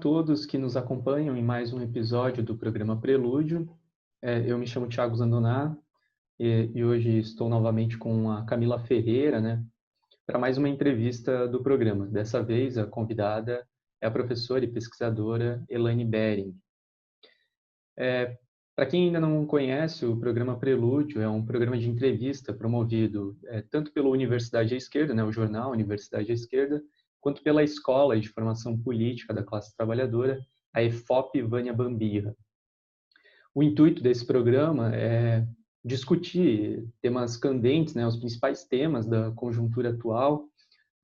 Todos 0.00 0.46
que 0.46 0.56
nos 0.56 0.78
acompanham 0.78 1.36
em 1.36 1.42
mais 1.42 1.74
um 1.74 1.82
episódio 1.82 2.42
do 2.42 2.56
programa 2.56 2.98
Prelúdio. 2.98 3.68
É, 4.22 4.50
eu 4.50 4.56
me 4.56 4.66
chamo 4.66 4.88
Thiago 4.88 5.14
Zandoná 5.14 5.76
e, 6.38 6.70
e, 6.74 6.82
hoje 6.82 7.18
estou 7.18 7.50
novamente 7.50 7.98
com 7.98 8.30
a 8.30 8.46
Camila 8.46 8.78
Ferreira, 8.78 9.42
né, 9.42 9.62
para 10.24 10.38
mais 10.38 10.56
uma 10.56 10.70
entrevista 10.70 11.46
do 11.46 11.62
programa. 11.62 12.06
Dessa 12.06 12.42
vez 12.42 12.78
a 12.78 12.86
convidada 12.86 13.66
é 14.00 14.06
a 14.06 14.10
professora 14.10 14.64
e 14.64 14.68
pesquisadora 14.68 15.62
Elaine 15.68 16.06
Bering. 16.06 16.56
É, 17.98 18.38
para 18.74 18.86
quem 18.86 19.04
ainda 19.04 19.20
não 19.20 19.44
conhece, 19.44 20.06
o 20.06 20.16
programa 20.16 20.58
Prelúdio 20.58 21.20
é 21.20 21.28
um 21.28 21.44
programa 21.44 21.76
de 21.76 21.90
entrevista 21.90 22.54
promovido 22.54 23.38
é, 23.48 23.60
tanto 23.60 23.92
pela 23.92 24.08
Universidade 24.08 24.72
à 24.72 24.78
Esquerda, 24.78 25.12
né, 25.12 25.22
o 25.22 25.32
jornal 25.32 25.72
Universidade 25.72 26.30
à 26.30 26.34
Esquerda, 26.34 26.82
quanto 27.20 27.42
pela 27.42 27.62
Escola 27.62 28.18
de 28.18 28.28
Formação 28.28 28.78
Política 28.78 29.34
da 29.34 29.42
Classe 29.42 29.76
Trabalhadora, 29.76 30.40
a 30.72 30.82
EFOP 30.82 31.42
Vânia 31.42 31.72
Bambirra. 31.72 32.34
O 33.54 33.62
intuito 33.62 34.02
desse 34.02 34.24
programa 34.24 34.94
é 34.94 35.46
discutir 35.84 36.86
temas 37.00 37.36
candentes, 37.36 37.94
né, 37.94 38.06
os 38.06 38.16
principais 38.16 38.64
temas 38.64 39.06
da 39.06 39.30
conjuntura 39.32 39.90
atual, 39.90 40.48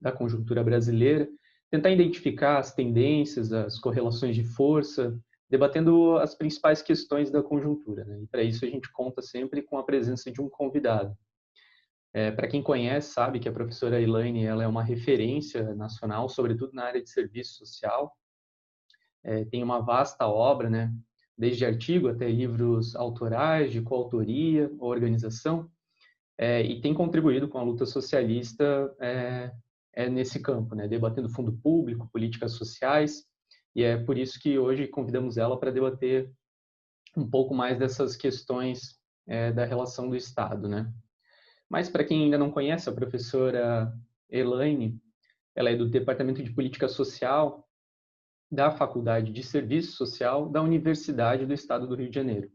da 0.01 0.13
conjuntura 0.13 0.63
brasileira, 0.63 1.29
tentar 1.71 1.91
identificar 1.91 2.59
as 2.59 2.73
tendências, 2.75 3.53
as 3.53 3.79
correlações 3.79 4.37
de 4.37 4.45
força, 4.45 5.19
debatendo 5.49 6.17
as 6.19 6.35
principais 6.35 6.83
questões 6.83 7.31
da 7.31 7.43
conjuntura. 7.43 8.05
Né? 8.05 8.23
E 8.23 8.27
para 8.27 8.43
isso 8.43 8.65
a 8.65 8.69
gente 8.69 8.91
conta 8.93 9.23
sempre 9.23 9.63
com 9.63 9.79
a 9.79 9.85
presença 9.85 10.31
de 10.31 10.41
um 10.41 10.49
convidado. 10.49 11.17
É, 12.17 12.31
para 12.31 12.49
quem 12.49 12.63
conhece, 12.63 13.13
sabe 13.13 13.39
que 13.39 13.47
a 13.47 13.53
professora 13.53 14.01
Elaine 14.01 14.43
ela 14.43 14.65
é 14.65 14.67
uma 14.67 14.83
referência 14.83 15.75
nacional, 15.75 16.31
sobretudo 16.31 16.73
na 16.73 16.85
área 16.85 17.03
de 17.03 17.11
serviço 17.11 17.59
social. 17.59 18.17
É, 19.23 19.45
tem 19.45 19.63
uma 19.63 19.81
vasta 19.81 20.27
obra, 20.27 20.71
né? 20.71 20.91
desde 21.37 21.67
artigo 21.67 22.09
até 22.09 22.27
livros 22.27 22.97
autorais, 22.97 23.71
de 23.71 23.83
coautoria, 23.83 24.73
organização, 24.79 25.71
é, 26.39 26.63
e 26.63 26.81
tem 26.81 26.95
contribuído 26.95 27.51
com 27.51 27.59
a 27.59 27.63
luta 27.63 27.85
socialista 27.85 28.97
é, 28.99 29.53
é 29.93 30.09
nesse 30.09 30.41
campo, 30.41 30.75
né? 30.75 30.89
debatendo 30.89 31.29
fundo 31.29 31.53
público, 31.53 32.09
políticas 32.11 32.53
sociais, 32.53 33.27
e 33.75 33.83
é 33.83 33.95
por 33.95 34.17
isso 34.17 34.41
que 34.41 34.59
hoje 34.59 34.89
convidamos 34.89 35.37
ela 35.37 35.61
para 35.61 35.71
debater 35.71 36.33
um 37.15 37.29
pouco 37.29 37.55
mais 37.55 37.79
dessas 37.79 38.17
questões 38.17 38.99
é, 39.27 39.53
da 39.53 39.67
relação 39.67 40.09
do 40.09 40.17
Estado, 40.17 40.67
né? 40.67 40.91
Mas 41.69 41.89
para 41.89 42.05
quem 42.05 42.25
ainda 42.25 42.39
não 42.39 42.51
conhece, 42.51 42.89
a 42.89 42.93
professora 42.93 43.93
Elaine, 44.31 45.01
ela 45.55 45.71
é 45.71 45.77
do 45.77 45.89
Departamento 45.89 46.43
de 46.43 46.53
Política 46.53 46.89
Social 46.89 47.67
da 48.51 48.71
Faculdade 48.71 49.33
de 49.33 49.43
Serviço 49.43 49.93
Social 49.97 50.49
da 50.49 50.63
Universidade 50.63 51.47
do 51.47 51.53
Estado 51.53 51.87
do 51.87 51.97
Rio 51.97 52.09
de 52.09 52.15
Janeiro. 52.15 52.51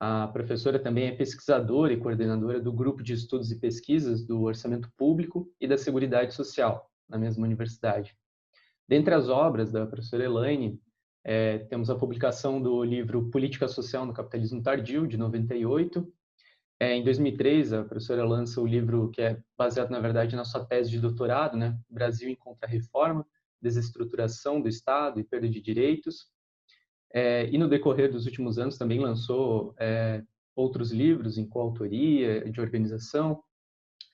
A 0.00 0.26
professora 0.26 0.78
também 0.78 1.06
é 1.06 1.12
pesquisadora 1.12 1.92
e 1.92 1.96
coordenadora 1.96 2.60
do 2.60 2.72
Grupo 2.72 3.02
de 3.02 3.12
Estudos 3.12 3.52
e 3.52 3.60
Pesquisas 3.60 4.26
do 4.26 4.42
Orçamento 4.42 4.90
Público 4.96 5.48
e 5.60 5.68
da 5.68 5.78
Seguridade 5.78 6.34
Social, 6.34 6.90
na 7.08 7.18
mesma 7.18 7.44
universidade. 7.44 8.16
Dentre 8.88 9.14
as 9.14 9.28
obras 9.28 9.70
da 9.70 9.86
professora 9.86 10.24
Elaine, 10.24 10.80
é, 11.24 11.58
temos 11.58 11.88
a 11.88 11.94
publicação 11.94 12.60
do 12.60 12.82
livro 12.82 13.30
Política 13.30 13.68
Social 13.68 14.04
no 14.04 14.12
Capitalismo 14.12 14.60
Tardio, 14.60 15.06
de 15.06 15.16
98. 15.16 16.12
É, 16.82 16.96
em 16.96 17.04
2003, 17.04 17.72
a 17.74 17.84
professora 17.84 18.24
lança 18.24 18.60
o 18.60 18.66
livro 18.66 19.08
que 19.10 19.22
é 19.22 19.38
baseado, 19.56 19.90
na 19.90 20.00
verdade, 20.00 20.34
na 20.34 20.44
sua 20.44 20.64
tese 20.64 20.90
de 20.90 20.98
doutorado, 20.98 21.56
né? 21.56 21.78
Brasil 21.88 22.28
em 22.28 22.34
Contra-Reforma, 22.34 23.24
Desestruturação 23.60 24.60
do 24.60 24.68
Estado 24.68 25.20
e 25.20 25.22
Perda 25.22 25.48
de 25.48 25.60
Direitos. 25.60 26.26
É, 27.14 27.48
e 27.48 27.56
no 27.56 27.68
decorrer 27.68 28.10
dos 28.10 28.26
últimos 28.26 28.58
anos 28.58 28.76
também 28.76 28.98
lançou 28.98 29.76
é, 29.78 30.24
outros 30.56 30.90
livros 30.90 31.38
em 31.38 31.46
coautoria, 31.46 32.50
de 32.50 32.60
organização. 32.60 33.44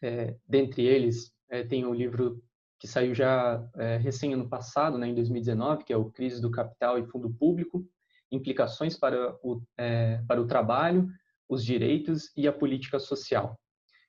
É, 0.02 0.36
dentre 0.46 0.84
eles, 0.84 1.32
é, 1.48 1.62
tem 1.62 1.86
o 1.86 1.94
livro 1.94 2.44
que 2.78 2.86
saiu 2.86 3.14
já 3.14 3.66
é, 3.78 3.96
recém 3.96 4.34
ano 4.34 4.46
passado, 4.46 4.98
né, 4.98 5.08
em 5.08 5.14
2019, 5.14 5.84
que 5.84 5.92
é 5.94 5.96
o 5.96 6.10
Crise 6.10 6.38
do 6.38 6.50
Capital 6.50 6.98
e 6.98 7.06
Fundo 7.06 7.30
Público, 7.30 7.88
implicações 8.30 8.94
para 8.94 9.34
o, 9.42 9.62
para 10.26 10.38
o 10.38 10.46
trabalho, 10.46 11.08
os 11.48 11.64
direitos 11.64 12.30
e 12.36 12.46
a 12.46 12.52
política 12.52 12.98
social. 12.98 13.58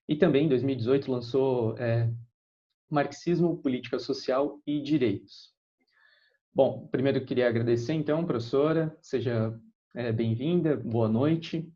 E 0.07 0.15
também, 0.15 0.45
em 0.45 0.49
2018, 0.49 1.11
lançou 1.11 1.77
é, 1.77 2.11
Marxismo, 2.89 3.61
Política 3.61 3.99
Social 3.99 4.59
e 4.65 4.81
Direitos. 4.81 5.53
Bom, 6.53 6.87
primeiro 6.87 7.23
queria 7.23 7.47
agradecer, 7.47 7.93
então, 7.93 8.25
professora, 8.25 8.97
seja 9.01 9.57
é, 9.95 10.11
bem-vinda, 10.11 10.75
boa 10.75 11.07
noite 11.07 11.71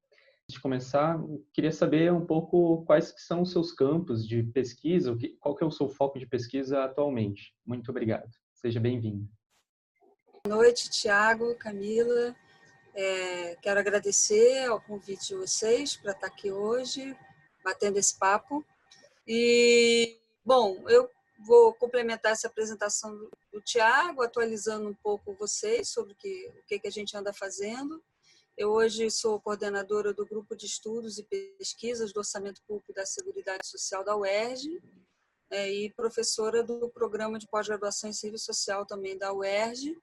de 0.49 0.59
começar, 0.59 1.19
queria 1.53 1.71
saber 1.71 2.11
um 2.11 2.25
pouco 2.25 2.83
quais 2.85 3.13
são 3.17 3.43
os 3.43 3.51
seus 3.51 3.71
campos 3.71 4.27
de 4.27 4.43
pesquisa, 4.43 5.15
qual 5.39 5.55
que 5.55 5.63
é 5.63 5.67
o 5.67 5.71
seu 5.71 5.87
foco 5.87 6.19
de 6.19 6.27
pesquisa 6.27 6.83
atualmente. 6.83 7.53
Muito 7.65 7.89
obrigado. 7.89 8.29
Seja 8.53 8.79
bem-vindo. 8.79 9.27
Boa 10.45 10.57
noite, 10.57 10.89
Tiago, 10.89 11.55
Camila. 11.55 12.35
É, 12.95 13.55
quero 13.61 13.79
agradecer 13.79 14.65
ao 14.65 14.79
convite 14.81 15.29
de 15.29 15.35
vocês 15.35 15.95
para 15.97 16.11
estar 16.11 16.27
aqui 16.27 16.51
hoje, 16.51 17.15
batendo 17.63 17.97
esse 17.97 18.17
papo. 18.17 18.63
E, 19.27 20.17
bom, 20.45 20.83
eu 20.87 21.09
vou 21.45 21.73
complementar 21.73 22.33
essa 22.33 22.47
apresentação 22.47 23.17
do, 23.51 23.61
Tiago, 23.61 24.21
atualizando 24.21 24.89
um 24.89 24.93
pouco 24.93 25.33
vocês 25.33 25.89
sobre 25.89 26.13
que, 26.15 26.51
o 26.59 26.63
que, 26.67 26.79
que 26.79 26.87
a 26.87 26.91
gente 26.91 27.15
anda 27.15 27.33
fazendo 27.33 28.03
eu 28.55 28.71
hoje 28.71 29.09
sou 29.09 29.41
coordenadora 29.41 30.13
do 30.13 30.25
Grupo 30.27 30.55
de 30.55 30.67
Estudos 30.67 31.17
e 31.17 31.23
Pesquisas 31.23 32.13
do 32.13 32.19
Orçamento 32.19 32.61
Público 32.67 32.93
da 32.93 33.03
Seguridade 33.03 33.65
Social 33.65 34.03
da 34.03 34.15
UERJ 34.15 34.79
é, 35.49 35.71
e 35.71 35.91
professora 35.93 36.61
do 36.61 36.87
Programa 36.89 37.39
de 37.39 37.47
Pós-Graduação 37.47 38.11
em 38.11 38.13
Serviço 38.13 38.45
Social 38.45 38.85
também 38.85 39.17
da 39.17 39.33
UERJ. 39.33 39.97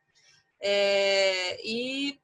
É, 0.61 1.65
e 1.65 2.21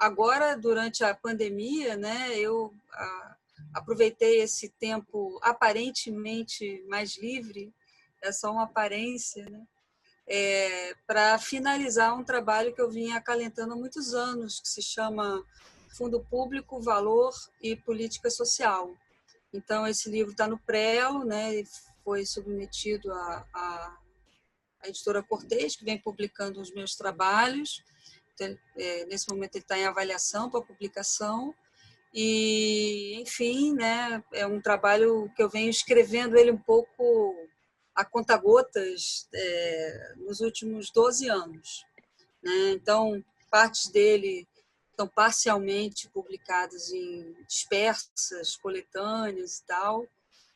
agora, 0.00 0.56
durante 0.56 1.04
a 1.04 1.14
pandemia, 1.14 1.96
né, 1.96 2.38
eu 2.38 2.72
a, 2.92 3.36
aproveitei 3.74 4.40
esse 4.40 4.68
tempo 4.68 5.38
aparentemente 5.42 6.84
mais 6.88 7.16
livre, 7.16 7.72
é 8.22 8.32
só 8.32 8.50
uma 8.52 8.64
aparência, 8.64 9.44
né, 9.48 9.66
é, 10.26 10.94
para 11.06 11.38
finalizar 11.38 12.16
um 12.18 12.24
trabalho 12.24 12.74
que 12.74 12.80
eu 12.80 12.90
vinha 12.90 13.16
acalentando 13.16 13.74
há 13.74 13.76
muitos 13.76 14.14
anos, 14.14 14.60
que 14.60 14.68
se 14.68 14.82
chama 14.82 15.44
Fundo 15.96 16.20
Público, 16.20 16.80
Valor 16.80 17.32
e 17.62 17.76
Política 17.76 18.28
Social. 18.28 18.92
Então, 19.52 19.86
esse 19.86 20.10
livro 20.10 20.32
está 20.32 20.46
no 20.48 20.58
Prelo, 20.58 21.24
né, 21.24 21.62
foi 22.04 22.24
submetido 22.24 23.12
à, 23.12 23.46
à 23.52 23.98
editora 24.88 25.22
Cortez, 25.22 25.76
que 25.76 25.84
vem 25.84 25.98
publicando 25.98 26.60
os 26.60 26.70
meus 26.72 26.94
trabalhos. 26.94 27.82
É, 28.76 29.04
nesse 29.06 29.28
momento, 29.28 29.56
ele 29.56 29.64
está 29.64 29.78
em 29.78 29.86
avaliação 29.86 30.50
para 30.50 30.60
publicação. 30.60 31.54
E, 32.12 33.20
enfim, 33.20 33.74
né, 33.74 34.22
é 34.32 34.46
um 34.46 34.60
trabalho 34.60 35.30
que 35.36 35.42
eu 35.42 35.50
venho 35.50 35.68
escrevendo 35.68 36.36
ele 36.36 36.50
um 36.50 36.58
pouco 36.58 37.34
a 37.94 38.04
conta-gotas 38.04 39.28
é, 39.34 40.14
nos 40.16 40.40
últimos 40.40 40.90
12 40.90 41.28
anos. 41.28 41.84
Né? 42.42 42.72
Então, 42.72 43.22
partes 43.50 43.88
dele 43.88 44.46
estão 44.90 45.08
parcialmente 45.08 46.08
publicadas 46.08 46.90
em 46.90 47.34
dispersas, 47.46 48.56
coletâneas 48.56 49.58
e 49.58 49.64
tal, 49.64 50.06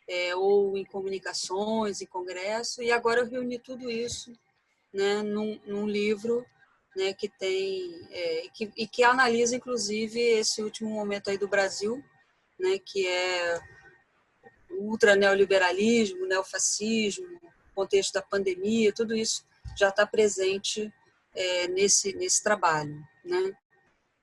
é, 0.09 0.35
ou 0.35 0.77
em 0.77 0.85
comunicações, 0.85 2.01
em 2.01 2.07
congresso, 2.07 2.83
e 2.83 2.91
agora 2.91 3.21
eu 3.21 3.29
reuni 3.29 3.59
tudo 3.59 3.91
isso 3.91 4.33
né, 4.93 5.23
num, 5.23 5.61
num 5.67 5.87
livro 5.87 6.45
né, 6.97 7.13
que 7.13 7.29
tem 7.29 8.07
é, 8.11 8.49
que, 8.53 8.73
e 8.77 8.87
que 8.87 9.05
analisa 9.05 9.57
inclusive 9.57 10.21
esse 10.21 10.63
último 10.63 10.91
momento 10.91 11.31
aí 11.31 11.39
do 11.39 11.49
Brasil, 11.49 12.03
né, 12.59 12.79
que 12.79 13.07
é 13.07 13.61
ultra 14.71 15.17
neoliberalismo, 15.17 16.27
neofascismo, 16.27 17.41
contexto 17.75 18.15
da 18.15 18.23
pandemia, 18.23 18.93
tudo 18.93 19.15
isso 19.15 19.45
já 19.77 19.89
está 19.89 20.07
presente 20.07 20.93
é, 21.35 21.69
nesse, 21.69 22.15
nesse 22.15 22.43
trabalho. 22.43 22.97
Né? 23.25 23.53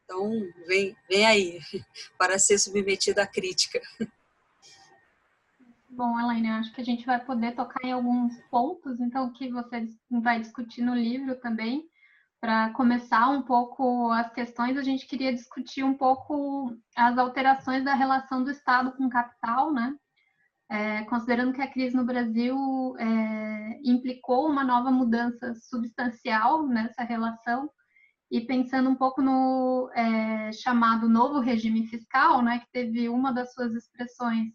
Então, 0.03 0.29
vem, 0.65 0.95
vem 1.09 1.25
aí, 1.25 1.59
para 2.17 2.39
ser 2.39 2.57
submetida 2.57 3.23
à 3.23 3.27
crítica. 3.27 3.81
Bom, 5.89 6.19
Elaine, 6.19 6.49
acho 6.49 6.73
que 6.73 6.81
a 6.81 6.85
gente 6.85 7.05
vai 7.05 7.23
poder 7.23 7.55
tocar 7.55 7.83
em 7.83 7.91
alguns 7.91 8.39
pontos, 8.51 8.99
então, 8.99 9.33
que 9.33 9.49
você 9.49 9.89
vai 10.09 10.39
discutir 10.39 10.81
no 10.81 10.95
livro 10.95 11.35
também. 11.37 11.89
Para 12.39 12.71
começar 12.73 13.29
um 13.29 13.41
pouco 13.41 14.11
as 14.11 14.31
questões, 14.31 14.77
a 14.77 14.83
gente 14.83 15.07
queria 15.07 15.33
discutir 15.33 15.83
um 15.83 15.95
pouco 15.95 16.75
as 16.95 17.17
alterações 17.17 17.83
da 17.83 17.95
relação 17.95 18.43
do 18.43 18.51
Estado 18.51 18.91
com 18.95 19.05
o 19.05 19.09
capital, 19.09 19.73
né? 19.73 19.95
é, 20.69 21.03
considerando 21.05 21.53
que 21.53 21.61
a 21.61 21.71
crise 21.71 21.95
no 21.95 22.05
Brasil 22.05 22.55
é, 22.99 23.79
implicou 23.83 24.47
uma 24.47 24.63
nova 24.63 24.91
mudança 24.91 25.53
substancial 25.55 26.67
nessa 26.67 27.03
relação, 27.03 27.69
e 28.29 28.41
pensando 28.41 28.89
um 28.89 28.95
pouco 28.95 29.21
no 29.21 29.89
é, 29.95 30.51
chamado 30.51 31.07
novo 31.07 31.39
regime 31.39 31.87
fiscal, 31.87 32.41
né, 32.41 32.59
que 32.59 32.69
teve 32.73 33.07
uma 33.07 33.31
das 33.31 33.53
suas 33.53 33.73
expressões 33.73 34.53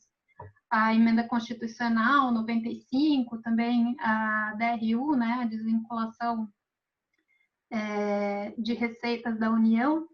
a 0.70 0.94
emenda 0.94 1.26
constitucional 1.26 2.30
95, 2.32 3.40
também 3.40 3.96
a 3.98 4.54
DRU, 4.58 5.16
né, 5.16 5.38
a 5.40 5.46
desvinculação 5.46 6.48
é, 7.72 8.54
de 8.58 8.74
receitas 8.74 9.38
da 9.38 9.50
União, 9.50 10.06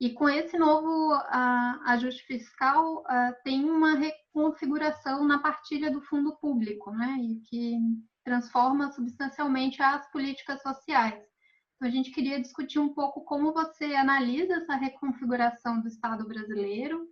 e 0.00 0.10
com 0.10 0.28
esse 0.28 0.56
novo 0.56 1.12
uh, 1.12 1.82
ajuste 1.86 2.22
fiscal, 2.24 3.02
uh, 3.02 3.34
tem 3.42 3.64
uma 3.64 3.96
reconfiguração 3.96 5.24
na 5.24 5.40
partilha 5.40 5.90
do 5.90 6.00
fundo 6.02 6.36
público, 6.36 6.92
né? 6.92 7.16
E 7.20 7.40
que 7.40 7.78
transforma 8.24 8.92
substancialmente 8.92 9.82
as 9.82 10.08
políticas 10.12 10.62
sociais. 10.62 11.20
Então, 11.74 11.88
a 11.88 11.90
gente 11.90 12.12
queria 12.12 12.40
discutir 12.40 12.78
um 12.78 12.94
pouco 12.94 13.24
como 13.24 13.52
você 13.52 13.86
analisa 13.96 14.54
essa 14.54 14.76
reconfiguração 14.76 15.80
do 15.80 15.88
Estado 15.88 16.28
brasileiro 16.28 17.08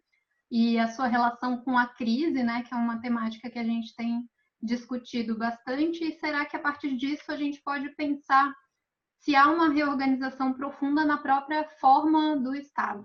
e 0.48 0.78
a 0.78 0.86
sua 0.86 1.08
relação 1.08 1.56
com 1.64 1.76
a 1.76 1.86
crise, 1.86 2.44
né? 2.44 2.62
Que 2.62 2.72
é 2.72 2.76
uma 2.76 3.00
temática 3.00 3.50
que 3.50 3.58
a 3.58 3.64
gente 3.64 3.96
tem 3.96 4.28
discutido 4.62 5.36
bastante. 5.36 6.04
E 6.04 6.20
será 6.20 6.44
que 6.44 6.54
a 6.54 6.60
partir 6.60 6.96
disso 6.96 7.32
a 7.32 7.36
gente 7.36 7.60
pode 7.62 7.88
pensar 7.96 8.54
se 9.26 9.34
há 9.34 9.48
uma 9.48 9.68
reorganização 9.68 10.52
profunda 10.52 11.04
na 11.04 11.18
própria 11.18 11.68
forma 11.80 12.36
do 12.36 12.54
Estado. 12.54 13.04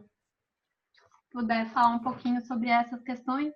Se 0.93 1.31
puder 1.31 1.67
falar 1.73 1.95
um 1.95 2.03
pouquinho 2.03 2.39
sobre 2.45 2.69
essas 2.69 3.01
questões. 3.01 3.51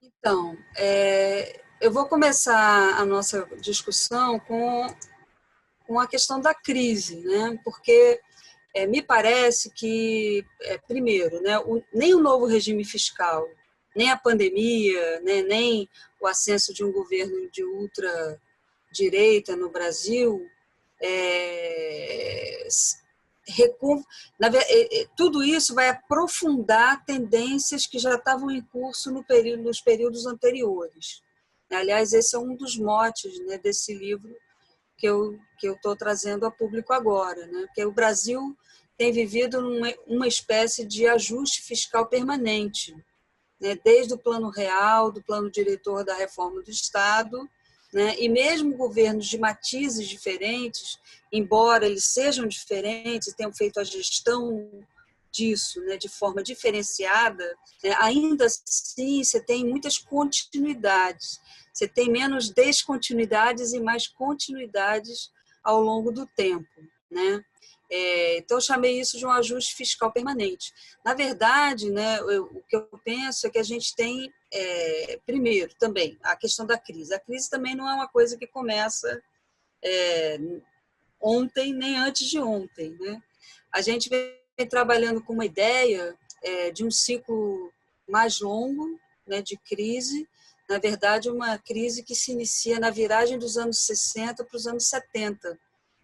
Então, 0.00 0.56
é, 0.74 1.62
eu 1.82 1.92
vou 1.92 2.06
começar 2.06 2.98
a 2.98 3.04
nossa 3.04 3.44
discussão 3.60 4.40
com, 4.40 4.86
com 5.86 6.00
a 6.00 6.06
questão 6.06 6.40
da 6.40 6.54
crise, 6.54 7.20
né? 7.20 7.60
porque 7.62 8.18
é, 8.74 8.86
me 8.86 9.02
parece 9.02 9.70
que, 9.70 10.42
é, 10.62 10.78
primeiro, 10.78 11.42
né, 11.42 11.58
o, 11.58 11.84
nem 11.92 12.14
o 12.14 12.22
novo 12.22 12.46
regime 12.46 12.86
fiscal, 12.86 13.46
nem 13.94 14.10
a 14.10 14.16
pandemia, 14.16 15.20
né, 15.20 15.42
nem 15.42 15.86
o 16.18 16.26
ascenso 16.26 16.72
de 16.72 16.82
um 16.82 16.90
governo 16.90 17.50
de 17.50 17.62
ultra-direita 17.62 19.54
no 19.54 19.68
Brasil 19.68 20.50
é, 21.02 22.62
é, 24.62 25.02
é, 25.02 25.06
tudo 25.16 25.42
isso 25.42 25.74
vai 25.74 25.88
aprofundar 25.88 27.04
tendências 27.04 27.86
que 27.86 27.98
já 27.98 28.14
estavam 28.14 28.50
em 28.50 28.62
curso 28.62 29.10
no 29.10 29.24
período, 29.24 29.64
nos 29.64 29.80
períodos 29.80 30.26
anteriores. 30.26 31.20
Aliás, 31.70 32.12
esse 32.12 32.36
é 32.36 32.38
um 32.38 32.54
dos 32.54 32.76
motes 32.76 33.38
né, 33.46 33.58
desse 33.58 33.94
livro 33.94 34.34
que 34.96 35.06
eu 35.08 35.38
que 35.58 35.66
estou 35.66 35.96
trazendo 35.96 36.44
a 36.44 36.50
público 36.50 36.92
agora, 36.92 37.46
né? 37.46 37.66
O 37.84 37.92
Brasil 37.92 38.56
tem 38.96 39.12
vivido 39.12 39.58
uma, 39.58 39.92
uma 40.06 40.28
espécie 40.28 40.84
de 40.84 41.06
ajuste 41.06 41.62
fiscal 41.62 42.06
permanente, 42.06 42.94
né? 43.60 43.78
Desde 43.82 44.14
o 44.14 44.18
plano 44.18 44.50
real, 44.50 45.10
do 45.10 45.22
plano 45.22 45.50
diretor 45.50 46.04
da 46.04 46.14
reforma 46.14 46.62
do 46.62 46.70
Estado, 46.70 47.48
né? 47.92 48.16
E 48.18 48.28
mesmo 48.28 48.76
governos 48.76 49.26
de 49.26 49.38
matizes 49.38 50.08
diferentes, 50.08 50.98
embora 51.30 51.86
eles 51.86 52.04
sejam 52.04 52.46
diferentes, 52.46 53.34
tenham 53.34 53.52
feito 53.52 53.78
a 53.78 53.84
gestão 53.84 54.70
disso 55.32 55.80
né, 55.80 55.96
de 55.96 56.08
forma 56.08 56.42
diferenciada, 56.42 57.56
né, 57.82 57.96
ainda 57.98 58.44
assim 58.44 59.24
você 59.24 59.40
tem 59.40 59.66
muitas 59.66 59.96
continuidades. 59.96 61.40
Você 61.72 61.88
tem 61.88 62.10
menos 62.10 62.50
descontinuidades 62.50 63.72
e 63.72 63.80
mais 63.80 64.06
continuidades 64.06 65.30
ao 65.64 65.80
longo 65.80 66.12
do 66.12 66.26
tempo. 66.26 66.68
Né? 67.10 67.42
É, 67.90 68.38
então, 68.38 68.58
eu 68.58 68.60
chamei 68.62 69.00
isso 69.00 69.18
de 69.18 69.24
um 69.24 69.30
ajuste 69.30 69.74
fiscal 69.74 70.12
permanente. 70.12 70.72
Na 71.04 71.14
verdade, 71.14 71.90
né, 71.90 72.18
eu, 72.20 72.44
o 72.44 72.62
que 72.68 72.76
eu 72.76 72.88
penso 73.04 73.46
é 73.46 73.50
que 73.50 73.58
a 73.58 73.62
gente 73.62 73.94
tem, 73.94 74.30
é, 74.52 75.18
primeiro, 75.24 75.74
também, 75.76 76.18
a 76.22 76.36
questão 76.36 76.66
da 76.66 76.78
crise. 76.78 77.14
A 77.14 77.20
crise 77.20 77.48
também 77.48 77.74
não 77.74 77.88
é 77.88 77.94
uma 77.94 78.08
coisa 78.08 78.36
que 78.36 78.46
começa 78.46 79.22
é, 79.82 80.38
ontem 81.20 81.72
nem 81.72 81.96
antes 81.96 82.28
de 82.28 82.38
ontem. 82.38 82.96
Né? 83.00 83.22
A 83.72 83.80
gente 83.80 84.08
vem 84.08 84.68
trabalhando 84.68 85.22
com 85.22 85.32
uma 85.32 85.46
ideia 85.46 86.16
é, 86.42 86.70
de 86.70 86.84
um 86.84 86.90
ciclo 86.90 87.72
mais 88.08 88.40
longo 88.40 89.00
né, 89.26 89.40
de 89.40 89.56
crise, 89.56 90.28
na 90.68 90.78
verdade, 90.78 91.28
uma 91.28 91.58
crise 91.58 92.02
que 92.02 92.14
se 92.14 92.32
inicia 92.32 92.78
na 92.78 92.90
viragem 92.90 93.38
dos 93.38 93.58
anos 93.58 93.84
60 93.84 94.44
para 94.44 94.56
os 94.56 94.66
anos 94.66 94.88
70 94.88 95.58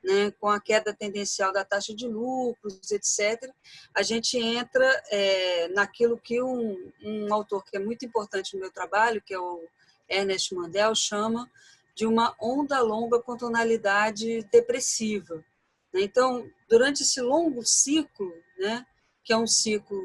né, 0.08 0.30
com 0.40 0.48
a 0.48 0.58
queda 0.58 0.94
tendencial 0.94 1.52
da 1.52 1.66
taxa 1.66 1.94
de 1.94 2.08
lucros, 2.08 2.90
etc., 2.90 3.52
a 3.94 4.02
gente 4.02 4.38
entra 4.38 4.86
é, 5.10 5.68
naquilo 5.68 6.16
que 6.16 6.42
um, 6.42 6.90
um 7.04 7.34
autor 7.34 7.62
que 7.62 7.76
é 7.76 7.80
muito 7.80 8.06
importante 8.06 8.54
no 8.54 8.60
meu 8.60 8.72
trabalho, 8.72 9.20
que 9.20 9.34
é 9.34 9.38
o 9.38 9.62
Ernest 10.08 10.54
Mandel, 10.54 10.94
chama 10.94 11.50
de 11.94 12.06
uma 12.06 12.34
onda 12.40 12.80
longa 12.80 13.20
com 13.20 13.36
tonalidade 13.36 14.42
depressiva. 14.50 15.44
Né. 15.92 16.00
Então, 16.00 16.50
durante 16.70 17.02
esse 17.02 17.20
longo 17.20 17.62
ciclo, 17.62 18.32
né, 18.58 18.86
que 19.22 19.34
é 19.34 19.36
um 19.36 19.46
ciclo 19.46 20.00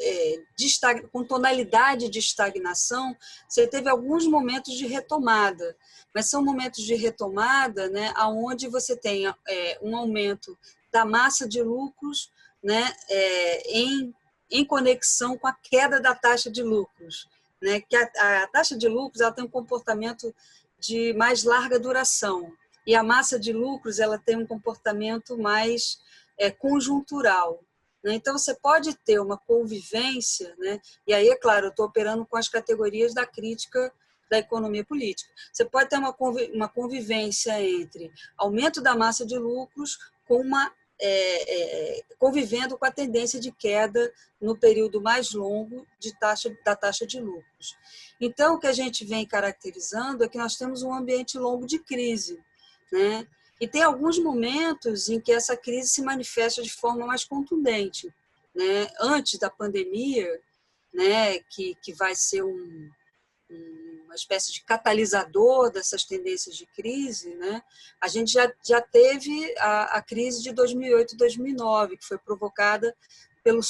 é, 0.00 0.42
de, 0.56 0.68
com 1.12 1.22
tonalidade 1.24 2.08
de 2.08 2.18
estagnação, 2.18 3.14
você 3.48 3.66
teve 3.66 3.88
alguns 3.88 4.26
momentos 4.26 4.74
de 4.74 4.86
retomada, 4.86 5.76
mas 6.14 6.30
são 6.30 6.42
momentos 6.42 6.82
de 6.82 6.94
retomada 6.94 7.88
né, 7.90 8.12
onde 8.18 8.68
você 8.68 8.96
tem 8.96 9.26
é, 9.26 9.78
um 9.82 9.96
aumento 9.96 10.58
da 10.92 11.04
massa 11.04 11.46
de 11.46 11.62
lucros 11.62 12.32
né, 12.62 12.92
é, 13.08 13.78
em, 13.78 14.14
em 14.50 14.64
conexão 14.64 15.36
com 15.36 15.46
a 15.46 15.52
queda 15.52 16.00
da 16.00 16.14
taxa 16.14 16.50
de 16.50 16.62
lucros. 16.62 17.28
Né, 17.62 17.80
que 17.82 17.94
a, 17.94 18.42
a 18.42 18.46
taxa 18.46 18.76
de 18.76 18.88
lucros 18.88 19.20
ela 19.20 19.32
tem 19.32 19.44
um 19.44 19.50
comportamento 19.50 20.34
de 20.78 21.12
mais 21.12 21.44
larga 21.44 21.78
duração 21.78 22.50
e 22.86 22.94
a 22.94 23.02
massa 23.02 23.38
de 23.38 23.52
lucros 23.52 23.98
ela 23.98 24.18
tem 24.18 24.36
um 24.36 24.46
comportamento 24.46 25.36
mais 25.36 26.00
é, 26.38 26.50
conjuntural. 26.50 27.62
Né? 28.02 28.14
Então, 28.14 28.36
você 28.36 28.54
pode 28.54 28.94
ter 28.94 29.20
uma 29.20 29.36
convivência, 29.36 30.54
né? 30.58 30.80
e 31.06 31.12
aí, 31.12 31.28
é 31.28 31.36
claro, 31.36 31.66
eu 31.66 31.70
estou 31.70 31.86
operando 31.86 32.26
com 32.26 32.36
as 32.36 32.48
categorias 32.48 33.14
da 33.14 33.26
crítica 33.26 33.92
da 34.30 34.38
economia 34.38 34.84
política. 34.84 35.30
Você 35.52 35.64
pode 35.64 35.90
ter 35.90 35.98
uma 35.98 36.68
convivência 36.68 37.60
entre 37.60 38.12
aumento 38.38 38.80
da 38.80 38.94
massa 38.94 39.26
de 39.26 39.36
lucros 39.36 39.98
com 40.26 40.40
uma 40.40 40.72
é, 41.02 41.98
é, 41.98 42.04
convivendo 42.18 42.76
com 42.76 42.84
a 42.84 42.90
tendência 42.90 43.40
de 43.40 43.50
queda 43.50 44.12
no 44.40 44.56
período 44.56 45.00
mais 45.00 45.32
longo 45.32 45.86
de 45.98 46.16
taxa, 46.18 46.54
da 46.62 46.76
taxa 46.76 47.06
de 47.06 47.18
lucros. 47.18 47.74
Então, 48.20 48.54
o 48.54 48.58
que 48.58 48.66
a 48.66 48.72
gente 48.72 49.04
vem 49.04 49.26
caracterizando 49.26 50.22
é 50.22 50.28
que 50.28 50.36
nós 50.36 50.56
temos 50.56 50.82
um 50.82 50.92
ambiente 50.92 51.38
longo 51.38 51.66
de 51.66 51.78
crise. 51.78 52.38
Né? 52.92 53.26
E 53.60 53.68
tem 53.68 53.82
alguns 53.82 54.18
momentos 54.18 55.08
em 55.08 55.20
que 55.20 55.32
essa 55.32 55.56
crise 55.56 55.88
se 55.88 56.02
manifesta 56.02 56.62
de 56.62 56.72
forma 56.72 57.06
mais 57.06 57.24
contundente. 57.24 58.12
Né? 58.54 58.88
Antes 58.98 59.38
da 59.38 59.50
pandemia, 59.50 60.40
né, 60.92 61.38
que, 61.40 61.76
que 61.82 61.92
vai 61.92 62.14
ser 62.14 62.42
um, 62.42 62.90
uma 64.04 64.14
espécie 64.14 64.52
de 64.52 64.64
catalisador 64.64 65.70
dessas 65.70 66.04
tendências 66.04 66.56
de 66.56 66.66
crise, 66.66 67.34
né? 67.36 67.62
a 68.00 68.08
gente 68.08 68.32
já, 68.32 68.52
já 68.66 68.80
teve 68.80 69.54
a, 69.58 69.98
a 69.98 70.02
crise 70.02 70.42
de 70.42 70.52
2008 70.52 71.14
e 71.14 71.16
2009, 71.18 71.96
que 71.96 72.06
foi 72.06 72.18
provocada 72.18 72.96
pelo 73.44 73.60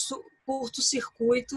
curto-circuito 0.46 1.56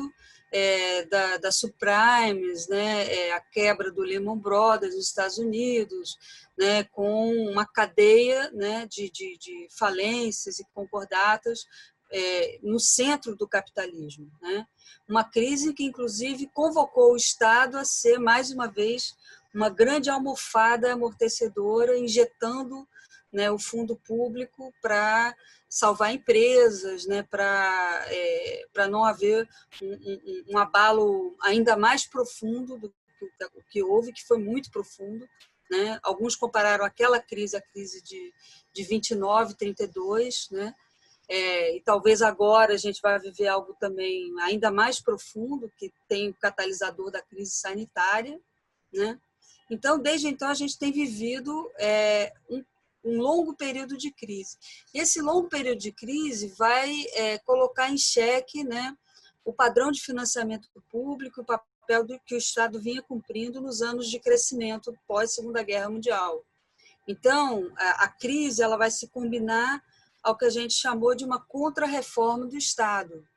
é, 0.53 1.03
da, 1.05 1.37
da 1.37 1.51
subprimes, 1.51 2.67
né, 2.67 3.11
é, 3.11 3.33
a 3.33 3.39
quebra 3.39 3.91
do 3.91 4.03
Lehman 4.03 4.37
Brothers 4.37 4.95
nos 4.95 5.07
Estados 5.07 5.39
Unidos, 5.39 6.15
né, 6.55 6.83
com 6.83 7.31
uma 7.49 7.65
cadeia 7.65 8.51
né, 8.51 8.85
de, 8.85 9.09
de, 9.09 9.35
de 9.39 9.67
falências 9.75 10.59
e 10.59 10.65
concordatas 10.71 11.65
é, 12.11 12.59
no 12.61 12.79
centro 12.79 13.35
do 13.35 13.47
capitalismo. 13.47 14.31
Né? 14.39 14.67
Uma 15.09 15.23
crise 15.23 15.73
que, 15.73 15.85
inclusive, 15.85 16.47
convocou 16.53 17.13
o 17.13 17.17
Estado 17.17 17.75
a 17.75 17.83
ser, 17.83 18.19
mais 18.19 18.51
uma 18.51 18.67
vez, 18.67 19.15
uma 19.55 19.71
grande 19.71 20.11
almofada 20.11 20.93
amortecedora, 20.93 21.97
injetando 21.97 22.87
né, 23.31 23.49
o 23.49 23.57
fundo 23.57 23.95
público 23.95 24.71
para 24.79 25.35
salvar 25.73 26.13
empresas, 26.13 27.07
né, 27.07 27.23
para 27.23 28.05
é, 28.07 28.87
não 28.89 29.03
haver 29.03 29.49
um, 29.81 29.91
um, 29.91 30.43
um, 30.49 30.57
abalo 30.59 31.35
ainda 31.41 31.75
mais 31.75 32.05
profundo 32.05 32.77
do 32.77 32.89
que, 32.89 33.25
do 33.39 33.63
que 33.71 33.81
houve, 33.81 34.13
que 34.13 34.23
foi 34.23 34.37
muito 34.37 34.69
profundo. 34.69 35.27
Né? 35.71 35.99
Alguns 36.03 36.35
compararam 36.35 36.85
aquela 36.85 37.19
crise, 37.19 37.57
a 37.57 37.61
crise 37.61 38.03
de, 38.03 38.31
de 38.71 38.83
29, 38.83 39.55
32, 39.55 40.49
né? 40.51 40.75
é, 41.27 41.75
e 41.75 41.81
talvez 41.81 42.21
agora 42.21 42.75
a 42.75 42.77
gente 42.77 43.01
vai 43.01 43.17
viver 43.19 43.47
algo 43.47 43.75
também 43.79 44.31
ainda 44.41 44.69
mais 44.69 45.01
profundo, 45.01 45.71
que 45.75 45.91
tem 46.07 46.29
o 46.29 46.35
catalisador 46.35 47.09
da 47.09 47.21
crise 47.21 47.51
sanitária, 47.51 48.39
né? 48.93 49.19
Então, 49.71 49.97
desde 49.97 50.27
então, 50.27 50.49
a 50.49 50.53
gente 50.53 50.77
tem 50.77 50.91
vivido 50.91 51.71
é, 51.79 52.31
um, 52.47 52.63
um, 53.03 53.21
longo 53.21 53.55
período 53.55 53.97
de 53.97 54.11
crise. 54.11 54.57
E 54.93 54.99
esse 54.99 55.21
longo 55.21 55.49
período 55.49 55.79
de 55.79 55.91
crise 55.91 56.53
vai 56.57 57.05
é, 57.13 57.37
colocar 57.39 57.89
em 57.89 57.97
xeque 57.97 58.63
né, 58.63 58.95
o 59.43 59.53
padrão 59.53 59.91
de 59.91 60.01
financiamento 60.01 60.69
público, 60.89 61.41
o 61.41 61.45
papel 61.45 62.05
do, 62.05 62.19
que 62.19 62.35
o 62.35 62.37
Estado 62.37 62.79
vinha 62.79 63.01
cumprindo 63.01 63.61
nos 63.61 63.81
anos 63.81 64.09
de 64.09 64.19
crescimento 64.19 64.97
pós-Segunda 65.07 65.63
Guerra 65.63 65.89
Mundial. 65.89 66.45
Então, 67.07 67.71
a, 67.77 68.05
a 68.05 68.07
crise 68.07 68.63
ela 68.63 68.77
vai 68.77 68.89
se 68.89 69.07
combinar 69.07 69.83
ao 70.21 70.37
que 70.37 70.45
a 70.45 70.49
gente 70.49 70.73
chamou 70.73 71.13
de 71.13 71.25
uma 71.25 71.39
contra-reforma 71.39 72.45
do 72.45 72.57
Estado. 72.57 73.27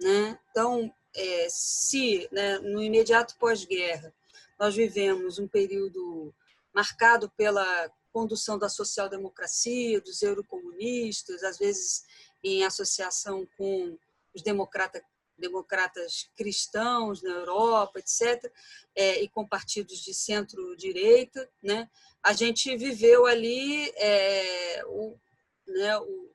Né? 0.00 0.38
Então, 0.50 0.92
é, 1.14 1.46
se 1.48 2.28
né, 2.32 2.58
no 2.58 2.82
imediato 2.82 3.36
pós-guerra 3.38 4.12
nós 4.58 4.74
vivemos 4.74 5.38
um 5.38 5.48
período 5.48 6.34
marcado 6.74 7.30
pela 7.36 7.90
condução 8.12 8.58
da 8.58 8.68
social-democracia, 8.68 10.00
dos 10.00 10.22
eurocomunistas, 10.22 11.42
às 11.42 11.58
vezes 11.58 12.04
em 12.42 12.64
associação 12.64 13.46
com 13.56 13.96
os 14.34 14.42
democrata, 14.42 15.02
democratas 15.38 16.28
cristãos 16.36 17.22
na 17.22 17.30
Europa, 17.30 17.98
etc., 17.98 18.52
é, 18.94 19.22
e 19.22 19.28
com 19.28 19.46
partidos 19.46 20.00
de 20.00 20.12
centro-direita, 20.12 21.48
né? 21.62 21.88
a 22.22 22.32
gente 22.32 22.76
viveu 22.76 23.26
ali 23.26 23.90
é, 23.96 24.82
o, 24.86 25.16
né, 25.66 25.98
o, 25.98 26.32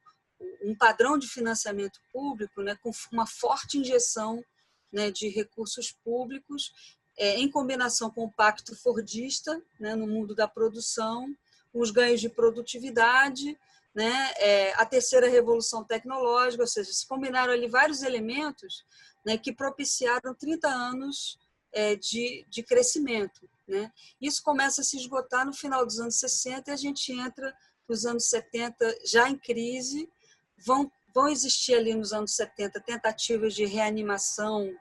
um 0.64 0.76
padrão 0.76 1.18
de 1.18 1.28
financiamento 1.28 2.00
público 2.12 2.62
né, 2.62 2.78
com 2.82 2.92
uma 3.12 3.26
forte 3.26 3.78
injeção 3.78 4.44
né, 4.92 5.10
de 5.12 5.30
recursos 5.30 5.92
públicos, 6.04 6.72
é, 7.18 7.38
em 7.38 7.50
combinação 7.50 8.12
com 8.12 8.26
o 8.26 8.32
pacto 8.32 8.76
fordista 8.76 9.62
né, 9.80 9.96
no 9.96 10.08
mundo 10.08 10.36
da 10.36 10.48
produção, 10.48 11.34
os 11.74 11.92
ganhos 11.92 12.22
de 12.22 12.30
produtividade, 12.30 13.58
né, 13.94 14.32
é, 14.38 14.74
a 14.74 14.86
terceira 14.86 15.28
revolução 15.28 15.84
tecnológica, 15.84 16.62
ou 16.62 16.68
seja, 16.68 16.92
se 16.94 17.08
combinaram 17.08 17.52
ali 17.52 17.68
vários 17.68 18.04
elementos 18.04 18.86
né, 19.26 19.38
que 19.38 19.52
propiciaram 19.52 20.36
30 20.36 20.68
anos 20.68 21.40
é, 21.72 21.96
de, 21.96 22.46
de 22.48 22.62
crescimento. 22.62 23.50
Né? 23.68 23.92
Isso 24.22 24.44
começa 24.44 24.82
a 24.82 24.84
se 24.84 24.98
esgotar 24.98 25.46
no 25.46 25.54
final 25.54 25.86
dos 25.86 26.00
anos 26.00 26.20
60 26.20 26.70
e 26.70 26.74
a 26.74 26.78
gente 26.78 27.12
entra 27.12 27.54
nos 27.90 28.06
anos 28.06 28.30
70 28.30 29.00
já 29.06 29.30
em 29.30 29.38
crise, 29.38 30.10
vão, 30.64 30.92
vão 31.14 31.28
existir 31.28 31.74
ali 31.74 31.94
nos 31.96 32.14
anos 32.14 32.36
70 32.36 32.80
tentativas 32.82 33.54
de 33.54 33.66
reanimação 33.66 34.72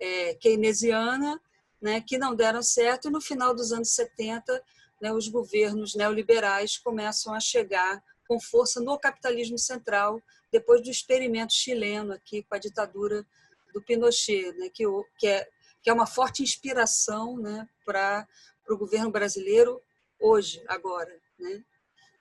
é, 0.00 0.34
keynesiana, 0.34 1.40
né, 1.80 2.00
que 2.00 2.18
não 2.18 2.34
deram 2.34 2.62
certo, 2.62 3.08
e 3.08 3.10
no 3.10 3.20
final 3.20 3.54
dos 3.54 3.72
anos 3.72 3.90
70, 3.90 4.62
né, 5.00 5.12
os 5.12 5.28
governos 5.28 5.94
neoliberais 5.94 6.78
começam 6.78 7.34
a 7.34 7.40
chegar 7.40 8.02
com 8.26 8.40
força 8.40 8.80
no 8.80 8.98
capitalismo 8.98 9.58
central, 9.58 10.20
depois 10.50 10.82
do 10.82 10.90
experimento 10.90 11.52
chileno 11.52 12.12
aqui 12.12 12.42
com 12.42 12.54
a 12.54 12.58
ditadura 12.58 13.24
do 13.72 13.82
Pinochet, 13.82 14.52
né, 14.52 14.68
que, 14.72 14.84
que, 15.18 15.26
é, 15.26 15.48
que 15.82 15.90
é 15.90 15.92
uma 15.92 16.06
forte 16.06 16.42
inspiração 16.42 17.36
né, 17.38 17.68
para 17.84 18.26
o 18.68 18.76
governo 18.76 19.10
brasileiro 19.10 19.80
hoje, 20.18 20.62
agora. 20.66 21.14
Né? 21.38 21.62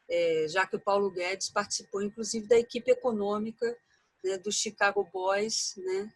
é, 0.10 0.48
já 0.48 0.66
que 0.66 0.76
o 0.76 0.80
Paulo 0.80 1.10
Guedes 1.10 1.50
participou, 1.50 2.02
inclusive, 2.02 2.48
da 2.48 2.58
equipe 2.58 2.92
econômica 2.92 3.78
né, 4.24 4.38
do 4.38 4.52
Chicago 4.52 5.08
Boys, 5.12 5.74
né, 5.78 6.14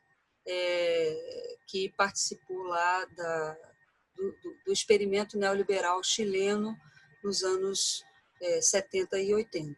é, 0.48 1.58
que 1.68 1.90
participou 1.98 2.64
lá 2.64 3.06
da, 3.06 3.58
do, 4.20 4.58
do, 4.66 4.74
experimento 4.74 5.38
neoliberal 5.38 6.04
chileno 6.04 6.78
nos 7.24 7.44
anos 7.44 8.04
é, 8.42 8.62
70 8.62 9.20
e 9.20 9.34
80. 9.34 9.78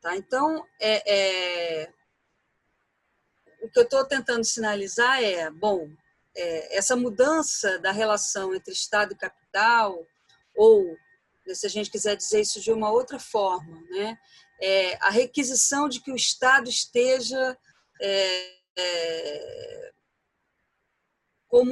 Tá? 0.00 0.16
Então, 0.16 0.66
é, 0.80 1.82
é 1.82 1.92
o 3.62 3.68
que 3.70 3.78
eu 3.78 3.84
estou 3.84 4.04
tentando 4.04 4.44
sinalizar 4.44 5.22
é, 5.22 5.50
bom, 5.50 5.90
é, 6.36 6.76
essa 6.76 6.94
mudança 6.94 7.78
da 7.78 7.92
relação 7.92 8.54
entre 8.54 8.72
Estado 8.72 9.12
e 9.12 9.16
capital, 9.16 10.06
ou 10.54 10.96
se 11.52 11.66
a 11.66 11.70
gente 11.70 11.90
quiser 11.90 12.16
dizer 12.16 12.40
isso 12.40 12.60
de 12.60 12.72
uma 12.72 12.90
outra 12.90 13.18
forma, 13.18 13.80
né? 13.90 14.18
É, 14.60 14.96
a 15.04 15.10
requisição 15.10 15.88
de 15.88 16.00
que 16.00 16.12
o 16.12 16.16
Estado 16.16 16.68
esteja 16.68 17.58
é, 18.00 18.54
é, 18.76 19.92
como 21.54 21.70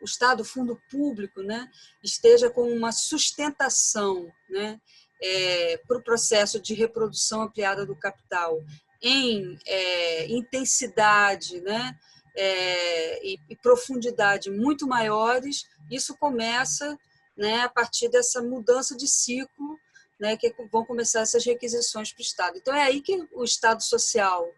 o 0.00 0.04
Estado, 0.04 0.40
o 0.40 0.44
fundo 0.44 0.82
público, 0.90 1.44
né, 1.44 1.70
esteja 2.02 2.50
com 2.50 2.62
uma 2.62 2.90
sustentação 2.90 4.28
né, 4.50 4.80
é, 5.22 5.76
para 5.86 5.98
o 5.98 6.02
processo 6.02 6.60
de 6.60 6.74
reprodução 6.74 7.42
ampliada 7.42 7.86
do 7.86 7.94
capital 7.94 8.58
em 9.00 9.56
é, 9.64 10.26
intensidade 10.26 11.60
né, 11.60 11.96
é, 12.36 13.24
e, 13.24 13.38
e 13.48 13.54
profundidade 13.54 14.50
muito 14.50 14.88
maiores, 14.88 15.68
isso 15.88 16.16
começa 16.18 16.98
né, 17.38 17.60
a 17.60 17.68
partir 17.68 18.08
dessa 18.08 18.42
mudança 18.42 18.96
de 18.96 19.06
ciclo, 19.06 19.78
né, 20.18 20.36
que 20.36 20.52
vão 20.72 20.84
começar 20.84 21.20
essas 21.20 21.44
requisições 21.44 22.12
para 22.12 22.22
o 22.22 22.24
Estado. 22.24 22.58
Então, 22.58 22.74
é 22.74 22.82
aí 22.82 23.00
que 23.00 23.24
o 23.34 23.44
Estado 23.44 23.84
social 23.84 24.52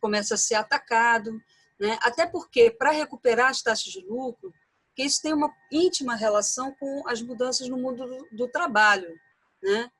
começa 0.00 0.32
a 0.32 0.38
ser 0.38 0.54
atacado, 0.54 1.38
né, 1.78 1.98
até 2.02 2.26
porque, 2.26 2.70
para 2.70 2.90
recuperar 2.90 3.50
as 3.50 3.62
taxas 3.62 3.92
de 3.92 4.00
lucro, 4.00 4.52
que 4.94 5.04
isso 5.04 5.22
tem 5.22 5.32
uma 5.32 5.54
íntima 5.70 6.16
relação 6.16 6.74
com 6.74 7.06
as 7.06 7.22
mudanças 7.22 7.68
no 7.68 7.78
mundo 7.78 8.04
do, 8.04 8.28
do 8.32 8.48
trabalho. 8.48 9.14
Né? 9.62 9.90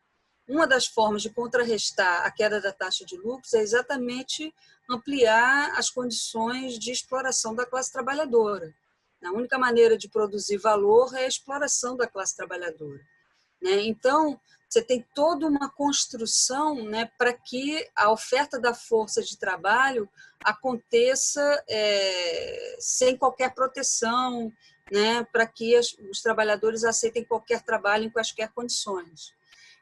Uma 0.48 0.66
das 0.66 0.86
formas 0.86 1.22
de 1.22 1.30
contrarrestar 1.30 2.26
a 2.26 2.30
queda 2.32 2.60
da 2.60 2.72
taxa 2.72 3.04
de 3.04 3.16
lucros 3.16 3.54
é 3.54 3.60
exatamente 3.60 4.52
ampliar 4.90 5.78
as 5.78 5.88
condições 5.88 6.78
de 6.78 6.90
exploração 6.90 7.54
da 7.54 7.64
classe 7.64 7.92
trabalhadora. 7.92 8.74
A 9.22 9.30
única 9.30 9.58
maneira 9.58 9.96
de 9.96 10.08
produzir 10.08 10.58
valor 10.58 11.14
é 11.14 11.24
a 11.24 11.28
exploração 11.28 11.96
da 11.96 12.08
classe 12.08 12.36
trabalhadora. 12.36 13.00
Né? 13.62 13.82
Então, 13.82 14.40
você 14.68 14.82
tem 14.82 15.04
toda 15.14 15.46
uma 15.46 15.70
construção 15.70 16.84
né, 16.84 17.10
para 17.16 17.32
que 17.32 17.88
a 17.96 18.12
oferta 18.12 18.60
da 18.60 18.74
força 18.74 19.22
de 19.22 19.38
trabalho 19.38 20.08
aconteça 20.44 21.64
é, 21.68 22.76
sem 22.78 23.16
qualquer 23.16 23.54
proteção, 23.54 24.52
né, 24.92 25.26
para 25.32 25.46
que 25.46 25.74
as, 25.74 25.96
os 26.10 26.20
trabalhadores 26.20 26.84
aceitem 26.84 27.24
qualquer 27.24 27.62
trabalho 27.62 28.04
em 28.04 28.10
quaisquer 28.10 28.52
condições. 28.52 29.32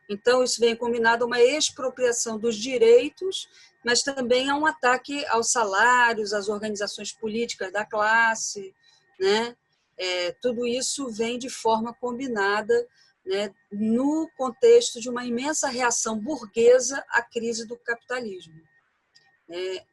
Então, 0.08 0.44
isso 0.44 0.60
vem 0.60 0.76
combinado 0.76 1.24
a 1.24 1.26
uma 1.26 1.40
expropriação 1.40 2.38
dos 2.38 2.56
direitos, 2.56 3.48
mas 3.84 4.02
também 4.02 4.48
a 4.48 4.54
um 4.54 4.64
ataque 4.64 5.26
aos 5.26 5.50
salários, 5.50 6.32
às 6.32 6.48
organizações 6.48 7.12
políticas 7.12 7.72
da 7.72 7.84
classe, 7.84 8.72
né? 9.18 9.56
É, 9.98 10.32
tudo 10.42 10.66
isso 10.66 11.10
vem 11.10 11.38
de 11.38 11.48
forma 11.48 11.92
combinada 11.94 12.86
né, 13.26 13.52
no 13.72 14.30
contexto 14.36 15.00
de 15.00 15.10
uma 15.10 15.26
imensa 15.26 15.68
reação 15.68 16.18
burguesa 16.18 17.04
à 17.08 17.20
crise 17.20 17.66
do 17.66 17.76
capitalismo. 17.76 18.54
É, 19.48 19.84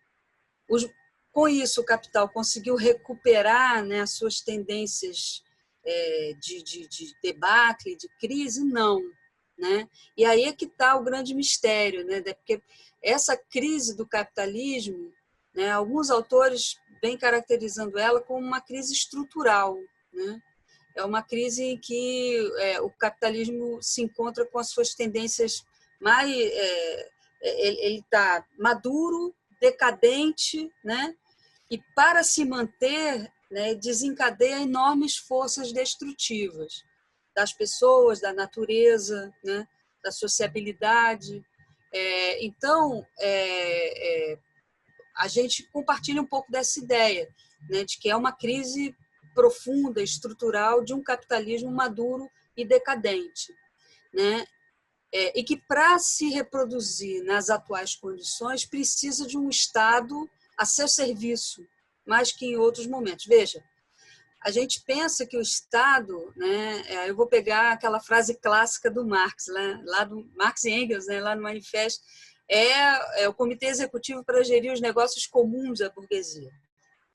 os, 0.70 0.88
com 1.32 1.48
isso, 1.48 1.82
o 1.82 1.86
capital 1.86 2.30
conseguiu 2.30 2.76
recuperar 2.76 3.84
né, 3.84 4.02
as 4.02 4.12
suas 4.12 4.40
tendências 4.40 5.44
é, 5.84 6.34
de, 6.40 6.62
de, 6.62 6.88
de 6.88 7.16
debacle, 7.24 7.98
de 7.98 8.08
crise? 8.20 8.64
Não. 8.64 9.02
Né? 9.58 9.90
E 10.16 10.26
aí 10.26 10.44
é 10.44 10.54
que 10.54 10.66
está 10.66 10.96
o 10.96 11.04
grande 11.04 11.34
mistério, 11.34 12.06
né? 12.06 12.22
porque 12.22 12.62
essa 13.02 13.36
crise 13.36 13.96
do 13.96 14.08
capitalismo, 14.08 15.12
né, 15.56 15.72
alguns 15.72 16.10
autores 16.10 16.80
vem 17.02 17.18
caracterizando 17.18 17.98
ela 17.98 18.22
como 18.22 18.46
uma 18.46 18.62
crise 18.62 18.94
estrutural. 18.94 19.78
Né? 20.12 20.42
É 20.96 21.04
uma 21.04 21.24
crise 21.24 21.64
em 21.64 21.78
que 21.78 22.52
é, 22.60 22.82
o 22.82 22.90
capitalismo 22.90 23.82
se 23.82 24.02
encontra 24.02 24.46
com 24.46 24.60
as 24.60 24.70
suas 24.70 24.94
tendências 24.94 25.66
mais. 26.00 26.30
É, 26.30 27.12
é 27.46 27.68
ele 27.86 28.00
está 28.00 28.46
maduro, 28.58 29.34
decadente, 29.60 30.72
né? 30.84 31.16
e 31.74 31.82
para 31.96 32.24
se 32.24 32.46
manter, 32.46 33.34
né, 33.50 33.74
desencadeia 33.74 34.62
enormes 34.62 35.18
forças 35.18 35.72
destrutivas 35.72 36.84
das 37.36 37.52
pessoas, 37.52 38.22
da 38.22 38.32
natureza, 38.32 39.34
né, 39.44 39.68
da 40.04 40.12
sociabilidade. 40.12 41.44
É, 41.92 42.46
então, 42.46 43.04
é, 43.20 44.34
é, 44.34 44.40
a 45.18 45.28
gente 45.28 45.64
compartilha 45.72 46.22
um 46.22 46.28
pouco 46.28 46.52
dessa 46.52 46.80
ideia, 46.80 47.28
né, 47.68 47.84
de 47.84 47.98
que 47.98 48.08
é 48.08 48.16
uma 48.16 48.32
crise 48.32 48.96
profunda, 49.34 50.02
estrutural 50.02 50.84
de 50.84 50.94
um 50.94 51.02
capitalismo 51.02 51.72
maduro 51.72 52.30
e 52.56 52.66
decadente, 52.66 53.54
né? 54.14 54.46
é, 55.14 55.40
e 55.40 55.44
que, 55.44 55.56
para 55.56 56.00
se 56.00 56.30
reproduzir 56.30 57.24
nas 57.24 57.52
atuais 57.52 57.96
condições, 57.96 58.66
precisa 58.66 59.28
de 59.28 59.38
um 59.38 59.48
Estado 59.48 60.28
a 60.58 60.66
seu 60.66 60.88
serviço, 60.88 61.66
mais 62.06 62.32
que 62.32 62.48
em 62.48 62.58
outros 62.58 62.88
momentos. 62.88 63.26
Veja, 63.26 63.64
a 64.42 64.50
gente 64.50 64.82
pensa 64.82 65.26
que 65.26 65.38
o 65.38 65.42
Estado, 65.42 66.34
né, 66.36 66.84
é, 66.88 67.10
eu 67.10 67.16
vou 67.16 67.28
pegar 67.28 67.72
aquela 67.72 68.00
frase 68.00 68.36
clássica 68.36 68.90
do 68.90 69.06
Marx, 69.06 69.46
lá 69.86 70.04
do 70.04 70.28
Marx 70.36 70.64
e 70.64 70.72
Engels, 70.72 71.06
né, 71.06 71.22
lá 71.22 71.36
no 71.36 71.44
Manifesto, 71.44 72.04
é, 72.50 73.24
é 73.24 73.30
o 73.30 73.34
Comitê 73.34 73.68
Executivo 73.68 74.24
para 74.24 74.44
gerir 74.44 74.74
os 74.74 74.82
negócios 74.82 75.28
comuns 75.28 75.80
da 75.80 75.90
burguesia. 75.92 76.52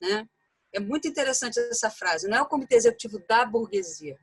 Né? 0.00 0.26
É 0.72 0.80
muito 0.80 1.08
interessante 1.08 1.58
essa 1.58 1.90
frase. 1.90 2.28
Não 2.28 2.38
é 2.38 2.42
o 2.42 2.46
Comitê 2.46 2.76
Executivo 2.76 3.18
da 3.26 3.44
burguesia, 3.44 4.18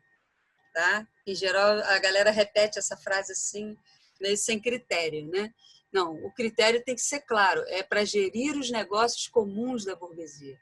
tá? 0.73 1.07
Em 1.25 1.33
geral, 1.33 1.79
a 1.79 1.99
galera 1.99 2.31
repete 2.31 2.77
essa 2.77 2.95
frase 2.95 3.31
assim, 3.31 3.77
meio 4.21 4.37
sem 4.37 4.59
critério, 4.59 5.27
né? 5.27 5.53
Não, 5.91 6.13
o 6.25 6.31
critério 6.33 6.83
tem 6.83 6.95
que 6.95 7.01
ser 7.01 7.21
claro, 7.21 7.63
é 7.67 7.81
para 7.81 8.03
gerir 8.03 8.57
os 8.57 8.69
negócios 8.69 9.27
comuns 9.27 9.85
da 9.85 9.95
burguesia, 9.95 10.59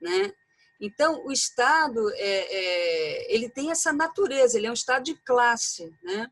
né? 0.00 0.32
Então, 0.80 1.24
o 1.24 1.32
Estado 1.32 2.10
é, 2.14 2.18
é, 2.18 3.34
ele 3.34 3.48
tem 3.48 3.70
essa 3.70 3.92
natureza, 3.92 4.56
ele 4.56 4.66
é 4.66 4.70
um 4.70 4.74
Estado 4.74 5.04
de 5.04 5.14
classe, 5.24 5.90
né? 6.02 6.30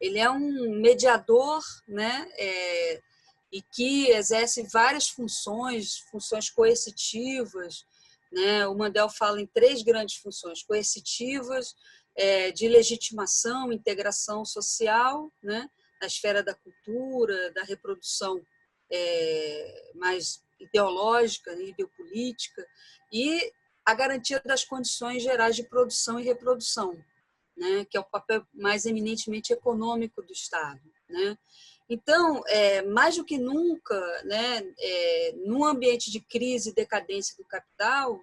Ele 0.00 0.18
é 0.18 0.28
um 0.30 0.80
mediador, 0.80 1.62
né? 1.86 2.28
É, 2.36 3.02
e 3.52 3.60
que 3.60 4.08
exerce 4.10 4.66
várias 4.72 5.08
funções, 5.08 5.98
funções 6.10 6.48
coercitivas, 6.48 7.84
né? 8.32 8.66
O 8.66 8.74
Mandel 8.74 9.08
fala 9.08 9.40
em 9.40 9.46
três 9.46 9.82
grandes 9.82 10.16
funções: 10.16 10.62
coercitivas, 10.62 11.74
é, 12.16 12.50
de 12.50 12.68
legitimação, 12.68 13.72
integração 13.72 14.44
social, 14.44 15.32
né? 15.42 15.68
na 16.00 16.06
esfera 16.06 16.42
da 16.42 16.54
cultura, 16.54 17.52
da 17.52 17.62
reprodução 17.62 18.40
é, 18.90 19.92
mais 19.94 20.42
ideológica, 20.58 21.54
né? 21.54 21.64
ideopolítica, 21.64 22.66
e 23.12 23.52
a 23.84 23.94
garantia 23.94 24.40
das 24.44 24.64
condições 24.64 25.22
gerais 25.22 25.56
de 25.56 25.64
produção 25.64 26.18
e 26.18 26.24
reprodução, 26.24 26.96
né, 27.56 27.84
que 27.84 27.96
é 27.96 28.00
o 28.00 28.04
papel 28.04 28.46
mais 28.54 28.86
eminentemente 28.86 29.52
econômico 29.52 30.22
do 30.22 30.32
Estado. 30.32 30.80
Né? 31.08 31.36
Então, 31.88 32.42
é, 32.46 32.82
mais 32.82 33.16
do 33.16 33.24
que 33.24 33.38
nunca, 33.38 34.22
né, 34.24 34.62
é, 34.78 35.34
num 35.44 35.64
ambiente 35.64 36.10
de 36.10 36.20
crise 36.20 36.70
e 36.70 36.74
decadência 36.74 37.36
do 37.36 37.44
capital, 37.44 38.20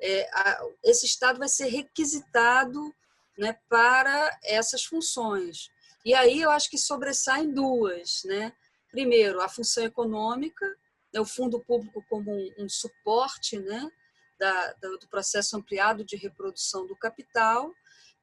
é, 0.00 0.28
a, 0.32 0.66
esse 0.84 1.06
Estado 1.06 1.38
vai 1.38 1.48
ser 1.48 1.66
requisitado 1.66 2.94
né, 3.36 3.58
para 3.68 4.38
essas 4.44 4.84
funções. 4.84 5.70
E 6.04 6.14
aí 6.14 6.40
eu 6.40 6.50
acho 6.50 6.70
que 6.70 6.78
sobressaem 6.78 7.52
duas. 7.52 8.22
Né? 8.24 8.52
Primeiro, 8.90 9.40
a 9.40 9.48
função 9.48 9.84
econômica, 9.84 10.66
né, 11.12 11.20
o 11.20 11.24
fundo 11.24 11.60
público 11.60 12.04
como 12.08 12.32
um, 12.32 12.54
um 12.58 12.68
suporte 12.68 13.58
né, 13.58 13.90
da, 14.38 14.72
do 14.74 15.08
processo 15.10 15.56
ampliado 15.56 16.04
de 16.04 16.16
reprodução 16.16 16.86
do 16.86 16.96
capital, 16.96 17.74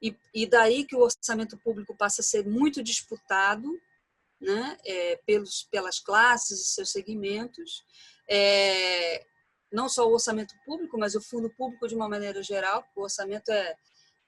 e, 0.02 0.16
e 0.34 0.46
daí 0.46 0.86
que 0.86 0.96
o 0.96 1.02
orçamento 1.02 1.58
público 1.58 1.96
passa 1.96 2.22
a 2.22 2.24
ser 2.24 2.46
muito 2.46 2.84
disputado 2.84 3.80
né, 4.40 4.78
é, 4.86 5.16
pelos, 5.26 5.64
pelas 5.72 6.00
classes 6.00 6.60
e 6.60 6.74
seus 6.74 6.92
segmentos, 6.92 7.84
é, 8.30 9.26
não 9.72 9.90
só 9.90 10.08
o 10.08 10.14
orçamento 10.14 10.56
público, 10.66 10.98
mas 10.98 11.16
o 11.16 11.22
fundo 11.22 11.50
público 11.50 11.88
de 11.88 11.96
uma 11.96 12.08
maneira 12.08 12.42
geral, 12.44 12.86
o 12.96 13.02
orçamento 13.02 13.52
é, 13.52 13.76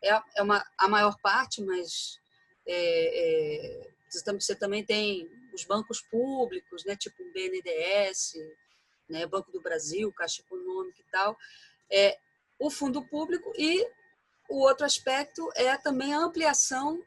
é, 0.04 0.22
é 0.36 0.44
uma, 0.44 0.66
a 0.78 0.88
maior 0.88 1.18
parte, 1.22 1.62
mas 1.62 2.20
é, 2.68 3.84
é, 3.84 3.92
você 4.34 4.56
também 4.56 4.86
tem 4.86 5.30
os 5.54 5.64
bancos 5.64 6.02
públicos, 6.02 6.84
né, 6.86 6.96
tipo 6.96 7.24
o 7.24 7.32
BNDES, 7.32 8.34
né, 9.10 9.26
Banco 9.26 9.52
do 9.52 9.62
Brasil, 9.62 10.12
Caixa 10.14 10.42
Econômica 10.42 11.02
e 11.02 11.12
tal, 11.12 11.38
é, 11.90 12.18
o 12.60 12.70
fundo 12.70 13.06
público 13.08 13.52
e 13.58 13.86
o 14.50 14.60
outro 14.60 14.86
aspecto 14.86 15.50
é 15.56 15.78
também 15.78 16.14
a 16.14 16.20
ampliação 16.20 17.04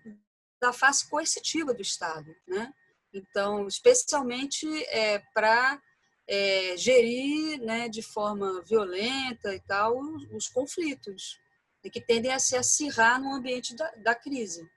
da 0.60 0.72
face 0.72 1.08
coercitiva 1.08 1.72
do 1.72 1.82
Estado, 1.82 2.36
né? 2.46 2.72
Então, 3.12 3.66
especialmente 3.66 4.66
é, 4.86 5.18
para 5.34 5.80
é, 6.28 6.76
gerir 6.76 7.60
né, 7.60 7.88
de 7.88 8.02
forma 8.02 8.62
violenta 8.62 9.54
e 9.54 9.60
tal 9.60 9.98
os, 9.98 10.30
os 10.32 10.48
conflitos, 10.48 11.38
que 11.92 12.00
tendem 12.00 12.32
a 12.32 12.38
se 12.38 12.56
acirrar 12.56 13.20
no 13.20 13.34
ambiente 13.34 13.74
da, 13.74 13.90
da 13.96 14.14
crise. 14.14 14.68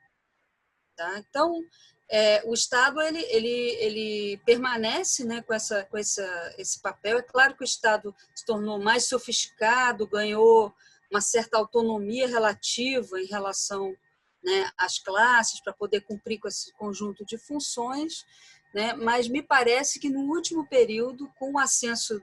Tá? 0.95 1.19
Então, 1.19 1.61
é, 2.09 2.43
o 2.45 2.53
Estado 2.53 3.01
ele, 3.01 3.21
ele, 3.29 3.77
ele 3.79 4.41
permanece 4.45 5.25
né, 5.25 5.41
com, 5.41 5.53
essa, 5.53 5.83
com 5.85 5.97
essa, 5.97 6.55
esse 6.57 6.81
papel. 6.81 7.19
É 7.19 7.23
claro 7.23 7.55
que 7.55 7.63
o 7.63 7.65
Estado 7.65 8.15
se 8.35 8.45
tornou 8.45 8.79
mais 8.79 9.05
sofisticado, 9.05 10.07
ganhou 10.07 10.73
uma 11.11 11.21
certa 11.21 11.57
autonomia 11.57 12.27
relativa 12.27 13.19
em 13.19 13.25
relação 13.25 13.95
né, 14.43 14.69
às 14.77 14.99
classes 14.99 15.61
para 15.61 15.73
poder 15.73 16.01
cumprir 16.01 16.39
com 16.39 16.47
esse 16.47 16.73
conjunto 16.73 17.25
de 17.25 17.37
funções, 17.37 18.25
né, 18.73 18.93
mas 18.93 19.27
me 19.27 19.41
parece 19.41 19.99
que 19.99 20.09
no 20.09 20.21
último 20.21 20.67
período, 20.67 21.31
com 21.37 21.53
o 21.53 21.59
ascenso 21.59 22.21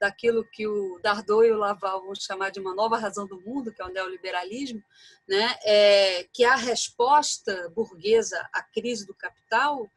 daquilo 0.00 0.44
que 0.52 0.66
o 0.66 0.98
Dardot 1.02 1.46
e 1.46 1.52
o 1.52 1.56
Laval 1.56 2.04
vão 2.04 2.14
chamar 2.14 2.50
de 2.50 2.60
uma 2.60 2.74
nova 2.74 2.98
razão 2.98 3.26
do 3.26 3.40
mundo, 3.40 3.72
que 3.72 3.80
é 3.80 3.84
o 3.84 3.92
neoliberalismo, 3.92 4.82
né, 5.26 5.54
é, 5.64 6.28
que 6.32 6.44
a 6.44 6.56
resposta 6.56 7.70
burguesa 7.74 8.38
à 8.52 8.62
crise 8.62 9.06
do 9.06 9.14
capital, 9.14 9.88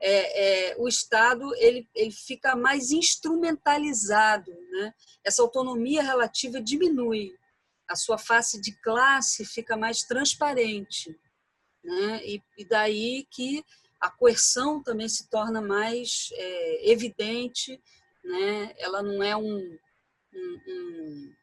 é, 0.00 0.70
é, 0.70 0.76
o 0.76 0.86
Estado 0.86 1.54
ele, 1.56 1.88
ele 1.94 2.10
fica 2.10 2.54
mais 2.54 2.90
instrumentalizado, 2.90 4.52
né? 4.70 4.92
essa 5.24 5.40
autonomia 5.40 6.02
relativa 6.02 6.60
diminui, 6.60 7.34
a 7.88 7.96
sua 7.96 8.18
face 8.18 8.60
de 8.60 8.72
classe 8.80 9.44
fica 9.44 9.76
mais 9.76 10.02
transparente, 10.02 11.10
né? 11.82 12.20
e, 12.24 12.42
e 12.56 12.64
daí 12.64 13.26
que 13.30 13.64
a 14.00 14.10
coerção 14.10 14.82
também 14.82 15.08
se 15.08 15.28
torna 15.28 15.60
mais 15.60 16.28
é, 16.32 16.90
evidente 16.90 17.80
né? 18.24 18.74
Ela 18.78 19.02
não 19.02 19.22
é 19.22 19.36
um, 19.36 19.78
um, 20.34 20.60
um 20.66 21.34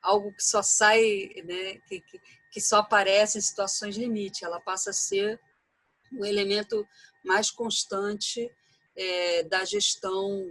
algo 0.00 0.32
que 0.34 0.42
só 0.42 0.62
sai, 0.62 1.30
né? 1.44 1.78
Que, 1.88 2.00
que, 2.00 2.20
que 2.52 2.60
só 2.60 2.78
aparece 2.78 3.38
em 3.38 3.42
situações 3.42 3.96
limite. 3.96 4.44
Ela 4.44 4.60
passa 4.60 4.90
a 4.90 4.94
ser 4.94 5.40
um 6.12 6.24
elemento 6.24 6.86
mais 7.24 7.50
constante 7.50 8.50
é, 8.96 9.42
da 9.44 9.64
gestão 9.64 10.46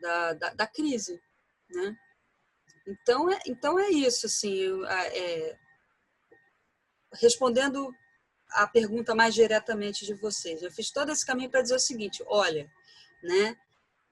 da, 0.00 0.32
da, 0.34 0.54
da, 0.54 0.66
crise, 0.66 1.20
né? 1.70 1.96
Então 2.88 3.30
é, 3.30 3.38
então 3.46 3.78
é 3.78 3.90
isso, 3.90 4.26
assim, 4.26 4.84
é, 4.86 5.58
respondendo 7.14 7.94
a 8.50 8.66
pergunta 8.66 9.14
mais 9.14 9.34
diretamente 9.34 10.06
de 10.06 10.14
vocês, 10.14 10.62
eu 10.62 10.72
fiz 10.72 10.90
todo 10.90 11.12
esse 11.12 11.24
caminho 11.24 11.50
para 11.50 11.60
dizer 11.60 11.74
o 11.74 11.78
seguinte, 11.78 12.24
olha, 12.26 12.70
né, 13.22 13.56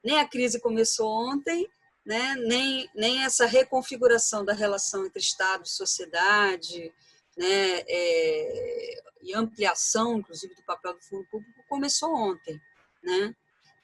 nem 0.04 0.20
a 0.20 0.28
crise 0.28 0.60
começou 0.60 1.08
ontem, 1.08 1.66
né? 2.06 2.36
nem, 2.36 2.88
nem 2.94 3.24
essa 3.24 3.44
reconfiguração 3.46 4.44
da 4.44 4.52
relação 4.52 5.04
entre 5.04 5.18
Estado 5.18 5.64
e 5.66 5.68
sociedade, 5.68 6.94
né? 7.36 7.80
É, 7.88 9.02
e 9.22 9.34
ampliação, 9.34 10.18
inclusive, 10.18 10.54
do 10.54 10.62
papel 10.62 10.94
do 10.94 11.02
fundo 11.02 11.26
público 11.28 11.64
começou 11.68 12.14
ontem. 12.14 12.60
Né? 13.02 13.34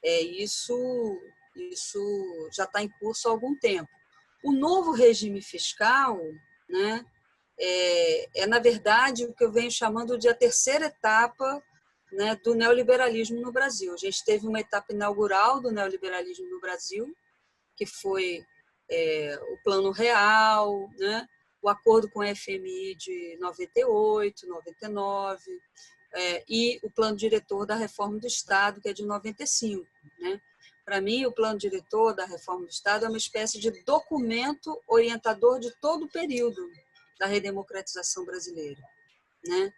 É, 0.04 0.20
isso, 0.20 1.20
isso 1.56 2.48
já 2.52 2.62
está 2.62 2.80
em 2.80 2.88
curso 2.88 3.26
há 3.26 3.32
algum 3.32 3.56
tempo. 3.56 3.90
O 4.42 4.52
novo 4.52 4.92
regime 4.92 5.40
fiscal 5.40 6.20
né, 6.68 7.04
é, 7.58 8.42
é, 8.42 8.46
na 8.46 8.58
verdade, 8.58 9.24
o 9.24 9.32
que 9.32 9.44
eu 9.44 9.52
venho 9.52 9.70
chamando 9.70 10.18
de 10.18 10.28
a 10.28 10.34
terceira 10.34 10.86
etapa 10.86 11.62
né, 12.12 12.36
do 12.42 12.54
neoliberalismo 12.54 13.40
no 13.40 13.52
Brasil. 13.52 13.92
A 13.92 13.96
gente 13.96 14.24
teve 14.24 14.46
uma 14.46 14.60
etapa 14.60 14.92
inaugural 14.92 15.60
do 15.60 15.70
neoliberalismo 15.70 16.48
no 16.48 16.60
Brasil, 16.60 17.14
que 17.76 17.86
foi 17.86 18.44
é, 18.90 19.38
o 19.50 19.62
Plano 19.62 19.90
Real, 19.90 20.88
né, 20.98 21.26
o 21.62 21.68
acordo 21.68 22.10
com 22.10 22.20
a 22.20 22.34
FMI 22.34 22.94
de 22.96 23.36
98, 23.40 24.46
99, 24.46 25.42
é, 26.14 26.44
e 26.48 26.78
o 26.82 26.90
plano 26.90 27.16
diretor 27.16 27.64
da 27.64 27.74
reforma 27.74 28.18
do 28.18 28.26
Estado, 28.26 28.80
que 28.80 28.88
é 28.88 28.92
de 28.92 29.04
95. 29.04 29.86
Né? 30.18 30.40
Para 30.84 31.00
mim, 31.00 31.24
o 31.24 31.32
plano 31.32 31.58
diretor 31.58 32.14
da 32.14 32.24
reforma 32.24 32.66
do 32.66 32.70
Estado 32.70 33.04
é 33.04 33.08
uma 33.08 33.18
espécie 33.18 33.60
de 33.60 33.70
documento 33.84 34.80
orientador 34.88 35.60
de 35.60 35.70
todo 35.80 36.06
o 36.06 36.10
período 36.10 36.68
da 37.18 37.26
redemocratização 37.26 38.24
brasileira. 38.24 38.82
Né? 39.46 39.72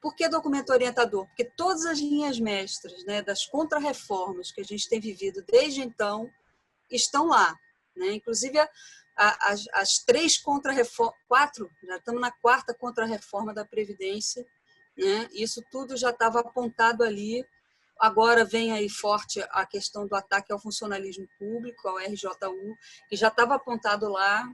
Por 0.00 0.14
que 0.14 0.28
documento 0.28 0.70
orientador? 0.70 1.26
Porque 1.26 1.44
todas 1.44 1.86
as 1.86 1.98
linhas 1.98 2.40
mestras 2.40 3.04
né, 3.04 3.22
das 3.22 3.46
contrarreformas 3.46 4.50
que 4.50 4.60
a 4.60 4.64
gente 4.64 4.88
tem 4.88 4.98
vivido 4.98 5.44
desde 5.46 5.80
então 5.80 6.28
estão 6.90 7.28
lá. 7.28 7.56
Né? 7.94 8.12
Inclusive, 8.12 8.58
a, 8.58 8.68
a, 9.16 9.52
as, 9.52 9.64
as 9.74 9.98
três 10.04 10.38
contrarreformas, 10.38 11.14
quatro, 11.28 11.70
já 11.84 11.98
estamos 11.98 12.20
na 12.20 12.32
quarta 12.32 12.74
contrarreforma 12.74 13.54
da 13.54 13.64
Previdência, 13.64 14.44
né? 14.96 15.28
isso 15.32 15.62
tudo 15.70 15.96
já 15.96 16.10
estava 16.10 16.40
apontado 16.40 17.04
ali 17.04 17.46
Agora 18.00 18.46
vem 18.46 18.72
aí 18.72 18.88
forte 18.88 19.44
a 19.50 19.66
questão 19.66 20.06
do 20.06 20.14
ataque 20.14 20.50
ao 20.50 20.58
funcionalismo 20.58 21.28
público, 21.38 21.86
ao 21.86 21.98
RJU, 21.98 22.74
que 23.10 23.14
já 23.14 23.28
estava 23.28 23.56
apontado 23.56 24.08
lá, 24.08 24.48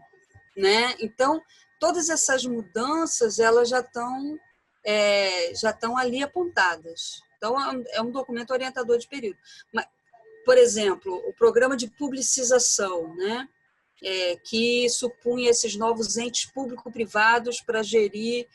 né? 0.57 0.97
Então, 0.99 1.41
todas 1.79 2.09
essas 2.09 2.45
mudanças, 2.45 3.39
elas 3.39 3.69
já 3.69 3.79
estão 3.79 4.37
é, 4.85 5.55
já 5.55 5.71
estão 5.71 5.97
ali 5.97 6.25
apontadas. 6.25 7.23
Então, 7.37 7.57
é 7.91 8.03
um 8.03 8.09
é 8.09 8.13
documento 8.13 8.51
orientador 8.51 8.99
de 8.99 9.07
período. 9.07 9.39
Mas, 9.73 9.87
por 10.45 10.59
exemplo, 10.59 11.15
o 11.29 11.33
programa 11.33 11.77
de 11.77 11.89
publicização, 11.89 13.15
né? 13.15 13.49
É, 14.03 14.37
que 14.37 14.89
supunha 14.91 15.51
esses 15.51 15.75
novos 15.75 16.19
entes 16.19 16.45
público-privados 16.53 17.63
para 17.63 17.83
gerir 17.83 18.47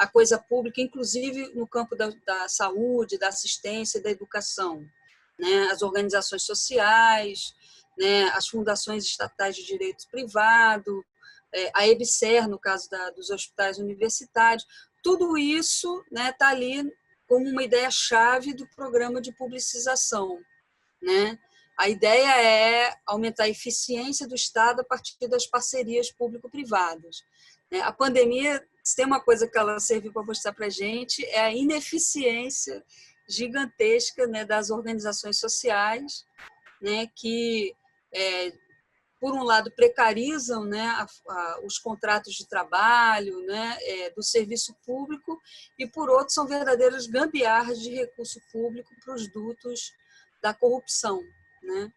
a 0.00 0.06
coisa 0.06 0.38
pública, 0.38 0.80
inclusive 0.80 1.52
no 1.54 1.68
campo 1.68 1.94
da, 1.94 2.10
da 2.26 2.48
saúde, 2.48 3.18
da 3.18 3.28
assistência 3.28 3.98
e 3.98 4.02
da 4.02 4.10
educação. 4.10 4.82
Né? 5.38 5.68
As 5.70 5.82
organizações 5.82 6.42
sociais, 6.42 7.54
né? 7.98 8.30
as 8.30 8.48
fundações 8.48 9.04
estatais 9.04 9.54
de 9.54 9.66
direito 9.66 10.08
privado, 10.10 11.04
é, 11.52 11.70
a 11.74 11.86
EBSER, 11.86 12.48
no 12.48 12.58
caso 12.58 12.88
da, 12.88 13.10
dos 13.10 13.28
hospitais 13.28 13.76
universitários, 13.76 14.66
tudo 15.02 15.36
isso 15.36 16.02
está 16.04 16.24
né, 16.24 16.32
tá 16.32 16.48
ali 16.48 16.90
como 17.28 17.46
uma 17.50 17.62
ideia-chave 17.62 18.54
do 18.54 18.66
programa 18.68 19.20
de 19.20 19.32
publicização. 19.32 20.40
Né? 21.02 21.38
A 21.78 21.90
ideia 21.90 22.42
é 22.42 22.96
aumentar 23.04 23.44
a 23.44 23.50
eficiência 23.50 24.26
do 24.26 24.34
Estado 24.34 24.80
a 24.80 24.84
partir 24.84 25.28
das 25.28 25.46
parcerias 25.46 26.10
público-privadas. 26.10 27.22
Né? 27.70 27.82
A 27.82 27.92
pandemia 27.92 28.66
se 28.82 28.96
tem 28.96 29.06
uma 29.06 29.20
coisa 29.20 29.48
que 29.48 29.58
ela 29.58 29.78
serviu 29.78 30.12
para 30.12 30.22
mostrar 30.22 30.52
para 30.52 30.66
a 30.66 30.70
gente, 30.70 31.24
é 31.26 31.40
a 31.40 31.54
ineficiência 31.54 32.84
gigantesca 33.28 34.26
né, 34.26 34.44
das 34.44 34.70
organizações 34.70 35.38
sociais, 35.38 36.24
né, 36.80 37.06
que, 37.14 37.74
é, 38.12 38.52
por 39.20 39.34
um 39.34 39.44
lado, 39.44 39.70
precarizam 39.70 40.64
né, 40.64 40.82
a, 40.82 41.06
a, 41.28 41.60
os 41.62 41.78
contratos 41.78 42.34
de 42.34 42.48
trabalho 42.48 43.40
né, 43.46 43.78
é, 43.82 44.10
do 44.10 44.22
serviço 44.22 44.74
público, 44.84 45.40
e, 45.78 45.86
por 45.86 46.10
outro, 46.10 46.30
são 46.30 46.46
verdadeiras 46.46 47.06
gambiarras 47.06 47.80
de 47.80 47.90
recurso 47.90 48.40
público 48.50 48.90
para 49.04 49.14
os 49.14 49.30
dutos 49.30 49.92
da 50.42 50.54
corrupção. 50.54 51.22
Né? 51.62 51.92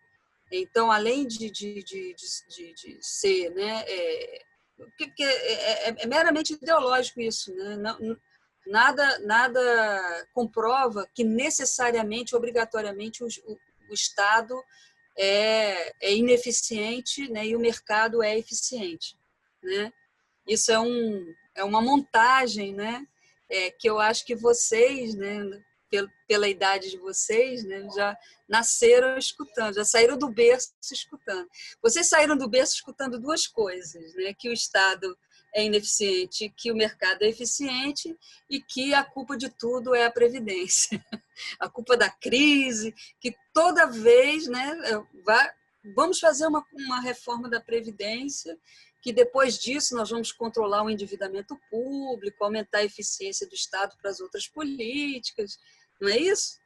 Então, 0.52 0.92
além 0.92 1.26
de, 1.26 1.50
de, 1.50 1.84
de, 1.84 2.16
de, 2.16 2.74
de 2.74 2.98
ser 3.02 3.50
né, 3.52 3.84
é, 3.88 4.46
porque 4.78 5.24
é, 5.24 5.90
é, 5.90 5.96
é, 6.00 6.06
meramente 6.08 6.54
ideológico 6.54 7.22
isso, 7.22 7.54
né? 7.56 7.76
Não, 7.78 8.18
nada, 8.66 9.20
nada 9.20 10.28
comprova 10.34 11.08
que 11.14 11.24
necessariamente, 11.24 12.36
obrigatoriamente, 12.36 13.24
o, 13.24 13.28
o 13.90 13.94
Estado 13.94 14.62
é, 15.18 15.94
é, 16.02 16.16
ineficiente 16.16 17.30
né? 17.30 17.46
e 17.46 17.56
o 17.56 17.60
mercado 17.60 18.24
é 18.24 18.38
eficiente. 18.38 19.16
Né? 19.62 19.92
Isso 20.48 20.72
é, 20.72 20.80
um, 20.80 21.34
é 21.56 21.64
uma 21.64 21.82
montagem 21.82 22.74
né? 22.74 23.06
É, 23.50 23.70
que 23.70 23.90
eu 23.90 24.00
acho 24.00 24.26
que 24.26 24.36
vocês, 24.36 25.14
né? 25.16 25.64
Pela 26.28 26.48
idade 26.48 26.90
de 26.90 26.98
vocês, 26.98 27.64
né, 27.64 27.88
já 27.96 28.18
nasceram 28.48 29.18
escutando, 29.18 29.76
já 29.76 29.86
saíram 29.86 30.18
do 30.18 30.30
berço 30.30 30.74
escutando. 30.92 31.48
Vocês 31.82 32.08
saíram 32.08 32.38
do 32.38 32.50
berço 32.50 32.76
escutando 32.76 33.20
duas 33.20 33.48
coisas, 33.48 34.14
né, 34.16 34.34
que 34.38 34.50
o 34.50 34.54
Estado 34.54 35.18
é 35.54 35.64
ineficiente, 35.64 36.52
que 36.58 36.72
o 36.72 36.76
mercado 36.76 37.22
é 37.24 37.28
eficiente 37.28 38.18
e 38.50 38.60
que 38.60 38.94
a 38.94 39.04
culpa 39.04 39.38
de 39.38 39.50
tudo 39.50 39.94
é 39.94 40.06
a 40.06 40.12
previdência, 40.12 41.04
a 41.60 41.70
culpa 41.70 41.96
da 41.96 42.10
crise, 42.10 42.94
que 43.20 43.36
toda 43.54 43.86
vez, 43.86 44.48
né, 44.48 44.76
vai, 45.24 45.52
vamos 45.96 46.20
fazer 46.20 46.48
uma, 46.48 46.66
uma 46.74 47.02
reforma 47.02 47.48
da 47.50 47.62
previdência 47.62 48.58
que 49.04 49.12
depois 49.12 49.60
disso 49.60 49.96
nós 49.98 50.10
vamos 50.10 50.32
controlar 50.32 50.82
o 50.82 50.90
endividamento 50.90 51.60
público, 51.70 52.42
aumentar 52.42 52.78
a 52.78 52.86
eficiência 52.86 53.46
do 53.46 53.54
Estado 53.54 53.98
para 54.02 54.10
as 54.10 54.22
outras 54.22 54.48
políticas, 54.48 55.60
não 56.00 56.10
é 56.10 56.18
isso? 56.18 56.58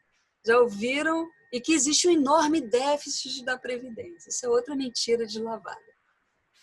Já 0.46 0.58
ouviram? 0.60 1.30
E 1.52 1.62
que 1.62 1.74
existe 1.74 2.08
um 2.08 2.12
enorme 2.12 2.60
déficit 2.60 3.44
da 3.46 3.58
Previdência. 3.58 4.30
Isso 4.30 4.46
é 4.46 4.50
outra 4.50 4.76
mentira 4.76 5.26
de 5.26 5.42
lavada. 5.42 5.80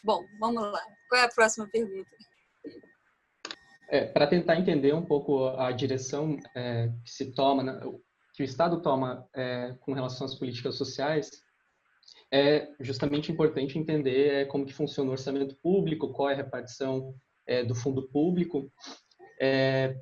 Bom, 0.02 0.22
vamos 0.38 0.62
lá. 0.62 0.82
Qual 1.08 1.20
é 1.20 1.24
a 1.24 1.28
próxima 1.28 1.66
pergunta? 1.68 2.10
É, 3.88 4.04
para 4.06 4.26
tentar 4.26 4.58
entender 4.58 4.94
um 4.94 5.04
pouco 5.04 5.48
a 5.48 5.72
direção 5.72 6.38
é, 6.54 6.90
que 7.04 7.10
se 7.10 7.32
toma, 7.32 7.62
né, 7.62 7.80
que 8.34 8.42
o 8.42 8.44
Estado 8.44 8.82
toma 8.82 9.26
é, 9.34 9.74
com 9.80 9.92
relação 9.92 10.26
às 10.26 10.34
políticas 10.34 10.76
sociais, 10.76 11.30
é 12.32 12.68
justamente 12.80 13.30
importante 13.30 13.78
entender 13.78 14.28
é, 14.28 14.44
como 14.44 14.66
que 14.66 14.72
funciona 14.72 15.08
o 15.08 15.12
orçamento 15.12 15.56
público, 15.62 16.12
qual 16.12 16.28
é 16.28 16.34
a 16.34 16.36
repartição 16.36 17.14
é, 17.46 17.64
do 17.64 17.74
fundo 17.74 18.08
público, 18.08 18.70
é, 19.40 19.96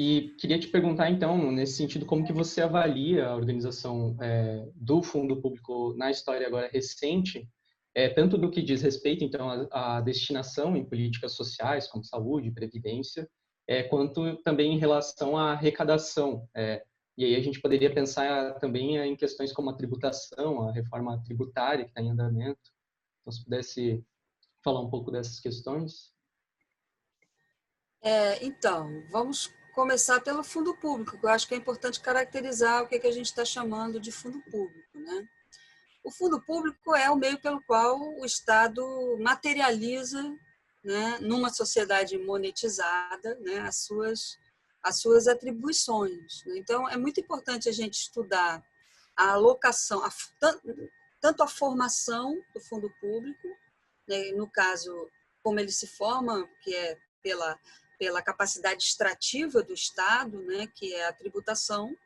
e 0.00 0.36
queria 0.38 0.60
te 0.60 0.68
perguntar, 0.68 1.10
então, 1.10 1.50
nesse 1.50 1.72
sentido, 1.72 2.06
como 2.06 2.24
que 2.24 2.32
você 2.32 2.62
avalia 2.62 3.26
a 3.26 3.34
organização 3.34 4.16
é, 4.22 4.64
do 4.76 5.02
fundo 5.02 5.42
público 5.42 5.92
na 5.96 6.08
história 6.08 6.46
agora 6.46 6.70
recente, 6.72 7.50
é, 7.92 8.08
tanto 8.08 8.38
do 8.38 8.48
que 8.48 8.62
diz 8.62 8.80
respeito, 8.80 9.24
então, 9.24 9.68
à, 9.72 10.00
destinação 10.00 10.76
em 10.76 10.84
políticas 10.84 11.32
sociais, 11.32 11.88
como 11.88 12.04
saúde, 12.04 12.52
previdência, 12.52 13.28
é, 13.66 13.82
quanto 13.82 14.36
também 14.44 14.72
em 14.72 14.78
relação 14.78 15.36
à 15.36 15.50
arrecadação. 15.50 16.48
É, 16.54 16.84
e 17.16 17.24
aí 17.24 17.34
a 17.34 17.42
gente 17.42 17.60
poderia 17.60 17.92
pensar 17.92 18.56
também 18.60 18.98
em 18.98 19.16
questões 19.16 19.52
como 19.52 19.68
a 19.68 19.76
tributação, 19.76 20.68
a 20.68 20.72
reforma 20.72 21.20
tributária 21.24 21.84
que 21.84 21.90
está 21.90 22.00
em 22.00 22.10
andamento. 22.10 22.70
Então, 23.20 23.32
se 23.32 23.42
pudesse 23.42 24.00
falar 24.62 24.80
um 24.80 24.90
pouco 24.90 25.10
dessas 25.10 25.40
questões. 25.40 26.12
É, 28.00 28.44
então, 28.46 28.86
vamos 29.10 29.57
começar 29.78 30.20
pelo 30.20 30.42
fundo 30.42 30.74
público, 30.74 31.16
que 31.16 31.24
eu 31.24 31.30
acho 31.30 31.46
que 31.46 31.54
é 31.54 31.56
importante 31.56 32.00
caracterizar 32.00 32.82
o 32.82 32.88
que, 32.88 32.96
é 32.96 32.98
que 32.98 33.06
a 33.06 33.12
gente 33.12 33.26
está 33.26 33.44
chamando 33.44 34.00
de 34.00 34.10
fundo 34.10 34.40
público. 34.50 34.98
Né? 34.98 35.28
O 36.02 36.10
fundo 36.10 36.42
público 36.42 36.96
é 36.96 37.08
o 37.08 37.14
meio 37.14 37.38
pelo 37.38 37.62
qual 37.62 37.96
o 38.18 38.24
Estado 38.26 38.82
materializa, 39.20 40.36
né, 40.82 41.18
numa 41.20 41.50
sociedade 41.50 42.18
monetizada, 42.18 43.36
né, 43.36 43.60
as, 43.60 43.84
suas, 43.84 44.36
as 44.82 45.00
suas 45.00 45.28
atribuições. 45.28 46.42
Né? 46.44 46.58
Então, 46.58 46.88
é 46.88 46.96
muito 46.96 47.20
importante 47.20 47.68
a 47.68 47.72
gente 47.72 48.00
estudar 48.00 48.60
a 49.16 49.30
alocação, 49.34 50.04
a, 50.04 50.10
tanto 51.20 51.40
a 51.44 51.46
formação 51.46 52.42
do 52.52 52.60
fundo 52.60 52.92
público, 53.00 53.46
né, 54.08 54.32
no 54.32 54.50
caso, 54.50 55.08
como 55.40 55.60
ele 55.60 55.70
se 55.70 55.86
forma, 55.86 56.50
que 56.62 56.74
é 56.74 56.98
pela 57.22 57.56
pela 57.98 58.22
capacidade 58.22 58.84
extrativa 58.84 59.62
do 59.62 59.74
Estado, 59.74 60.40
né, 60.42 60.68
que 60.74 60.94
é 60.94 61.06
a 61.06 61.12
tributação, 61.12 61.96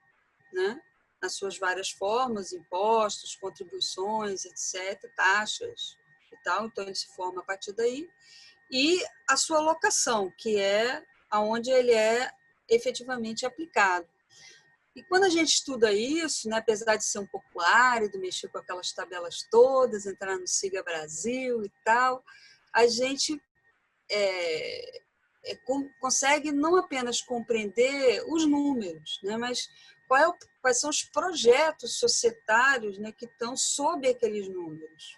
né, 0.53 0.81
nas 1.21 1.35
suas 1.35 1.59
várias 1.59 1.91
formas, 1.91 2.53
impostos, 2.53 3.37
contribuições, 3.37 4.45
etc., 4.45 5.11
taxas 5.15 5.97
e 6.33 6.37
tal, 6.43 6.67
então 6.67 6.85
ele 6.85 6.95
se 6.95 7.09
forma 7.15 7.43
a 7.43 7.45
partir 7.45 7.73
daí, 7.73 8.09
e 8.71 9.05
a 9.29 9.37
sua 9.37 9.61
locação, 9.61 10.33
que 10.37 10.59
é 10.59 11.05
aonde 11.31 11.71
ele 11.71 11.93
é 11.93 12.31
efetivamente 12.69 13.45
aplicado. 13.45 14.09
E 14.95 15.03
quando 15.05 15.25
a 15.25 15.29
gente 15.29 15.49
estuda 15.49 15.93
isso, 15.93 16.49
né, 16.49 16.59
apesar 16.59 16.97
de 16.97 17.05
ser 17.05 17.19
um 17.19 17.27
pouco 17.27 17.61
árido, 17.61 18.19
mexer 18.19 18.49
com 18.49 18.59
aquelas 18.59 18.93
tabelas 18.93 19.47
todas, 19.51 20.07
entrar 20.07 20.39
no 20.39 20.47
Siga 20.47 20.83
Brasil 20.83 21.65
e 21.65 21.71
tal, 21.85 22.23
a 22.73 22.87
gente 22.87 23.41
é, 24.11 25.03
consegue 26.01 26.53
não 26.53 26.77
apenas 26.77 27.21
compreender 27.21 28.23
os 28.29 28.47
números, 28.47 29.19
né, 29.23 29.37
mas 29.37 29.69
é 30.17 30.29
o, 30.29 30.35
quais 30.61 30.79
são 30.81 30.91
os 30.91 31.03
projetos 31.03 31.99
societários 31.99 32.99
né, 32.99 33.13
que 33.13 33.25
estão 33.25 33.57
sob 33.57 34.09
aqueles 34.09 34.49
números. 34.49 35.17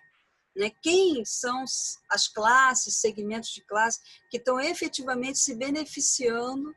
Né? 0.54 0.70
Quem 0.82 1.24
são 1.24 1.64
as 2.08 2.28
classes, 2.28 2.96
segmentos 2.96 3.50
de 3.50 3.62
classe 3.62 4.00
que 4.30 4.36
estão 4.36 4.60
efetivamente 4.60 5.38
se 5.38 5.54
beneficiando 5.54 6.74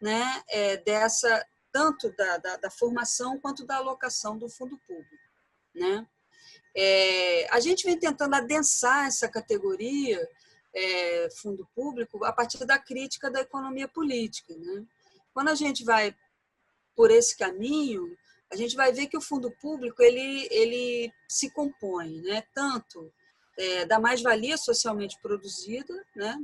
né, 0.00 0.42
é, 0.48 0.76
dessa 0.78 1.46
tanto 1.72 2.10
da, 2.16 2.36
da, 2.38 2.56
da, 2.56 2.70
formação 2.70 3.38
quanto 3.38 3.64
da 3.64 3.76
alocação 3.76 4.36
do 4.36 4.48
fundo 4.48 4.76
público. 4.78 5.24
Né? 5.72 6.04
É, 6.76 7.48
a 7.54 7.60
gente 7.60 7.84
vem 7.84 7.96
tentando 7.96 8.34
adensar 8.34 9.06
essa 9.06 9.28
categoria 9.28 10.28
é, 10.74 11.28
fundo 11.40 11.66
público 11.74 12.24
a 12.24 12.32
partir 12.32 12.64
da 12.64 12.78
crítica 12.78 13.30
da 13.30 13.40
economia 13.40 13.88
política. 13.88 14.54
Né? 14.56 14.84
Quando 15.32 15.48
a 15.48 15.54
gente 15.54 15.84
vai 15.84 16.14
por 16.96 17.10
esse 17.10 17.36
caminho, 17.36 18.16
a 18.52 18.56
gente 18.56 18.74
vai 18.76 18.92
ver 18.92 19.06
que 19.06 19.16
o 19.16 19.22
fundo 19.22 19.50
público 19.60 20.02
ele, 20.02 20.48
ele 20.50 21.12
se 21.28 21.50
compõe 21.50 22.20
né? 22.22 22.42
tanto 22.54 23.12
é, 23.58 23.84
da 23.86 23.98
mais-valia 23.98 24.56
socialmente 24.56 25.18
produzida, 25.20 25.94
né? 26.14 26.36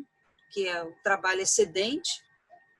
que 0.50 0.68
é 0.68 0.82
o 0.82 0.92
trabalho 1.02 1.40
excedente, 1.40 2.24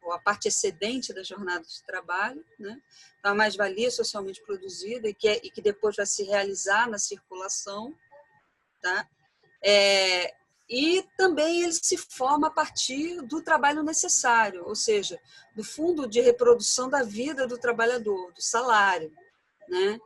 ou 0.06 0.12
a 0.12 0.20
parte 0.20 0.46
excedente 0.46 1.12
da 1.12 1.22
jornada 1.22 1.64
de 1.64 1.82
trabalho, 1.84 2.44
né? 2.58 2.80
Então, 3.18 3.32
a 3.32 3.34
mais-valia 3.34 3.90
socialmente 3.90 4.40
produzida 4.42 5.08
e 5.08 5.14
que, 5.14 5.28
é, 5.28 5.40
e 5.42 5.50
que 5.50 5.60
depois 5.60 5.96
vai 5.96 6.06
se 6.06 6.22
realizar 6.22 6.88
na 6.88 6.96
circulação, 6.96 7.92
tá? 8.80 9.08
É, 9.62 10.32
e 10.68 11.04
também 11.16 11.62
ele 11.62 11.72
se 11.72 11.96
forma 11.96 12.48
a 12.48 12.50
partir 12.50 13.22
do 13.22 13.40
trabalho 13.40 13.82
necessário, 13.82 14.64
ou 14.66 14.74
seja, 14.74 15.20
do 15.54 15.62
fundo 15.62 16.08
de 16.08 16.20
reprodução 16.20 16.88
da 16.88 17.02
vida 17.02 17.46
do 17.46 17.58
trabalhador, 17.58 18.32
do 18.32 18.42
salário, 18.42 19.12
né? 19.68 19.98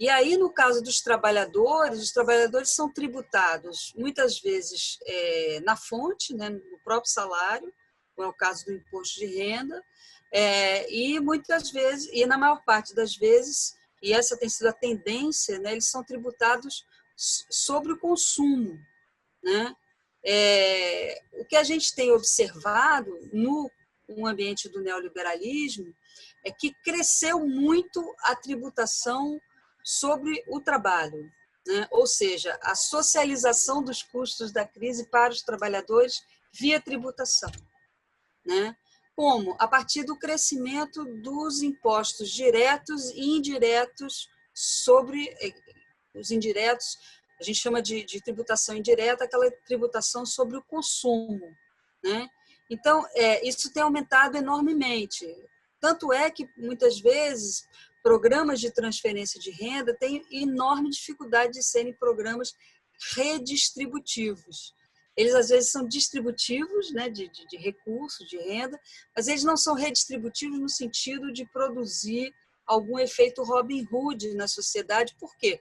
E 0.00 0.08
aí, 0.08 0.36
no 0.38 0.50
caso 0.50 0.82
dos 0.82 1.02
trabalhadores, 1.02 2.00
os 2.00 2.10
trabalhadores 2.10 2.70
são 2.70 2.90
tributados 2.90 3.92
muitas 3.94 4.40
vezes 4.40 4.98
é, 5.04 5.60
na 5.60 5.76
fonte, 5.76 6.34
né, 6.34 6.48
no 6.48 6.78
próprio 6.82 7.12
salário, 7.12 7.70
como 8.16 8.26
é 8.26 8.30
o 8.30 8.34
caso 8.34 8.64
do 8.64 8.72
imposto 8.72 9.20
de 9.20 9.26
renda, 9.26 9.84
é, 10.32 10.90
e 10.90 11.20
muitas 11.20 11.70
vezes, 11.70 12.08
e 12.12 12.24
na 12.24 12.38
maior 12.38 12.64
parte 12.64 12.94
das 12.94 13.14
vezes, 13.14 13.76
e 14.02 14.14
essa 14.14 14.38
tem 14.38 14.48
sido 14.48 14.68
a 14.68 14.72
tendência, 14.72 15.58
né, 15.58 15.72
eles 15.72 15.90
são 15.90 16.02
tributados 16.02 16.86
sobre 17.16 17.92
o 17.92 17.98
consumo. 17.98 18.80
Né? 19.42 19.74
É, 20.24 21.22
o 21.34 21.44
que 21.44 21.56
a 21.56 21.62
gente 21.62 21.94
tem 21.94 22.12
observado 22.12 23.10
no, 23.32 23.70
no 24.08 24.26
ambiente 24.26 24.68
do 24.68 24.80
neoliberalismo 24.80 25.94
é 26.44 26.50
que 26.50 26.74
cresceu 26.84 27.40
muito 27.40 28.14
a 28.24 28.34
tributação 28.34 29.40
sobre 29.84 30.44
o 30.48 30.60
trabalho, 30.60 31.30
né? 31.66 31.86
ou 31.90 32.06
seja, 32.06 32.58
a 32.62 32.74
socialização 32.74 33.82
dos 33.82 34.02
custos 34.02 34.52
da 34.52 34.66
crise 34.66 35.08
para 35.08 35.32
os 35.32 35.42
trabalhadores 35.42 36.22
via 36.52 36.80
tributação. 36.80 37.50
Né? 38.44 38.76
Como? 39.16 39.56
A 39.58 39.68
partir 39.68 40.04
do 40.04 40.18
crescimento 40.18 41.04
dos 41.22 41.62
impostos 41.62 42.30
diretos 42.30 43.10
e 43.10 43.36
indiretos 43.36 44.28
sobre 44.54 45.28
eh, 45.40 45.54
os 46.14 46.30
indiretos, 46.30 46.98
a 47.40 47.42
gente 47.42 47.58
chama 47.58 47.80
de, 47.80 48.04
de 48.04 48.20
tributação 48.20 48.76
indireta, 48.76 49.24
aquela 49.24 49.50
tributação 49.66 50.26
sobre 50.26 50.58
o 50.58 50.62
consumo. 50.62 51.56
Né? 52.04 52.28
Então, 52.68 53.04
é, 53.14 53.46
isso 53.46 53.72
tem 53.72 53.82
aumentado 53.82 54.36
enormemente. 54.36 55.26
Tanto 55.80 56.12
é 56.12 56.30
que, 56.30 56.46
muitas 56.56 57.00
vezes, 57.00 57.66
programas 58.02 58.60
de 58.60 58.70
transferência 58.70 59.40
de 59.40 59.50
renda 59.50 59.96
têm 59.98 60.22
enorme 60.30 60.90
dificuldade 60.90 61.54
de 61.54 61.62
serem 61.62 61.94
programas 61.94 62.52
redistributivos. 63.14 64.74
Eles, 65.16 65.34
às 65.34 65.48
vezes, 65.48 65.70
são 65.70 65.88
distributivos 65.88 66.92
né, 66.92 67.08
de, 67.08 67.28
de, 67.28 67.46
de 67.46 67.56
recursos, 67.56 68.28
de 68.28 68.36
renda, 68.36 68.78
mas 69.16 69.28
eles 69.28 69.44
não 69.44 69.56
são 69.56 69.74
redistributivos 69.74 70.58
no 70.58 70.68
sentido 70.68 71.32
de 71.32 71.46
produzir 71.46 72.34
algum 72.66 72.98
efeito 72.98 73.42
Robin 73.42 73.86
Hood 73.90 74.34
na 74.34 74.46
sociedade. 74.46 75.16
Por 75.18 75.34
quê? 75.36 75.60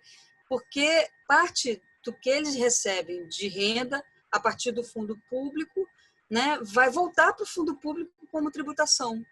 Porque 0.49 1.07
parte 1.27 1.81
do 2.03 2.11
que 2.11 2.29
eles 2.29 2.55
recebem 2.55 3.27
de 3.27 3.47
renda 3.47 4.03
a 4.31 4.39
partir 4.39 4.71
do 4.71 4.83
fundo 4.83 5.17
público 5.29 5.87
né, 6.29 6.59
vai 6.61 6.89
voltar 6.89 7.33
para 7.33 7.43
o 7.43 7.47
fundo 7.47 7.75
público 7.75 8.11
como 8.31 8.51
tributação. 8.51 9.23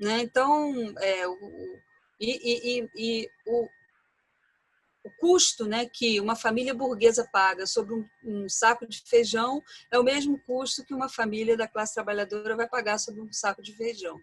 Né? 0.00 0.20
Então, 0.20 0.72
é, 0.98 1.26
o, 1.26 1.80
e, 2.20 2.80
e, 2.80 2.90
e 2.94 3.30
o, 3.46 3.68
o 5.04 5.10
custo 5.18 5.66
né, 5.66 5.86
que 5.86 6.20
uma 6.20 6.36
família 6.36 6.74
burguesa 6.74 7.28
paga 7.32 7.66
sobre 7.66 7.94
um, 7.94 8.08
um, 8.22 8.48
saco 8.48 8.86
de 8.86 9.00
feijão 9.02 9.62
é 9.90 9.98
o 9.98 10.04
mesmo 10.04 10.38
custo 10.40 10.84
que 10.84 10.94
uma 10.94 11.08
família 11.08 11.56
da 11.56 11.66
classe 11.66 11.94
trabalhadora 11.94 12.56
vai 12.56 12.68
pagar 12.68 12.98
sobre 12.98 13.20
um 13.20 13.32
saco 13.32 13.62
de 13.62 13.74
feijão. 13.74 14.20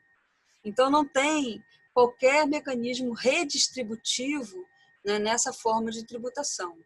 Então, 0.64 0.90
não 0.90 1.06
tem 1.06 1.64
qualquer 1.94 2.48
mecanismo 2.48 3.14
redistributivo 3.14 4.68
né, 5.06 5.20
nessa 5.20 5.54
forma 5.54 5.92
de 5.92 6.06
tributação. 6.06 6.78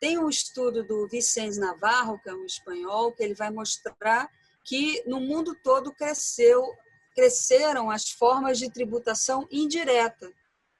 Tem 0.00 0.16
um 0.16 0.28
estudo 0.28 0.84
do 0.84 1.08
Vicente 1.08 1.58
Navarro, 1.58 2.20
que 2.20 2.28
é 2.28 2.34
um 2.34 2.44
espanhol, 2.44 3.12
que 3.12 3.22
ele 3.22 3.34
vai 3.34 3.50
mostrar 3.50 4.30
que 4.64 5.02
no 5.06 5.18
mundo 5.18 5.56
todo 5.62 5.92
cresceu, 5.92 6.72
cresceram 7.14 7.90
as 7.90 8.10
formas 8.10 8.58
de 8.58 8.70
tributação 8.70 9.48
indireta 9.50 10.30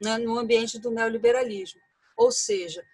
né, 0.01 0.19
no 0.19 0.39
ambiente 0.39 0.79
do 0.79 0.91
neoliberalismo. 0.91 1.81
Ou 2.17 2.31
seja, 2.31 2.85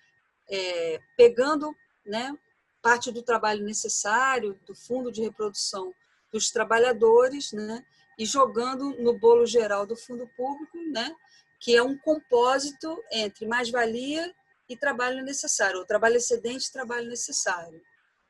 é, 0.48 1.00
pegando 1.16 1.74
né, 2.06 2.34
parte 2.80 3.10
do 3.10 3.22
trabalho 3.22 3.64
necessário, 3.64 4.58
do 4.66 4.74
fundo 4.74 5.12
de 5.12 5.22
reprodução 5.22 5.92
dos 6.32 6.50
trabalhadores, 6.50 7.52
né, 7.52 7.84
e 8.18 8.24
jogando 8.24 8.90
no 9.02 9.18
bolo 9.18 9.46
geral 9.46 9.86
do 9.86 9.96
fundo 9.96 10.28
público, 10.36 10.78
né, 10.90 11.14
que 11.60 11.74
é 11.74 11.82
um 11.82 11.96
compósito 11.96 13.02
entre 13.10 13.46
mais-valia 13.46 14.34
e 14.68 14.76
trabalho 14.76 15.22
necessário, 15.24 15.78
ou 15.78 15.86
trabalho 15.86 16.16
excedente 16.16 16.66
e 16.66 16.72
trabalho 16.72 17.08
necessário. 17.08 17.80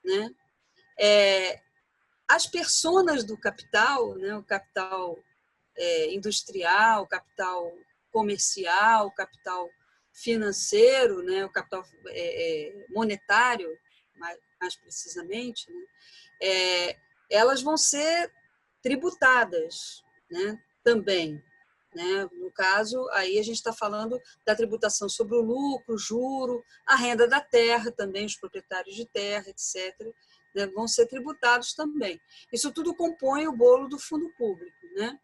Né? 0.05 0.31
É, 0.99 1.61
as 2.29 2.47
personas 2.47 3.25
do 3.25 3.37
capital, 3.37 4.15
né, 4.17 4.37
o 4.37 4.43
capital 4.43 5.19
é, 5.77 6.13
industrial, 6.13 7.03
o 7.03 7.07
capital 7.07 7.73
comercial, 8.11 9.07
o 9.07 9.15
capital 9.15 9.69
financeiro, 10.13 11.23
né, 11.23 11.45
o 11.45 11.51
capital 11.51 11.85
é, 12.09 12.69
é, 12.69 12.87
monetário, 12.89 13.77
mais, 14.17 14.39
mais 14.61 14.77
precisamente, 14.77 15.71
né, 15.71 15.87
é, 16.41 16.97
elas 17.31 17.63
vão 17.63 17.77
ser 17.77 18.33
tributadas 18.83 20.03
né, 20.31 20.59
também. 20.83 21.43
Né? 21.95 22.29
No 22.33 22.51
caso, 22.51 23.09
aí 23.13 23.39
a 23.39 23.43
gente 23.43 23.57
está 23.57 23.73
falando 23.73 24.21
da 24.45 24.55
tributação 24.55 25.09
sobre 25.09 25.37
o 25.37 25.43
lucro, 25.43 25.97
juro, 25.97 26.65
a 26.87 26.97
renda 26.97 27.29
da 27.29 27.41
terra, 27.41 27.93
também 27.93 28.27
os 28.27 28.37
proprietários 28.37 28.97
de 28.97 29.07
terra, 29.07 29.49
etc., 29.49 30.13
né, 30.55 30.67
vão 30.69 30.87
ser 30.87 31.07
tributados 31.07 31.75
também. 31.75 32.21
Isso 32.53 32.73
tudo 32.73 32.95
compõe 32.95 33.47
o 33.49 33.57
bolo 33.57 33.89
do 33.89 33.99
fundo 33.99 34.33
público. 34.37 34.87
Né? 34.95 35.19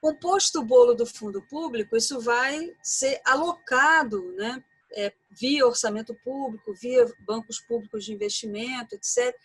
Composto 0.00 0.60
o 0.60 0.64
bolo 0.64 0.94
do 0.94 1.04
fundo 1.04 1.42
público, 1.48 1.96
isso 1.96 2.20
vai 2.20 2.72
ser 2.82 3.20
alocado 3.24 4.32
né, 4.34 4.62
é, 4.92 5.12
via 5.30 5.66
orçamento 5.66 6.14
público, 6.22 6.72
via 6.74 7.04
bancos 7.20 7.60
públicos 7.60 8.04
de 8.04 8.12
investimento, 8.12 8.94
etc. 8.94 9.36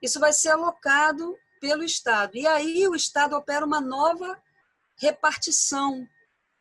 Isso 0.00 0.20
vai 0.20 0.32
ser 0.32 0.50
alocado 0.50 1.38
pelo 1.60 1.82
Estado. 1.82 2.36
E 2.36 2.46
aí 2.46 2.86
o 2.88 2.94
Estado 2.94 3.36
opera 3.36 3.64
uma 3.64 3.80
nova 3.80 4.40
repartição. 4.96 6.08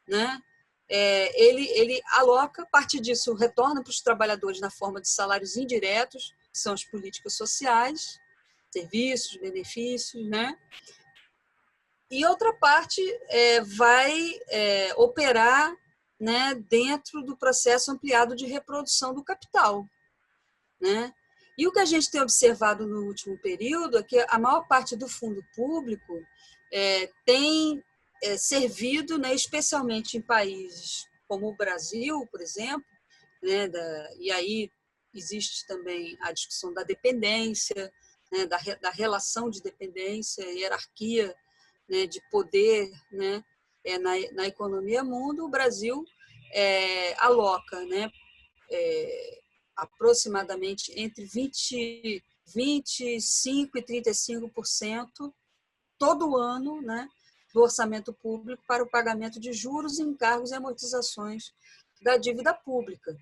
Né? 0.07 0.41
É, 0.89 1.41
ele, 1.41 1.67
ele 1.69 2.01
aloca, 2.13 2.65
parte 2.65 2.99
disso 2.99 3.33
retorna 3.33 3.83
para 3.83 3.91
os 3.91 4.01
trabalhadores 4.01 4.59
na 4.59 4.69
forma 4.69 5.01
de 5.01 5.09
salários 5.09 5.55
indiretos, 5.55 6.33
que 6.51 6.59
são 6.59 6.73
as 6.73 6.83
políticas 6.83 7.33
sociais, 7.35 8.19
serviços, 8.71 9.37
benefícios, 9.37 10.27
né? 10.27 10.57
e 12.11 12.25
outra 12.25 12.53
parte 12.53 13.01
é, 13.29 13.61
vai 13.61 14.37
é, 14.49 14.93
operar 14.97 15.73
né, 16.19 16.53
dentro 16.69 17.23
do 17.23 17.37
processo 17.37 17.89
ampliado 17.89 18.35
de 18.35 18.45
reprodução 18.45 19.13
do 19.13 19.23
capital. 19.23 19.87
Né? 20.79 21.13
E 21.57 21.65
o 21.65 21.71
que 21.71 21.79
a 21.79 21.85
gente 21.85 22.11
tem 22.11 22.21
observado 22.21 22.85
no 22.85 23.05
último 23.05 23.37
período 23.37 23.97
é 23.97 24.03
que 24.03 24.23
a 24.27 24.37
maior 24.37 24.67
parte 24.67 24.95
do 24.95 25.07
fundo 25.07 25.41
público 25.55 26.21
é, 26.71 27.09
tem 27.25 27.81
é, 28.21 28.37
servido, 28.37 29.17
né, 29.17 29.33
especialmente 29.33 30.17
em 30.17 30.21
países 30.21 31.05
como 31.27 31.47
o 31.47 31.55
Brasil, 31.55 32.27
por 32.27 32.41
exemplo, 32.41 32.85
né, 33.41 33.67
da, 33.67 34.09
e 34.19 34.31
aí 34.31 34.69
existe 35.13 35.65
também 35.65 36.17
a 36.21 36.31
discussão 36.31 36.73
da 36.73 36.83
dependência, 36.83 37.91
né, 38.31 38.45
da, 38.45 38.57
da 38.81 38.89
relação 38.89 39.49
de 39.49 39.61
dependência, 39.61 40.43
hierarquia 40.43 41.35
né, 41.89 42.05
de 42.05 42.21
poder 42.29 42.89
né, 43.11 43.43
é, 43.83 43.97
na, 43.97 44.11
na 44.33 44.47
economia 44.47 45.03
mundo, 45.03 45.45
o 45.45 45.49
Brasil 45.49 46.03
é, 46.53 47.13
aloca 47.21 47.83
né, 47.85 48.09
é, 48.71 49.41
aproximadamente 49.75 50.93
entre 50.97 51.25
20, 51.25 52.23
25% 52.55 53.69
e 53.75 53.81
35% 53.81 55.33
todo 55.97 56.37
ano 56.37 56.81
né, 56.81 57.07
do 57.53 57.61
orçamento 57.61 58.13
público 58.13 58.63
para 58.67 58.83
o 58.83 58.89
pagamento 58.89 59.39
de 59.39 59.53
juros, 59.53 59.99
encargos 59.99 60.51
e 60.51 60.55
amortizações 60.55 61.53
da 62.01 62.17
dívida 62.17 62.53
pública. 62.53 63.15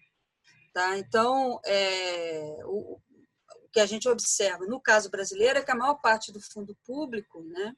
Tá? 0.74 0.98
Então, 0.98 1.60
é, 1.65 2.58
o, 2.65 2.94
o 2.96 3.70
que 3.72 3.80
a 3.80 3.86
gente 3.86 4.08
observa 4.08 4.65
no 4.65 4.80
caso 4.80 5.10
brasileiro 5.10 5.60
é 5.60 5.63
que 5.63 5.72
a 5.72 5.76
maior 5.76 5.96
parte 5.96 6.32
do 6.32 6.39
fundo 6.39 6.76
público, 6.86 7.44
né, 7.44 7.76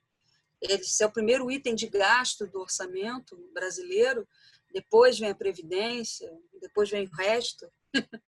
esse 0.62 1.04
é 1.04 1.08
o 1.08 1.12
primeiro 1.12 1.50
item 1.50 1.74
de 1.74 1.88
gasto 1.88 2.46
do 2.48 2.60
orçamento 2.60 3.36
brasileiro, 3.54 4.28
depois 4.72 5.20
vem 5.20 5.30
a 5.30 5.36
previdência, 5.36 6.32
depois 6.62 6.90
vem 6.90 7.08
o 7.08 7.16
resto, 7.16 7.70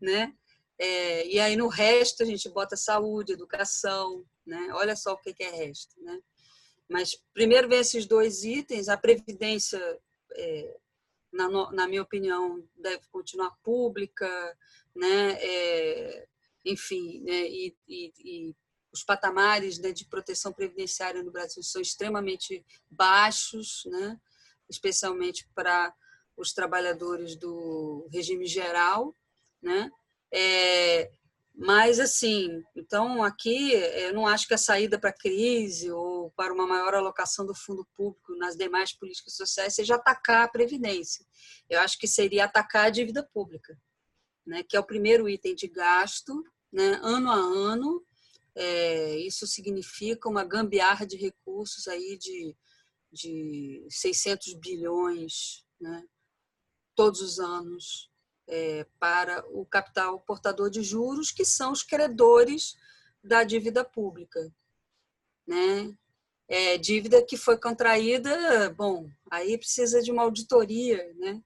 né? 0.00 0.34
É, 0.78 1.26
e 1.26 1.40
aí 1.40 1.56
no 1.56 1.68
resto 1.68 2.22
a 2.22 2.26
gente 2.26 2.48
bota 2.50 2.76
saúde, 2.76 3.32
educação, 3.32 4.24
né? 4.44 4.68
Olha 4.72 4.94
só 4.94 5.12
o 5.14 5.16
que 5.16 5.34
é 5.42 5.50
resto, 5.50 5.94
né? 6.02 6.20
Mas 6.88 7.20
primeiro 7.34 7.68
vem 7.68 7.80
esses 7.80 8.06
dois 8.06 8.44
itens, 8.44 8.88
a 8.88 8.96
previdência, 8.96 9.80
é, 10.34 10.76
na, 11.32 11.48
na, 11.72 11.88
minha 11.88 12.02
opinião, 12.02 12.62
deve 12.76 13.06
continuar 13.10 13.50
pública, 13.62 14.28
né? 14.94 15.32
É, 15.40 16.26
enfim, 16.64 17.20
né? 17.22 17.48
E, 17.48 17.76
e, 17.88 18.12
e, 18.18 18.56
os 18.92 19.04
patamares 19.04 19.78
né, 19.78 19.92
de 19.92 20.06
proteção 20.06 20.52
previdenciária 20.54 21.22
no 21.22 21.30
Brasil 21.30 21.62
são 21.62 21.82
extremamente 21.82 22.64
baixos, 22.90 23.84
né? 23.86 24.18
especialmente 24.68 25.48
para 25.54 25.94
os 26.36 26.52
trabalhadores 26.52 27.36
do 27.36 28.08
regime 28.12 28.46
geral, 28.46 29.14
né? 29.62 29.90
É, 30.32 31.10
mas, 31.58 31.98
assim, 31.98 32.62
então 32.74 33.22
aqui 33.22 33.72
eu 33.72 34.12
não 34.12 34.26
acho 34.26 34.46
que 34.46 34.52
a 34.52 34.58
saída 34.58 35.00
para 35.00 35.08
a 35.08 35.16
crise 35.16 35.90
ou 35.90 36.30
para 36.32 36.52
uma 36.52 36.66
maior 36.66 36.92
alocação 36.92 37.46
do 37.46 37.54
fundo 37.54 37.86
público 37.96 38.36
nas 38.36 38.56
demais 38.56 38.92
políticas 38.92 39.34
sociais 39.34 39.74
seja 39.74 39.94
atacar 39.94 40.44
a 40.44 40.48
Previdência. 40.48 41.24
Eu 41.70 41.80
acho 41.80 41.98
que 41.98 42.06
seria 42.06 42.44
atacar 42.44 42.84
a 42.84 42.90
dívida 42.90 43.26
pública, 43.32 43.74
né, 44.46 44.62
que 44.62 44.76
é 44.76 44.80
o 44.80 44.84
primeiro 44.84 45.26
item 45.30 45.54
de 45.54 45.66
gasto, 45.66 46.44
né, 46.70 47.00
ano 47.02 47.30
a 47.30 47.36
ano. 47.36 48.04
É, 48.54 49.16
isso 49.20 49.46
significa 49.46 50.28
uma 50.28 50.44
gambiarra 50.44 51.06
de 51.06 51.16
recursos 51.16 51.88
aí 51.88 52.18
de, 52.18 52.54
de 53.10 53.86
600 53.88 54.52
bilhões 54.60 55.64
né, 55.80 56.04
todos 56.94 57.22
os 57.22 57.38
anos 57.38 58.10
é, 58.48 58.86
para 58.98 59.44
o 59.50 59.64
capital 59.64 60.20
portador 60.20 60.70
de 60.70 60.82
juros, 60.82 61.30
que 61.30 61.44
são 61.44 61.72
os 61.72 61.82
credores 61.82 62.76
da 63.22 63.42
dívida 63.44 63.84
pública. 63.84 64.52
Né? 65.46 65.96
É, 66.48 66.78
dívida 66.78 67.22
que 67.22 67.36
foi 67.36 67.58
contraída, 67.58 68.70
bom, 68.70 69.10
aí 69.30 69.58
precisa 69.58 70.00
de 70.00 70.12
uma 70.12 70.22
auditoria 70.22 71.12
né? 71.14 71.42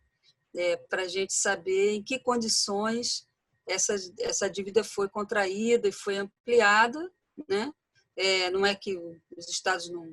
É, 0.55 0.77
para 0.77 1.03
a 1.03 1.09
gente 1.09 1.33
saber 1.33 1.93
em 1.93 2.03
que 2.03 2.19
condições 2.19 3.27
essa, 3.67 3.95
essa 4.19 4.51
dívida 4.51 4.83
foi 4.83 5.09
contraída 5.09 5.89
e 5.89 5.93
foi 5.93 6.17
ampliada. 6.17 7.11
Né? 7.49 7.73
É, 8.17 8.51
não 8.51 8.67
é 8.67 8.75
que 8.75 8.97
os 9.37 9.49
estados 9.49 9.89
não 9.89 10.07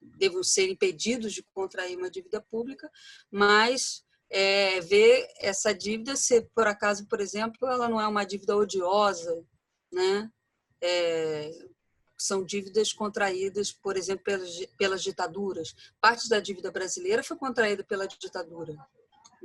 devam 0.00 0.42
ser 0.42 0.68
impedidos 0.68 1.32
de 1.32 1.42
contrair 1.54 1.96
uma 1.96 2.10
dívida 2.10 2.40
pública, 2.40 2.90
mas 3.30 4.03
é, 4.34 4.80
ver 4.80 5.28
essa 5.38 5.72
dívida 5.72 6.16
se 6.16 6.42
por 6.52 6.66
acaso, 6.66 7.06
por 7.06 7.20
exemplo, 7.20 7.68
ela 7.68 7.88
não 7.88 8.00
é 8.00 8.08
uma 8.08 8.24
dívida 8.24 8.56
odiosa, 8.56 9.44
né? 9.92 10.28
É, 10.82 11.52
são 12.18 12.42
dívidas 12.44 12.92
contraídas, 12.92 13.70
por 13.70 13.96
exemplo, 13.96 14.24
pelas, 14.24 14.66
pelas 14.76 15.02
ditaduras. 15.04 15.72
Parte 16.00 16.28
da 16.28 16.40
dívida 16.40 16.72
brasileira 16.72 17.22
foi 17.22 17.36
contraída 17.36 17.84
pela 17.84 18.08
ditadura, 18.08 18.74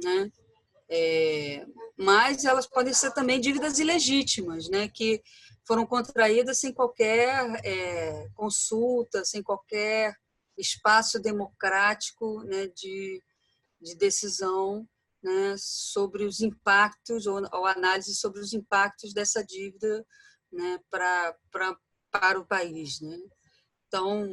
né? 0.04 0.32
É, 0.90 1.68
mas 1.96 2.44
elas 2.44 2.66
podem 2.66 2.92
ser 2.92 3.12
também 3.12 3.40
dívidas 3.40 3.78
ilegítimas, 3.78 4.70
né? 4.70 4.88
Que 4.88 5.22
foram 5.68 5.86
contraídas 5.86 6.58
sem 6.58 6.74
qualquer 6.74 7.62
é, 7.64 8.28
consulta, 8.34 9.24
sem 9.24 9.44
qualquer 9.44 10.16
espaço 10.58 11.20
democrático, 11.20 12.42
né? 12.42 12.68
De 12.70 13.22
de 13.82 13.96
decisão 13.96 14.88
né, 15.22 15.56
sobre 15.58 16.26
os 16.26 16.40
impactos, 16.42 17.28
ou, 17.28 17.42
ou, 17.52 17.66
análise 17.66 18.16
sobre 18.16 18.40
os 18.40 18.54
impactos 18.54 19.14
dessa 19.14 19.44
dívida 19.44 20.06
né, 20.52 20.80
pra, 20.90 21.36
pra, 21.52 21.78
para 22.12 22.40
o 22.40 22.46
país. 22.46 23.02
Né? 23.02 23.18
Então, 23.88 24.30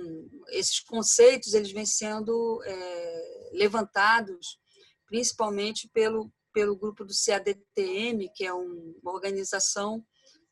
esses 0.48 0.80
conceitos 0.80 1.54
eles 1.54 1.72
vêm 1.72 1.87
sendo 1.87 2.62
é, 2.64 3.50
levantados 3.52 4.59
principalmente 5.06 5.88
pelo, 5.92 6.32
pelo 6.52 6.76
grupo 6.76 7.04
do 7.04 7.14
CADTM, 7.14 8.28
que 8.35 8.44
é 8.44 8.52
um, 8.52 8.98
uma 9.02 9.12
organização 9.12 10.04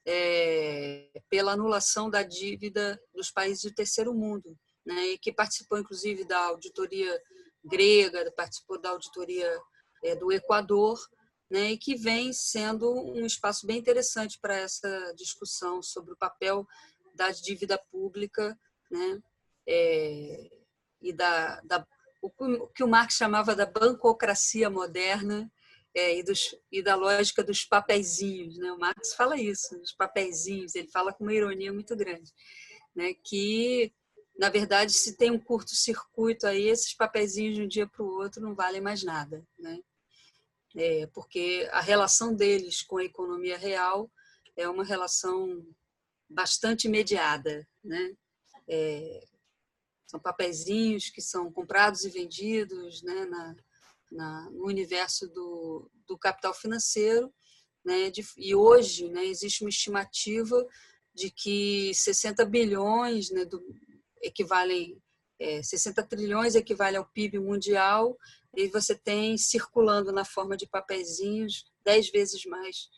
é, 0.07 1.11
pela 1.29 1.53
anulação 1.53 2.09
da 2.09 2.23
dívida 2.23 3.01
dos 3.13 3.31
países 3.31 3.63
do 3.65 3.75
terceiro 3.75 4.15
mundo, 4.15 4.57
né, 4.85 5.09
e 5.09 5.19
que 5.19 5.33
participou, 5.33 5.79
inclusive, 5.79 6.25
da 6.25 6.39
auditoria 6.47 7.21
grega, 7.65 8.31
participou 8.33 8.81
da 8.81 8.91
auditoria 8.91 9.59
é, 10.03 10.15
do 10.15 10.31
Equador, 10.33 10.99
né, 11.51 11.73
e 11.73 11.79
que 11.79 11.95
vem 11.95 12.33
sendo 12.33 12.91
um 12.93 13.25
espaço 13.25 13.67
bem 13.67 13.79
interessante 13.79 14.39
para 14.41 14.57
essa 14.57 15.13
discussão 15.15 15.83
sobre 15.83 16.13
o 16.13 16.17
papel 16.17 16.67
da 17.15 17.31
dívida 17.31 17.79
pública 17.91 18.59
né, 18.91 19.23
é, 19.69 20.51
e 21.01 21.13
da, 21.13 21.61
da, 21.61 21.87
o 22.21 22.69
que 22.69 22.83
o 22.83 22.89
Marx 22.89 23.15
chamava 23.15 23.55
da 23.55 23.67
bancocracia 23.67 24.69
moderna 24.71 25.51
é, 25.95 26.19
e, 26.19 26.23
dos, 26.23 26.57
e 26.73 26.83
da 26.83 26.97
lógica 26.97 27.43
dos 27.43 27.65
papeizinhos. 27.65 28.59
Né? 28.59 28.73
O 28.73 28.79
Marx 28.79 29.15
fala 29.15 29.37
isso, 29.37 29.79
os 29.81 29.93
papeizinhos, 29.93 30.75
ele 30.75 30.89
fala 30.89 31.13
com 31.13 31.25
uma 31.25 31.35
ironia 31.35 31.73
muito 31.73 31.95
grande, 31.95 32.33
né? 32.95 33.15
que 33.23 33.93
na 34.37 34.49
verdade, 34.49 34.93
se 34.93 35.17
tem 35.17 35.31
um 35.31 35.39
curto-circuito 35.39 36.47
aí, 36.47 36.69
esses 36.69 36.93
papeizinhos 36.95 37.55
de 37.55 37.63
um 37.63 37.69
dia 37.69 37.87
para 37.87 38.03
o 38.03 38.15
outro 38.21 38.43
não 38.43 38.55
valem 38.55 38.81
mais 38.81 39.03
nada, 39.03 39.47
né? 39.59 39.79
É, 40.77 41.07
porque 41.09 41.69
a 41.71 41.81
relação 41.81 42.35
deles 42.35 42.83
com 42.83 42.97
a 42.97 43.05
economia 43.05 43.57
real 43.57 44.11
é 44.57 44.69
uma 44.69 44.85
relação 44.85 45.65
bastante 46.29 46.89
mediada, 46.89 47.67
né? 47.83 48.17
É, 48.69 49.25
são 50.15 50.19
papeizinhos 50.19 51.11
que 51.11 51.21
são 51.21 51.51
comprados 51.51 52.05
e 52.05 52.11
vendidos 52.11 53.03
né, 53.03 53.27
na, 53.27 53.57
na, 54.13 54.51
no 54.51 54.67
universo 54.67 55.29
do, 55.29 55.91
do 56.07 56.17
capital 56.17 56.55
financeiro. 56.55 57.33
Né, 57.85 58.11
de, 58.11 58.25
e 58.39 58.55
hoje 58.55 59.09
né, 59.09 59.27
existe 59.27 59.63
uma 59.63 59.69
estimativa 59.69 60.57
de 61.13 61.31
que 61.31 61.93
60 61.93 62.45
bilhões 62.47 63.31
né, 63.31 63.45
do, 63.45 63.63
equivalem, 64.25 65.01
é, 65.39 65.63
60 65.63 66.03
trilhões 66.05 66.55
equivale 66.55 66.97
ao 66.97 67.07
PIB 67.07 67.39
mundial, 67.39 68.17
e 68.57 68.69
você 68.69 68.95
tem 68.95 69.37
circulando 69.37 70.13
na 70.13 70.25
forma 70.25 70.57
de 70.57 70.67
papeizinhos 70.67 71.65
10 71.85 72.11
vezes 72.11 72.45
mais 72.47 72.89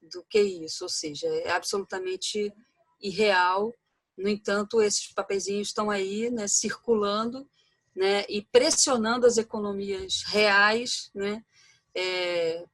do 0.00 0.24
que 0.24 0.40
isso, 0.40 0.84
ou 0.84 0.88
seja, 0.88 1.28
é 1.28 1.50
absolutamente 1.50 2.52
irreal. 3.00 3.72
No 4.16 4.28
entanto, 4.28 4.82
esses 4.82 5.12
papeizinhos 5.12 5.68
estão 5.68 5.90
aí, 5.90 6.30
né, 6.30 6.48
circulando, 6.48 7.48
né, 7.94 8.24
e 8.28 8.42
pressionando 8.42 9.26
as 9.26 9.36
economias 9.36 10.22
reais, 10.26 11.10
né, 11.14 11.44
é, 11.94 12.64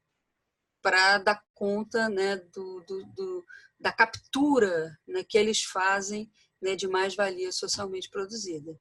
para 0.81 1.19
dar 1.19 1.43
conta, 1.53 2.09
né, 2.09 2.37
do, 2.37 2.81
do, 2.87 3.05
do, 3.07 3.47
da 3.79 3.93
captura, 3.93 4.97
né, 5.07 5.25
que 5.25 5.37
eles 5.37 5.63
fazem 5.63 6.31
né, 6.61 6.75
de 6.75 6.89
mais-valia 6.89 7.53
socialmente 7.53 8.11
produzida. 8.11 8.79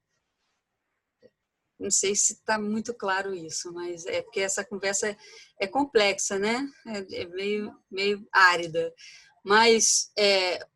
Não 1.78 1.90
sei 1.90 2.14
se 2.16 2.32
está 2.32 2.58
muito 2.58 2.92
claro 2.92 3.32
isso, 3.34 3.72
mas 3.72 4.04
é 4.04 4.20
porque 4.20 4.40
essa 4.40 4.64
conversa 4.64 5.10
é, 5.10 5.16
é 5.60 5.66
complexa, 5.66 6.36
né? 6.36 6.68
É, 6.86 7.22
é, 7.22 7.26
meio, 7.26 7.72
meio 7.88 8.26
árida. 8.32 8.92
Mas, 9.44 10.10
é, 10.18 10.66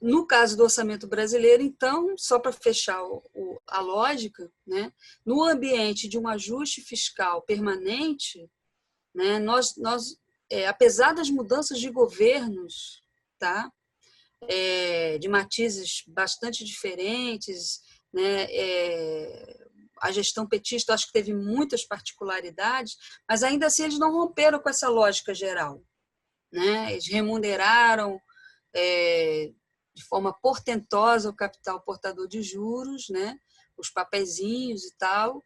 no 0.00 0.24
caso 0.26 0.56
do 0.56 0.62
orçamento 0.62 1.08
brasileiro, 1.08 1.62
então, 1.62 2.16
só 2.16 2.38
para 2.38 2.52
fechar 2.52 3.02
o, 3.02 3.22
o, 3.34 3.60
a 3.66 3.80
lógica, 3.80 4.50
né? 4.64 4.92
no 5.26 5.42
ambiente 5.42 6.08
de 6.08 6.16
um 6.16 6.28
ajuste 6.28 6.80
fiscal 6.80 7.42
permanente, 7.42 8.48
né, 9.12 9.40
nós, 9.40 9.76
nós 9.76 10.20
é, 10.50 10.66
apesar 10.66 11.12
das 11.12 11.30
mudanças 11.30 11.78
de 11.78 11.90
governos, 11.90 13.02
tá? 13.38 13.72
É, 14.48 15.18
de 15.18 15.28
matizes 15.28 16.02
bastante 16.06 16.64
diferentes. 16.64 17.80
Né? 18.12 18.46
É, 18.50 19.66
a 20.00 20.10
gestão 20.10 20.46
petista 20.46 20.94
acho 20.94 21.06
que 21.06 21.12
teve 21.12 21.34
muitas 21.34 21.84
particularidades, 21.84 22.96
mas 23.28 23.42
ainda 23.42 23.66
assim 23.66 23.84
eles 23.84 23.98
não 23.98 24.12
romperam 24.12 24.58
com 24.58 24.68
essa 24.68 24.88
lógica 24.88 25.34
geral. 25.34 25.82
Né? 26.52 26.92
Eles 26.92 27.06
remuneraram 27.06 28.20
é, 28.74 29.52
de 29.94 30.04
forma 30.04 30.32
portentosa 30.32 31.28
o 31.28 31.36
capital 31.36 31.80
portador 31.82 32.26
de 32.26 32.42
juros, 32.42 33.08
né? 33.10 33.38
os 33.76 33.90
papeizinhos 33.90 34.84
e 34.84 34.96
tal. 34.96 35.44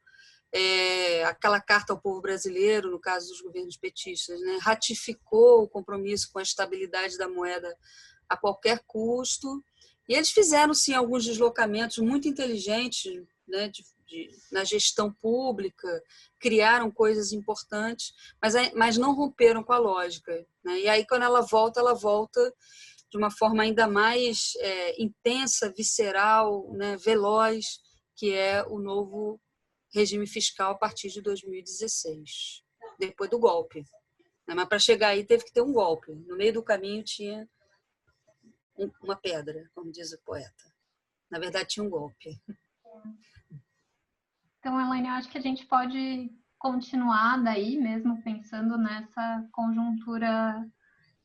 É, 0.57 1.25
aquela 1.25 1.61
carta 1.61 1.93
ao 1.93 2.01
povo 2.01 2.21
brasileiro, 2.21 2.89
no 2.89 3.01
caso 3.01 3.29
dos 3.29 3.41
governos 3.41 3.77
petistas, 3.77 4.41
né? 4.41 4.59
ratificou 4.61 5.65
o 5.65 5.69
compromisso 5.69 6.31
com 6.33 6.39
a 6.39 6.43
estabilidade 6.43 7.19
da 7.19 7.29
moeda 7.29 7.77
a 8.29 8.37
qualquer 8.37 8.83
custo. 8.87 9.63
E 10.09 10.15
eles 10.15 10.31
fizeram, 10.31 10.75
sim, 10.75 10.93
alguns 10.95 11.25
deslocamentos 11.25 11.99
muito 11.99 12.29
inteligentes 12.29 13.11
né, 13.49 13.69
de, 13.69 13.85
de, 14.07 14.31
na 14.53 14.65
gestão 14.65 15.13
pública, 15.13 16.03
criaram 16.39 16.91
coisas 16.91 17.33
importantes, 17.33 18.13
mas, 18.41 18.55
mas 18.75 18.97
não 18.97 19.15
romperam 19.15 19.63
com 19.63 19.73
a 19.73 19.79
lógica. 19.79 20.47
Né? 20.65 20.81
E 20.81 20.89
aí, 20.89 21.07
quando 21.07 21.23
ela 21.23 21.41
volta, 21.41 21.81
ela 21.81 21.95
volta 21.95 22.53
de 23.11 23.17
uma 23.17 23.31
forma 23.31 23.63
ainda 23.63 23.87
mais 23.87 24.53
é, 24.59 25.03
intensa, 25.03 25.73
visceral, 25.75 26.73
né, 26.73 26.97
veloz, 26.97 27.79
que 28.17 28.33
é 28.33 28.65
o 28.67 28.79
novo 28.79 29.41
regime 29.93 30.27
fiscal 30.27 30.73
a 30.73 30.79
partir 30.79 31.09
de 31.11 31.23
2016, 31.23 32.63
depois 32.99 33.31
do 33.31 33.39
golpe. 33.39 33.85
Né? 34.47 34.55
Mas 34.55 34.69
para 34.69 34.79
chegar 34.79 35.09
aí 35.09 35.25
teve 35.25 35.45
que 35.45 35.53
ter 35.53 35.63
um 35.63 35.73
golpe. 35.73 36.13
No 36.27 36.37
meio 36.37 36.53
do 36.53 36.63
caminho 36.63 37.05
tinha 37.05 37.49
uma 39.03 39.17
pedra, 39.17 39.71
como 39.75 39.93
diz 39.93 40.13
o 40.13 40.21
poeta. 40.23 40.75
Na 41.31 41.39
verdade, 41.39 41.69
tinha 41.69 41.85
um 41.85 41.91
golpe. 41.91 42.41
Então, 44.59 44.81
Elaine, 44.81 45.09
eu 45.09 45.15
acho 45.15 45.29
que 45.29 45.39
a 45.39 45.43
gente 45.43 45.67
pode 45.67 46.31
continuar 46.59 47.43
daí, 47.43 47.77
mesmo 47.77 48.23
pensando 48.23 48.79
nessa 48.79 49.47
conjuntura 49.53 50.67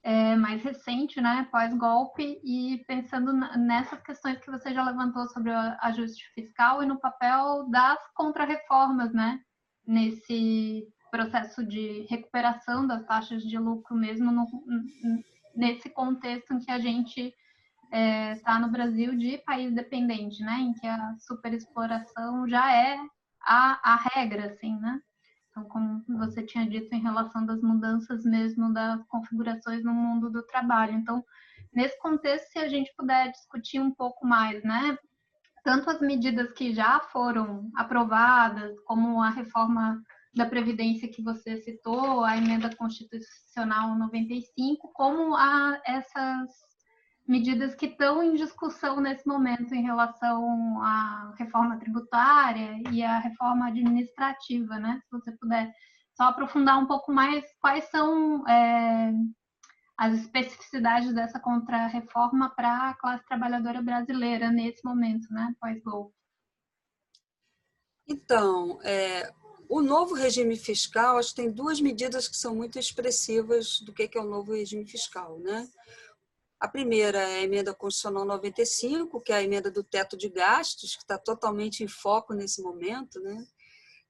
é, 0.03 0.35
mais 0.35 0.61
recente, 0.61 1.21
né, 1.21 1.47
pós-golpe, 1.51 2.39
e 2.43 2.83
pensando 2.87 3.31
nessas 3.33 4.01
questões 4.01 4.39
que 4.39 4.51
você 4.51 4.73
já 4.73 4.83
levantou 4.83 5.27
sobre 5.29 5.51
o 5.51 5.77
ajuste 5.81 6.29
fiscal 6.33 6.83
e 6.83 6.85
no 6.85 6.99
papel 6.99 7.69
das 7.69 7.99
contrarreformas, 8.13 9.13
né, 9.13 9.39
nesse 9.85 10.87
processo 11.09 11.65
de 11.65 12.05
recuperação 12.09 12.85
das 12.85 13.05
taxas 13.05 13.43
de 13.43 13.57
lucro, 13.57 13.95
mesmo 13.95 14.31
no, 14.31 14.47
nesse 15.55 15.89
contexto 15.89 16.53
em 16.53 16.59
que 16.59 16.71
a 16.71 16.79
gente 16.79 17.33
está 17.91 17.97
é, 17.97 18.35
tá 18.35 18.59
no 18.59 18.69
Brasil 18.69 19.17
de 19.17 19.39
país 19.39 19.73
dependente, 19.73 20.43
né, 20.43 20.59
em 20.59 20.73
que 20.73 20.85
a 20.85 21.15
superexploração 21.19 22.47
já 22.47 22.71
é 22.71 22.99
a, 23.41 23.93
a 23.93 23.95
regra, 24.13 24.47
assim, 24.47 24.77
né? 24.79 24.99
Então, 25.49 25.63
como 25.65 26.03
você 26.07 26.43
tinha 26.43 26.69
dito 26.69 26.93
em 26.93 27.01
relação 27.01 27.45
das 27.45 27.61
mudanças 27.61 28.23
mesmo 28.23 28.71
das 28.71 29.03
configurações 29.07 29.83
no 29.83 29.93
mundo 29.93 30.29
do 30.29 30.43
trabalho. 30.43 30.93
Então, 30.93 31.23
nesse 31.73 31.99
contexto, 31.99 32.51
se 32.51 32.59
a 32.59 32.67
gente 32.67 32.93
puder 32.95 33.31
discutir 33.31 33.79
um 33.79 33.91
pouco 33.91 34.25
mais, 34.25 34.63
né? 34.63 34.97
Tanto 35.63 35.89
as 35.89 35.99
medidas 35.99 36.53
que 36.53 36.73
já 36.73 36.99
foram 36.99 37.69
aprovadas, 37.75 38.79
como 38.85 39.21
a 39.21 39.29
reforma 39.29 40.01
da 40.33 40.45
Previdência 40.45 41.09
que 41.09 41.23
você 41.23 41.57
citou, 41.61 42.23
a 42.23 42.37
emenda 42.37 42.75
constitucional 42.75 43.97
95, 43.97 44.91
como 44.93 45.35
a 45.35 45.81
essas 45.85 46.49
medidas 47.27 47.75
que 47.75 47.85
estão 47.85 48.23
em 48.23 48.35
discussão 48.35 48.99
nesse 48.99 49.27
momento 49.27 49.73
em 49.73 49.83
relação 49.83 50.81
à 50.81 51.33
reforma 51.37 51.77
tributária 51.77 52.81
e 52.91 53.03
à 53.03 53.19
reforma 53.19 53.67
administrativa, 53.67 54.79
né? 54.79 54.99
Se 55.03 55.11
você 55.11 55.31
puder 55.33 55.71
só 56.15 56.23
aprofundar 56.23 56.79
um 56.79 56.87
pouco 56.87 57.11
mais 57.11 57.45
quais 57.59 57.85
são 57.89 58.47
é, 58.47 59.13
as 59.95 60.13
especificidades 60.15 61.13
dessa 61.13 61.39
contra-reforma 61.39 62.49
para 62.55 62.89
a 62.89 62.93
classe 62.95 63.25
trabalhadora 63.25 63.81
brasileira 63.81 64.49
nesse 64.49 64.83
momento, 64.83 65.31
né? 65.31 65.53
Pós-golpe. 65.61 66.15
Então, 68.07 68.79
é, 68.81 69.31
o 69.69 69.83
novo 69.83 70.15
regime 70.15 70.57
fiscal, 70.57 71.17
acho 71.17 71.29
que 71.29 71.43
tem 71.43 71.51
duas 71.51 71.79
medidas 71.79 72.27
que 72.27 72.35
são 72.35 72.55
muito 72.55 72.79
expressivas 72.79 73.79
do 73.81 73.93
que 73.93 74.09
é 74.17 74.19
o 74.19 74.25
novo 74.25 74.51
regime 74.53 74.83
fiscal, 74.83 75.37
né? 75.37 75.69
A 76.59 76.67
primeira 76.67 77.19
é 77.19 77.35
a 77.35 77.43
emenda 77.43 77.71
constitucional 77.71 78.25
95, 78.25 79.21
que 79.21 79.31
é 79.31 79.35
a 79.35 79.43
emenda 79.43 79.69
do 79.69 79.83
teto 79.83 80.17
de 80.17 80.27
gastos, 80.27 80.95
que 80.95 81.03
está 81.03 81.19
totalmente 81.19 81.83
em 81.83 81.87
foco 81.87 82.33
nesse 82.33 82.63
momento, 82.63 83.19
né? 83.19 83.47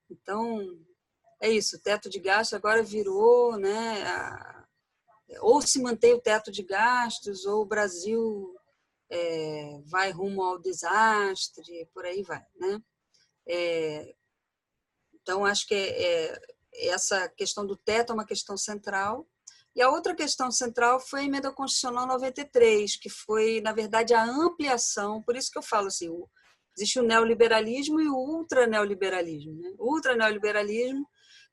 Então, 0.09 0.79
é 1.41 1.51
isso, 1.51 1.75
o 1.75 1.79
teto 1.79 2.09
de 2.09 2.19
gastos 2.19 2.53
agora 2.53 2.81
virou, 2.81 3.57
né? 3.57 4.01
Ou 5.41 5.61
se 5.61 5.81
mantém 5.81 6.13
o 6.13 6.21
teto 6.21 6.53
de 6.53 6.63
gastos, 6.63 7.45
ou 7.45 7.63
o 7.63 7.67
Brasil 7.67 8.55
é, 9.09 9.81
vai 9.83 10.09
rumo 10.09 10.41
ao 10.41 10.57
desastre, 10.57 11.85
por 11.93 12.05
aí 12.05 12.23
vai, 12.23 12.45
né? 12.55 12.81
É, 13.45 14.15
então, 15.21 15.45
acho 15.45 15.67
que 15.67 15.75
é, 15.75 16.31
é, 16.33 16.41
essa 16.89 17.29
questão 17.29 17.65
do 17.65 17.75
teto 17.75 18.11
é 18.11 18.13
uma 18.13 18.25
questão 18.25 18.57
central. 18.57 19.27
E 19.75 19.81
a 19.81 19.89
outra 19.89 20.15
questão 20.15 20.51
central 20.51 20.99
foi 20.99 21.21
a 21.21 21.23
emenda 21.23 21.51
constitucional 21.51 22.07
93, 22.07 22.95
que 22.97 23.09
foi, 23.09 23.61
na 23.61 23.71
verdade, 23.71 24.13
a 24.13 24.23
ampliação, 24.23 25.21
por 25.21 25.35
isso 25.35 25.51
que 25.51 25.57
eu 25.57 25.63
falo 25.63 25.87
assim, 25.87 26.09
existe 26.75 26.99
o 26.99 27.03
neoliberalismo 27.03 28.01
e 28.01 28.07
o 28.07 28.15
ultraneoliberalismo. 28.15 29.53
Né? 29.61 29.73
O 29.77 29.93
ultraneoliberalismo, 29.93 31.07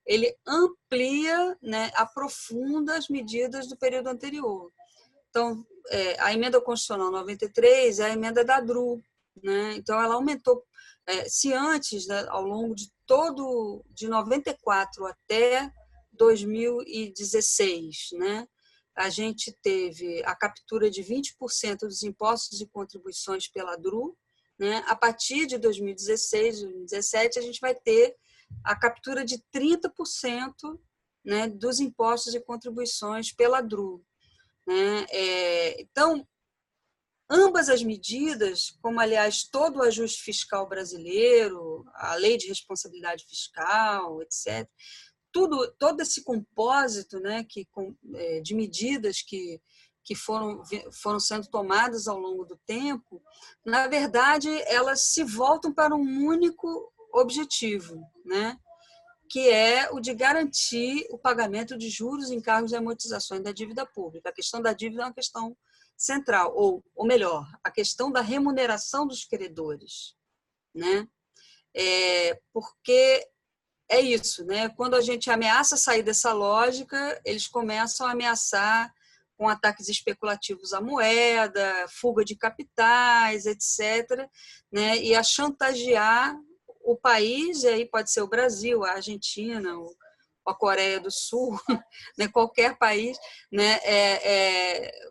ele 0.07 0.35
amplia, 0.47 1.57
né, 1.63 1.91
aprofunda 1.95 2.97
as 2.97 3.09
medidas 3.09 3.69
do 3.69 3.77
período 3.77 4.09
anterior. 4.09 4.71
Então, 5.29 5.67
é, 5.91 6.21
a 6.21 6.33
emenda 6.33 6.61
constitucional 6.61 7.11
93 7.11 7.99
é 7.99 8.07
a 8.07 8.13
emenda 8.13 8.45
da 8.45 8.61
DRU, 8.61 9.03
né? 9.43 9.75
então 9.75 10.01
ela 10.01 10.15
aumentou, 10.15 10.65
é, 11.07 11.29
se 11.29 11.53
antes, 11.53 12.07
né, 12.07 12.27
ao 12.29 12.43
longo 12.43 12.75
de 12.75 12.91
todo, 13.07 13.85
de 13.91 14.09
94 14.09 15.07
até 15.07 15.73
2016, 16.13 18.09
né? 18.13 18.47
A 18.97 19.09
gente 19.11 19.53
teve 19.63 20.23
a 20.25 20.35
captura 20.35 20.91
de 20.91 21.03
20% 21.03 21.81
dos 21.81 22.03
impostos 22.03 22.61
e 22.61 22.67
contribuições 22.67 23.47
pela 23.47 23.77
DRU, 23.77 24.17
né? 24.59 24.83
A 24.87 24.97
partir 24.97 25.47
de 25.47 25.59
2016, 25.59 26.63
2017, 26.63 27.39
a 27.39 27.43
gente 27.43 27.61
vai 27.61 27.75
ter 27.75 28.17
a 28.65 28.75
captura 28.75 29.25
de 29.25 29.39
30% 29.55 30.79
né, 31.25 31.49
dos 31.49 31.81
impostos 31.81 32.35
e 32.35 32.41
contribuições 32.41 33.33
pela 33.33 33.61
DRU. 33.61 34.03
Né? 34.67 35.07
É, 35.11 35.81
então, 35.81 36.27
ambas 37.29 37.69
as 37.69 37.83
medidas, 37.83 38.77
como 38.81 39.01
aliás 39.01 39.45
todo 39.45 39.79
o 39.79 39.83
ajuste 39.83 40.23
fiscal 40.23 40.69
brasileiro, 40.69 41.85
a 41.95 42.15
lei 42.15 42.37
de 42.37 42.47
responsabilidade 42.49 43.25
fiscal, 43.29 44.23
etc., 44.23 44.69
tudo, 45.33 45.71
todo 45.79 46.01
esse 46.01 46.25
compósito 46.25 47.21
né, 47.21 47.45
que, 47.45 47.69
é, 48.15 48.41
de 48.41 48.55
medidas 48.55 49.21
que, 49.21 49.61
que 50.03 50.15
foram, 50.15 50.63
foram 51.03 51.21
sendo 51.21 51.47
tomadas 51.49 52.09
ao 52.09 52.19
longo 52.19 52.45
do 52.47 52.57
tempo, 52.65 53.23
na 53.65 53.87
verdade, 53.87 54.49
elas 54.67 55.13
se 55.13 55.23
voltam 55.23 55.75
para 55.75 55.95
um 55.95 56.27
único 56.27 56.91
objetivo, 57.13 58.01
né? 58.25 58.59
que 59.29 59.51
é 59.51 59.91
o 59.91 60.01
de 60.01 60.15
garantir 60.15 61.07
o 61.11 61.19
pagamento 61.19 61.77
de 61.77 61.91
juros, 61.91 62.31
encargos 62.31 62.73
e 62.73 62.77
amortizações 62.77 63.43
da 63.43 63.53
dívida 63.53 63.85
pública. 63.85 64.29
A 64.29 64.33
questão 64.33 64.63
da 64.63 64.73
dívida 64.73 65.03
é 65.03 65.07
uma 65.07 65.13
questão 65.13 65.57
central, 65.97 66.53
ou, 66.55 66.85
ou 66.95 67.07
melhor, 67.07 67.47
a 67.65 67.71
questão 67.71 68.11
da 68.11 68.21
remuneração 68.21 69.07
dos 69.07 69.25
credores. 69.25 70.15
Né? 70.75 71.09
É, 71.75 72.41
porque 72.53 73.27
é 73.89 74.01
isso, 74.01 74.45
né? 74.45 74.69
Quando 74.71 74.95
a 74.95 75.01
gente 75.01 75.31
ameaça 75.31 75.77
sair 75.77 76.03
dessa 76.03 76.33
lógica, 76.33 77.21
eles 77.25 77.47
começam 77.47 78.07
a 78.07 78.11
ameaçar 78.11 78.93
com 79.37 79.49
ataques 79.49 79.89
especulativos 79.89 80.73
à 80.73 80.81
moeda, 80.81 81.87
fuga 81.89 82.25
de 82.25 82.35
capitais, 82.35 83.47
etc., 83.47 84.29
né? 84.73 84.99
E 84.99 85.15
a 85.15 85.23
chantagear 85.23 86.37
o 86.81 86.97
país, 86.97 87.63
e 87.63 87.69
aí 87.69 87.85
pode 87.85 88.11
ser 88.11 88.23
o 88.23 88.29
Brasil, 88.29 88.85
a 88.85 88.93
Argentina, 88.93 89.75
a 90.47 90.55
Coreia 90.55 91.01
do 91.01 91.11
Sul, 91.11 91.59
né? 92.17 92.29
qualquer 92.29 92.79
país, 92.79 93.19
né? 93.53 93.79
É, 93.83 94.33
é, 94.33 95.11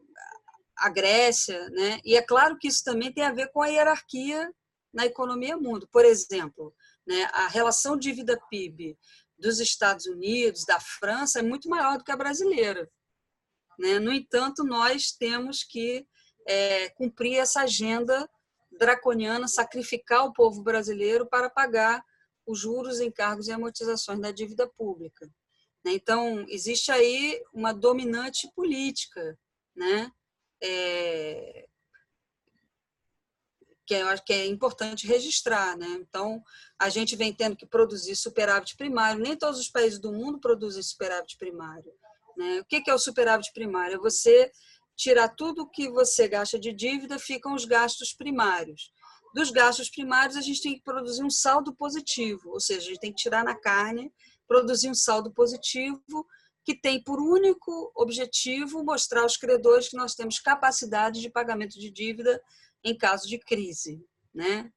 a 0.77 0.89
Grécia, 0.89 1.69
né? 1.69 1.99
E 2.03 2.15
é 2.15 2.21
claro 2.21 2.57
que 2.57 2.67
isso 2.67 2.83
também 2.83 3.13
tem 3.13 3.23
a 3.23 3.31
ver 3.31 3.51
com 3.51 3.61
a 3.61 3.67
hierarquia 3.67 4.51
na 4.93 5.05
economia 5.05 5.57
mundo. 5.57 5.87
Por 5.91 6.05
exemplo, 6.05 6.73
né? 7.07 7.23
A 7.33 7.47
relação 7.47 7.97
dívida-PIB 7.97 8.97
dos 9.37 9.59
Estados 9.59 10.05
Unidos, 10.05 10.65
da 10.65 10.79
França, 10.79 11.39
é 11.39 11.41
muito 11.43 11.69
maior 11.69 11.97
do 11.97 12.03
que 12.03 12.11
a 12.11 12.17
brasileira. 12.17 12.89
Né? 13.77 13.99
No 13.99 14.11
entanto, 14.11 14.63
nós 14.63 15.11
temos 15.11 15.63
que 15.63 16.07
é, 16.47 16.89
cumprir 16.89 17.37
essa 17.37 17.61
agenda 17.61 18.29
draconiana, 18.71 19.47
sacrificar 19.47 20.25
o 20.25 20.33
povo 20.33 20.61
brasileiro 20.61 21.25
para 21.25 21.49
pagar 21.49 22.03
os 22.45 22.59
juros, 22.59 22.99
encargos 22.99 23.47
e 23.47 23.51
amortizações 23.51 24.19
da 24.19 24.31
dívida 24.31 24.67
pública. 24.67 25.25
Né? 25.83 25.93
Então, 25.93 26.45
existe 26.47 26.91
aí 26.91 27.41
uma 27.53 27.73
dominante 27.73 28.49
política, 28.55 29.37
né? 29.75 30.11
É, 30.61 31.65
que 33.85 33.93
eu 33.93 34.07
acho 34.07 34.23
que 34.25 34.33
é 34.33 34.45
importante 34.47 35.07
registrar. 35.07 35.77
Né? 35.77 35.87
Então, 35.99 36.43
a 36.79 36.89
gente 36.89 37.15
vem 37.15 37.33
tendo 37.33 37.55
que 37.55 37.65
produzir 37.65 38.15
superávit 38.15 38.75
primário. 38.75 39.21
Nem 39.21 39.35
todos 39.35 39.59
os 39.59 39.69
países 39.69 39.99
do 39.99 40.11
mundo 40.11 40.39
produzem 40.39 40.81
superávit 40.81 41.37
primário. 41.37 41.91
Né? 42.35 42.59
O 42.59 42.65
que 42.65 42.89
é 42.89 42.93
o 42.93 42.99
superávit 42.99 43.51
primário? 43.53 43.95
É 43.95 43.99
você 43.99 44.51
tirar 44.95 45.29
tudo 45.29 45.69
que 45.69 45.89
você 45.89 46.27
gasta 46.27 46.57
de 46.57 46.71
dívida, 46.73 47.19
ficam 47.19 47.53
os 47.53 47.65
gastos 47.65 48.13
primários. 48.13 48.91
Dos 49.33 49.51
gastos 49.51 49.89
primários, 49.89 50.37
a 50.37 50.41
gente 50.41 50.61
tem 50.61 50.75
que 50.75 50.83
produzir 50.83 51.23
um 51.23 51.29
saldo 51.29 51.75
positivo, 51.75 52.51
ou 52.51 52.59
seja, 52.59 52.79
a 52.79 52.89
gente 52.89 52.99
tem 53.01 53.11
que 53.11 53.21
tirar 53.21 53.43
na 53.43 53.53
carne, 53.53 54.09
produzir 54.47 54.89
um 54.89 54.95
saldo 54.95 55.31
positivo 55.33 56.25
que 56.65 56.75
tem 56.75 57.01
por 57.01 57.21
único 57.21 57.91
objetivo 57.95 58.83
mostrar 58.83 59.21
aos 59.21 59.37
credores 59.37 59.87
que 59.87 59.95
nós 59.95 60.15
temos 60.15 60.39
capacidade 60.39 61.21
de 61.21 61.29
pagamento 61.29 61.79
de 61.79 61.91
dívida 61.91 62.41
em 62.83 62.97
caso 62.97 63.27
de 63.27 63.37
crise, 63.37 64.03
né? 64.33 64.71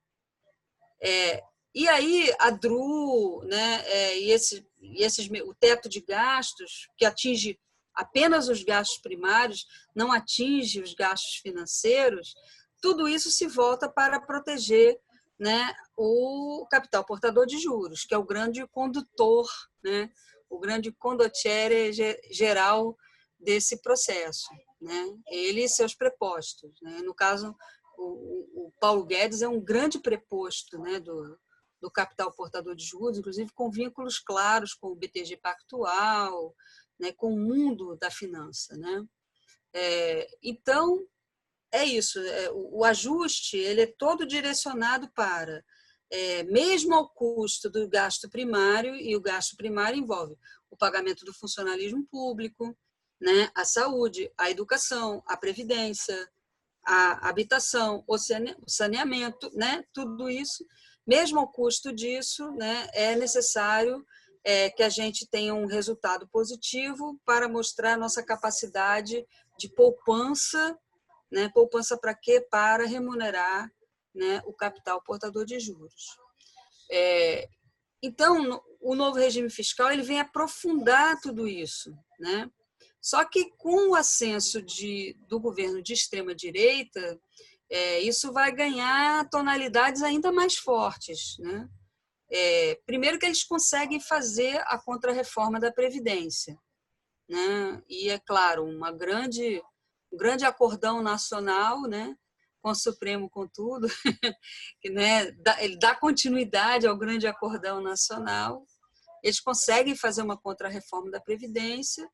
É, 1.00 1.42
e 1.74 1.88
aí 1.88 2.30
a 2.38 2.50
DRU, 2.50 3.42
né, 3.44 3.82
é, 3.86 4.18
e, 4.18 4.30
esse, 4.30 4.66
e 4.80 5.02
esses, 5.02 5.28
o 5.46 5.54
teto 5.54 5.88
de 5.88 6.00
gastos 6.00 6.88
que 6.96 7.04
atinge 7.04 7.58
apenas 7.94 8.48
os 8.48 8.62
gastos 8.62 8.98
primários, 8.98 9.66
não 9.94 10.12
atinge 10.12 10.80
os 10.80 10.92
gastos 10.94 11.36
financeiros, 11.36 12.34
tudo 12.80 13.08
isso 13.08 13.30
se 13.30 13.46
volta 13.46 13.88
para 13.88 14.20
proteger 14.20 15.00
né, 15.38 15.74
o 15.96 16.66
capital 16.70 17.04
portador 17.04 17.46
de 17.46 17.58
juros, 17.58 18.04
que 18.04 18.14
é 18.14 18.18
o 18.18 18.24
grande 18.24 18.66
condutor, 18.68 19.48
né, 19.82 20.10
o 20.48 20.58
grande 20.58 20.92
condottiere 20.92 21.92
geral 22.30 22.96
desse 23.38 23.80
processo. 23.80 24.48
Né? 24.80 25.14
Ele 25.28 25.64
e 25.64 25.68
seus 25.68 25.94
prepostos. 25.94 26.72
Né? 26.82 27.00
No 27.02 27.14
caso, 27.14 27.54
o, 27.96 28.66
o, 28.66 28.72
Paulo 28.80 29.04
Guedes 29.04 29.42
é 29.42 29.48
um 29.48 29.60
grande 29.60 29.98
preposto 29.98 30.78
né, 30.78 31.00
do, 31.00 31.38
do 31.80 31.90
capital 31.90 32.32
portador 32.32 32.74
de 32.74 32.84
juros, 32.84 33.18
inclusive 33.18 33.50
com 33.52 33.70
vínculos 33.70 34.18
claros 34.18 34.74
com 34.74 34.88
o 34.88 34.96
BTG 34.96 35.36
Pactual, 35.38 36.54
né, 36.98 37.12
com 37.12 37.32
o 37.32 37.38
mundo 37.38 37.96
da 37.96 38.10
finança. 38.10 38.76
Né? 38.76 39.04
É, 39.72 40.28
então, 40.42 41.06
é 41.72 41.84
isso, 41.84 42.18
é, 42.20 42.50
o, 42.50 42.78
o, 42.78 42.84
ajuste 42.84 43.56
ele 43.56 43.82
é 43.82 43.86
todo 43.86 44.26
direcionado 44.26 45.10
para, 45.14 45.64
é, 46.10 46.42
mesmo 46.44 46.94
ao 46.94 47.08
custo 47.08 47.68
do 47.68 47.88
gasto 47.88 48.28
primário, 48.28 48.94
e 48.94 49.14
o 49.16 49.20
gasto 49.20 49.56
primário 49.56 49.98
envolve 49.98 50.36
o 50.70 50.76
pagamento 50.76 51.24
do 51.24 51.32
funcionalismo 51.32 52.06
público, 52.10 52.76
né, 53.20 53.50
a 53.54 53.64
saúde, 53.64 54.30
a 54.38 54.50
educação, 54.50 55.22
a 55.26 55.36
previdência, 55.36 56.28
a 56.84 57.28
habitação, 57.28 58.04
o 58.06 58.16
saneamento, 58.66 59.50
né, 59.54 59.84
tudo 59.92 60.30
isso, 60.30 60.64
mesmo 61.06 61.40
ao 61.40 61.50
custo 61.50 61.92
disso, 61.92 62.50
né, 62.52 62.88
é 62.92 63.16
necessário 63.16 64.04
é, 64.44 64.70
que 64.70 64.82
a 64.82 64.88
gente 64.88 65.26
tenha 65.28 65.54
um 65.54 65.66
resultado 65.66 66.28
positivo 66.28 67.20
para 67.24 67.48
mostrar 67.48 67.98
nossa 67.98 68.22
capacidade 68.22 69.26
de 69.58 69.68
poupança 69.68 70.78
né? 71.30 71.50
Poupança 71.52 71.96
para 71.96 72.14
quê? 72.14 72.40
Para 72.40 72.86
remunerar 72.86 73.70
né, 74.18 74.42
o 74.44 74.52
capital 74.52 75.00
portador 75.02 75.44
de 75.44 75.60
juros. 75.60 76.18
É, 76.90 77.48
então, 78.02 78.60
o 78.80 78.94
novo 78.94 79.16
regime 79.16 79.48
fiscal 79.48 79.92
ele 79.92 80.02
vem 80.02 80.18
aprofundar 80.18 81.20
tudo 81.20 81.46
isso. 81.46 81.94
Né? 82.18 82.50
Só 83.00 83.24
que 83.24 83.50
com 83.56 83.90
o 83.90 83.94
ascenso 83.94 84.60
de, 84.60 85.16
do 85.28 85.38
governo 85.38 85.80
de 85.80 85.92
extrema-direita, 85.92 87.20
é, 87.70 88.00
isso 88.00 88.32
vai 88.32 88.50
ganhar 88.50 89.28
tonalidades 89.30 90.02
ainda 90.02 90.32
mais 90.32 90.56
fortes. 90.56 91.36
Né? 91.38 91.68
É, 92.30 92.80
primeiro 92.84 93.18
que 93.18 93.26
eles 93.26 93.44
conseguem 93.44 94.00
fazer 94.00 94.60
a 94.66 94.78
contrarreforma 94.78 95.60
da 95.60 95.72
Previdência. 95.72 96.58
Né? 97.28 97.82
E, 97.88 98.10
é 98.10 98.18
claro, 98.18 98.64
uma 98.64 98.90
grande 98.90 99.62
um 100.10 100.16
grande 100.16 100.44
acordão 100.44 101.02
nacional, 101.02 101.82
né? 101.82 102.16
Com 102.62 102.70
o 102.70 102.74
Supremo, 102.74 103.30
contudo, 103.30 103.88
que 104.80 104.90
né, 104.90 105.34
ele 105.58 105.78
dá 105.78 105.94
continuidade 105.94 106.86
ao 106.86 106.96
grande 106.96 107.26
acordão 107.26 107.80
nacional. 107.80 108.66
Eles 109.22 109.40
conseguem 109.40 109.96
fazer 109.96 110.22
uma 110.22 110.36
contrarreforma 110.36 111.10
da 111.10 111.20
Previdência 111.20 112.08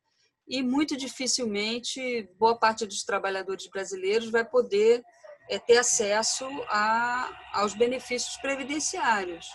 e 0.47 0.61
muito 0.61 0.95
dificilmente 0.95 2.23
boa 2.37 2.57
parte 2.57 2.85
dos 2.85 3.03
trabalhadores 3.03 3.67
brasileiros 3.67 4.29
vai 4.29 4.45
poder 4.45 5.03
é, 5.49 5.59
ter 5.59 5.77
acesso 5.77 6.45
a, 6.67 7.29
aos 7.53 7.73
benefícios 7.73 8.37
previdenciários. 8.37 9.47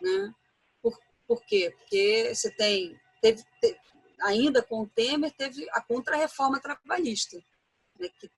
Né? 0.00 0.32
Por, 0.82 0.98
por 1.26 1.44
quê? 1.44 1.74
Porque 1.78 2.34
você 2.34 2.50
tem, 2.54 2.98
teve, 3.20 3.42
teve, 3.60 3.78
ainda 4.22 4.62
com 4.62 4.82
o 4.82 4.88
Temer, 4.88 5.32
teve 5.32 5.66
a 5.72 5.82
contrarreforma 5.82 6.60
trabalhista 6.60 7.36
né, 7.98 8.08
que 8.18 8.30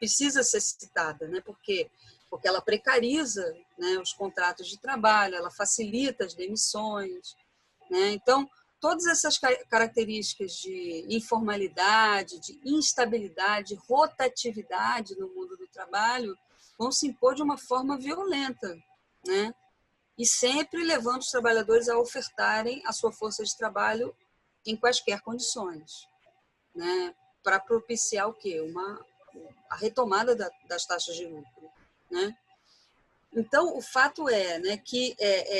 precisa 0.00 0.42
ser 0.42 0.60
citada, 0.60 1.28
né, 1.28 1.40
porque 1.42 1.88
porque 2.30 2.46
ela 2.46 2.62
precariza 2.62 3.44
né, 3.76 3.98
os 3.98 4.12
contratos 4.12 4.68
de 4.68 4.78
trabalho, 4.78 5.34
ela 5.34 5.50
facilita 5.50 6.24
as 6.24 6.32
demissões, 6.32 7.36
né? 7.90 8.12
Então 8.12 8.48
todas 8.80 9.04
essas 9.06 9.36
características 9.68 10.52
de 10.52 11.04
informalidade, 11.08 12.38
de 12.38 12.60
instabilidade, 12.64 13.74
rotatividade 13.88 15.18
no 15.18 15.28
mundo 15.34 15.56
do 15.56 15.66
trabalho 15.66 16.38
vão 16.78 16.92
se 16.92 17.08
impor 17.08 17.34
de 17.34 17.42
uma 17.42 17.58
forma 17.58 17.98
violenta, 17.98 18.78
né? 19.26 19.52
E 20.16 20.24
sempre 20.24 20.84
levando 20.84 21.22
os 21.22 21.30
trabalhadores 21.30 21.88
a 21.88 21.98
ofertarem 21.98 22.80
a 22.86 22.92
sua 22.92 23.10
força 23.10 23.42
de 23.42 23.56
trabalho 23.56 24.14
em 24.64 24.76
quaisquer 24.76 25.20
condições, 25.20 26.06
né? 26.74 27.12
para 27.42 27.58
propiciar 27.58 28.28
o 28.28 28.34
quê? 28.34 28.60
Uma, 28.60 29.04
a 29.68 29.76
retomada 29.76 30.34
da, 30.34 30.50
das 30.68 30.84
taxas 30.84 31.16
de 31.16 31.26
lucro. 31.26 31.70
Né? 32.10 32.36
Então, 33.34 33.76
o 33.76 33.80
fato 33.80 34.28
é 34.28 34.58
né, 34.58 34.76
que 34.76 35.14
é, 35.18 35.58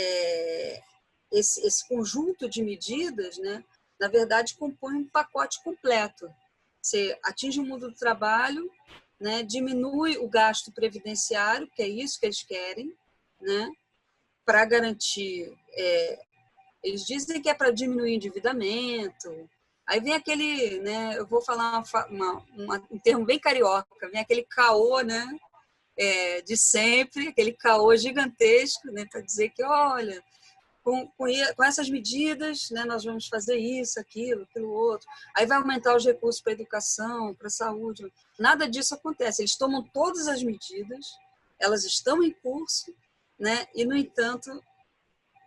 é, 0.79 0.83
esse, 1.31 1.65
esse 1.67 1.87
conjunto 1.89 2.49
de 2.49 2.63
medidas, 2.63 3.39
né, 3.39 3.65
na 3.99 4.09
verdade, 4.09 4.57
compõe 4.57 4.95
um 4.95 5.09
pacote 5.09 5.63
completo. 5.63 6.33
Você 6.81 7.19
atinge 7.23 7.61
o 7.61 7.65
mundo 7.65 7.89
do 7.89 7.97
trabalho, 7.97 8.71
né, 9.21 9.43
diminui 9.43 10.17
o 10.17 10.29
gasto 10.29 10.73
previdenciário, 10.73 11.71
que 11.77 11.83
é 11.83 11.89
isso 11.89 12.19
que 12.19 12.27
eles 12.27 12.43
querem, 12.43 12.97
né, 13.41 13.71
para 14.45 14.65
garantir. 14.65 15.57
É, 15.73 16.23
eles 16.83 17.07
dizem 17.07 17.41
que 17.41 17.49
é 17.49 17.55
para 17.55 17.71
diminuir 17.71 18.15
endividamento, 18.15 19.49
Aí 19.91 19.99
vem 19.99 20.15
aquele, 20.15 20.79
né, 20.79 21.19
eu 21.19 21.27
vou 21.27 21.43
falar 21.43 21.83
uma, 22.09 22.47
uma, 22.55 22.87
um 22.89 22.97
termo 22.97 23.25
bem 23.25 23.41
carioca, 23.41 24.09
vem 24.09 24.21
aquele 24.21 24.45
caô, 24.45 25.01
né, 25.01 25.27
é, 25.99 26.41
de 26.43 26.57
sempre, 26.57 27.27
aquele 27.27 27.53
caô 27.53 27.97
gigantesco, 27.97 28.87
né, 28.93 29.05
para 29.11 29.21
dizer 29.21 29.49
que, 29.51 29.65
olha, 29.65 30.23
com, 30.85 31.09
com, 31.09 31.27
com, 31.57 31.65
essas 31.65 31.91
medidas, 31.91 32.71
né, 32.71 32.85
nós 32.85 33.03
vamos 33.03 33.27
fazer 33.27 33.57
isso, 33.57 33.99
aquilo, 33.99 34.45
aquilo 34.45 34.71
outro. 34.71 35.09
Aí 35.35 35.45
vai 35.45 35.59
aumentar 35.59 35.97
os 35.97 36.07
recursos 36.07 36.41
para 36.41 36.53
educação, 36.53 37.35
para 37.35 37.51
saúde. 37.51 38.13
Nada 38.39 38.69
disso 38.69 38.95
acontece. 38.95 39.43
Eles 39.43 39.57
tomam 39.57 39.83
todas 39.83 40.29
as 40.29 40.41
medidas, 40.41 41.19
elas 41.59 41.85
estão 41.85 42.23
em 42.23 42.31
curso, 42.31 42.95
né, 43.37 43.67
e, 43.75 43.85
no 43.85 43.97
entanto, 43.97 44.63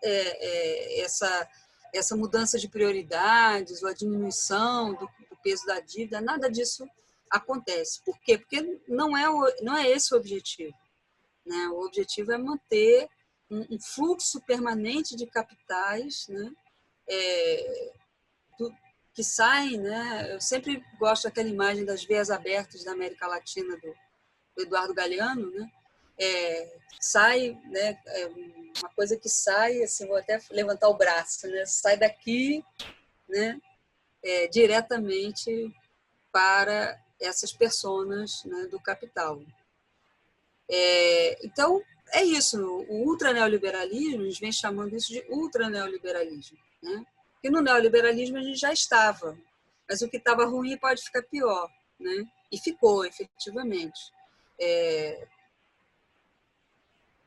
é, 0.03 0.09
é, 0.09 0.99
essa 0.99 1.49
essa 1.93 2.15
mudança 2.15 2.57
de 2.57 2.67
prioridades 2.67 3.83
ou 3.83 3.89
a 3.89 3.93
diminuição 3.93 4.93
do, 4.93 5.05
do 5.29 5.37
peso 5.43 5.65
da 5.65 5.79
dívida, 5.79 6.19
nada 6.19 6.49
disso 6.49 6.87
acontece. 7.29 8.01
Por 8.03 8.19
quê? 8.19 8.37
Porque 8.37 8.79
não 8.87 9.17
é, 9.17 9.25
não 9.61 9.77
é 9.77 9.89
esse 9.89 10.13
o 10.13 10.17
objetivo. 10.17 10.75
Né? 11.45 11.67
O 11.69 11.85
objetivo 11.85 12.31
é 12.31 12.37
manter 12.37 13.07
um, 13.49 13.75
um 13.75 13.79
fluxo 13.79 14.41
permanente 14.41 15.15
de 15.15 15.25
capitais 15.27 16.27
né? 16.29 16.51
É, 17.07 17.91
do, 18.57 18.73
que 19.13 19.23
saem. 19.23 19.77
Né? 19.77 20.33
Eu 20.33 20.41
sempre 20.41 20.83
gosto 20.99 21.23
daquela 21.23 21.49
imagem 21.49 21.85
das 21.85 22.03
veias 22.03 22.29
abertas 22.29 22.83
da 22.83 22.91
América 22.91 23.27
Latina 23.27 23.75
do, 23.77 23.93
do 24.55 24.63
Eduardo 24.63 24.93
Galeano, 24.93 25.51
né? 25.51 25.71
É, 26.15 26.77
sai, 26.99 27.59
né, 27.65 27.99
é 28.05 28.29
uma 28.81 28.89
coisa 28.95 29.17
que 29.17 29.29
sai, 29.29 29.83
assim, 29.83 30.07
vou 30.07 30.17
até 30.17 30.39
levantar 30.51 30.89
o 30.89 30.97
braço, 30.97 31.47
né, 31.47 31.65
sai 31.65 31.97
daqui, 31.97 32.63
né, 33.27 33.59
é, 34.23 34.47
diretamente 34.47 35.73
para 36.31 36.99
essas 37.19 37.53
pessoas 37.53 38.43
né, 38.45 38.67
do 38.67 38.79
capital. 38.79 39.41
É, 40.69 41.45
então, 41.45 41.81
é 42.11 42.23
isso, 42.23 42.57
o 42.89 43.07
ultraneoliberalismo, 43.07 44.21
a 44.21 44.25
gente 44.25 44.39
vem 44.39 44.51
chamando 44.51 44.95
isso 44.95 45.09
de 45.09 45.25
ultraneoliberalismo, 45.29 46.57
né? 46.81 47.05
Porque 47.33 47.49
no 47.49 47.61
neoliberalismo 47.61 48.37
a 48.37 48.41
gente 48.41 48.59
já 48.59 48.71
estava, 48.71 49.37
mas 49.89 50.01
o 50.01 50.09
que 50.09 50.17
estava 50.17 50.45
ruim 50.45 50.77
pode 50.77 51.01
ficar 51.03 51.23
pior, 51.23 51.69
né? 51.99 52.25
E 52.51 52.57
ficou, 52.57 53.05
efetivamente. 53.05 53.99
É, 54.59 55.27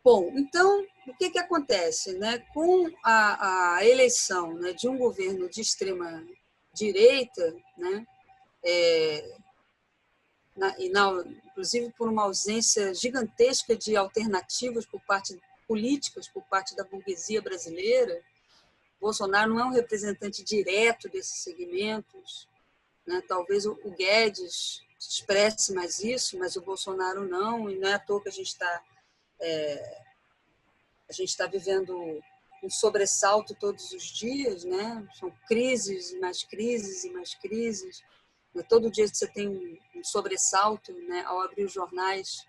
Bom, 0.06 0.30
então, 0.36 0.86
o 1.06 1.14
que, 1.16 1.30
que 1.30 1.38
acontece? 1.38 2.18
Né? 2.18 2.38
Com 2.52 2.90
a, 3.02 3.76
a 3.76 3.86
eleição 3.86 4.54
né, 4.54 4.72
de 4.72 4.88
um 4.88 4.98
governo 4.98 5.48
de 5.48 5.60
extrema 5.60 6.26
direita, 6.74 7.56
né, 7.76 8.06
é, 8.64 9.36
na, 10.56 10.78
e 10.78 10.88
na, 10.88 11.24
inclusive 11.46 11.92
por 11.96 12.08
uma 12.08 12.24
ausência 12.24 12.92
gigantesca 12.94 13.76
de 13.76 13.96
alternativas 13.96 14.84
por 14.84 15.00
parte 15.02 15.38
políticas 15.66 16.28
por 16.28 16.44
parte 16.44 16.76
da 16.76 16.84
burguesia 16.84 17.42
brasileira, 17.42 18.22
Bolsonaro 19.00 19.52
não 19.52 19.60
é 19.60 19.64
um 19.64 19.72
representante 19.72 20.42
direto 20.42 21.08
desses 21.08 21.42
segmentos, 21.42 22.48
né? 23.06 23.22
talvez 23.26 23.66
o 23.66 23.74
Guedes 23.96 24.82
expresse 24.98 25.72
mais 25.74 26.02
isso, 26.02 26.38
mas 26.38 26.56
o 26.56 26.62
Bolsonaro 26.62 27.26
não, 27.28 27.70
e 27.70 27.76
não 27.78 27.88
é 27.88 27.94
à 27.94 27.98
toa 27.98 28.22
que 28.22 28.28
a 28.28 28.32
gente 28.32 28.48
está 28.48 28.82
é, 29.40 30.02
a 31.08 31.12
gente 31.12 31.28
está 31.28 31.46
vivendo 31.46 32.20
um 32.62 32.70
sobressalto 32.70 33.54
todos 33.54 33.92
os 33.92 34.04
dias, 34.04 34.64
né? 34.64 35.06
São 35.18 35.30
crises, 35.46 36.18
mais 36.20 36.42
crises 36.42 37.04
e 37.04 37.10
mais 37.10 37.34
crises. 37.34 38.02
Todo 38.68 38.90
dia 38.90 39.06
você 39.06 39.26
tem 39.26 39.48
um 39.94 40.04
sobressalto, 40.04 40.92
né? 41.08 41.22
Ao 41.26 41.42
abrir 41.42 41.64
os 41.64 41.72
jornais 41.72 42.44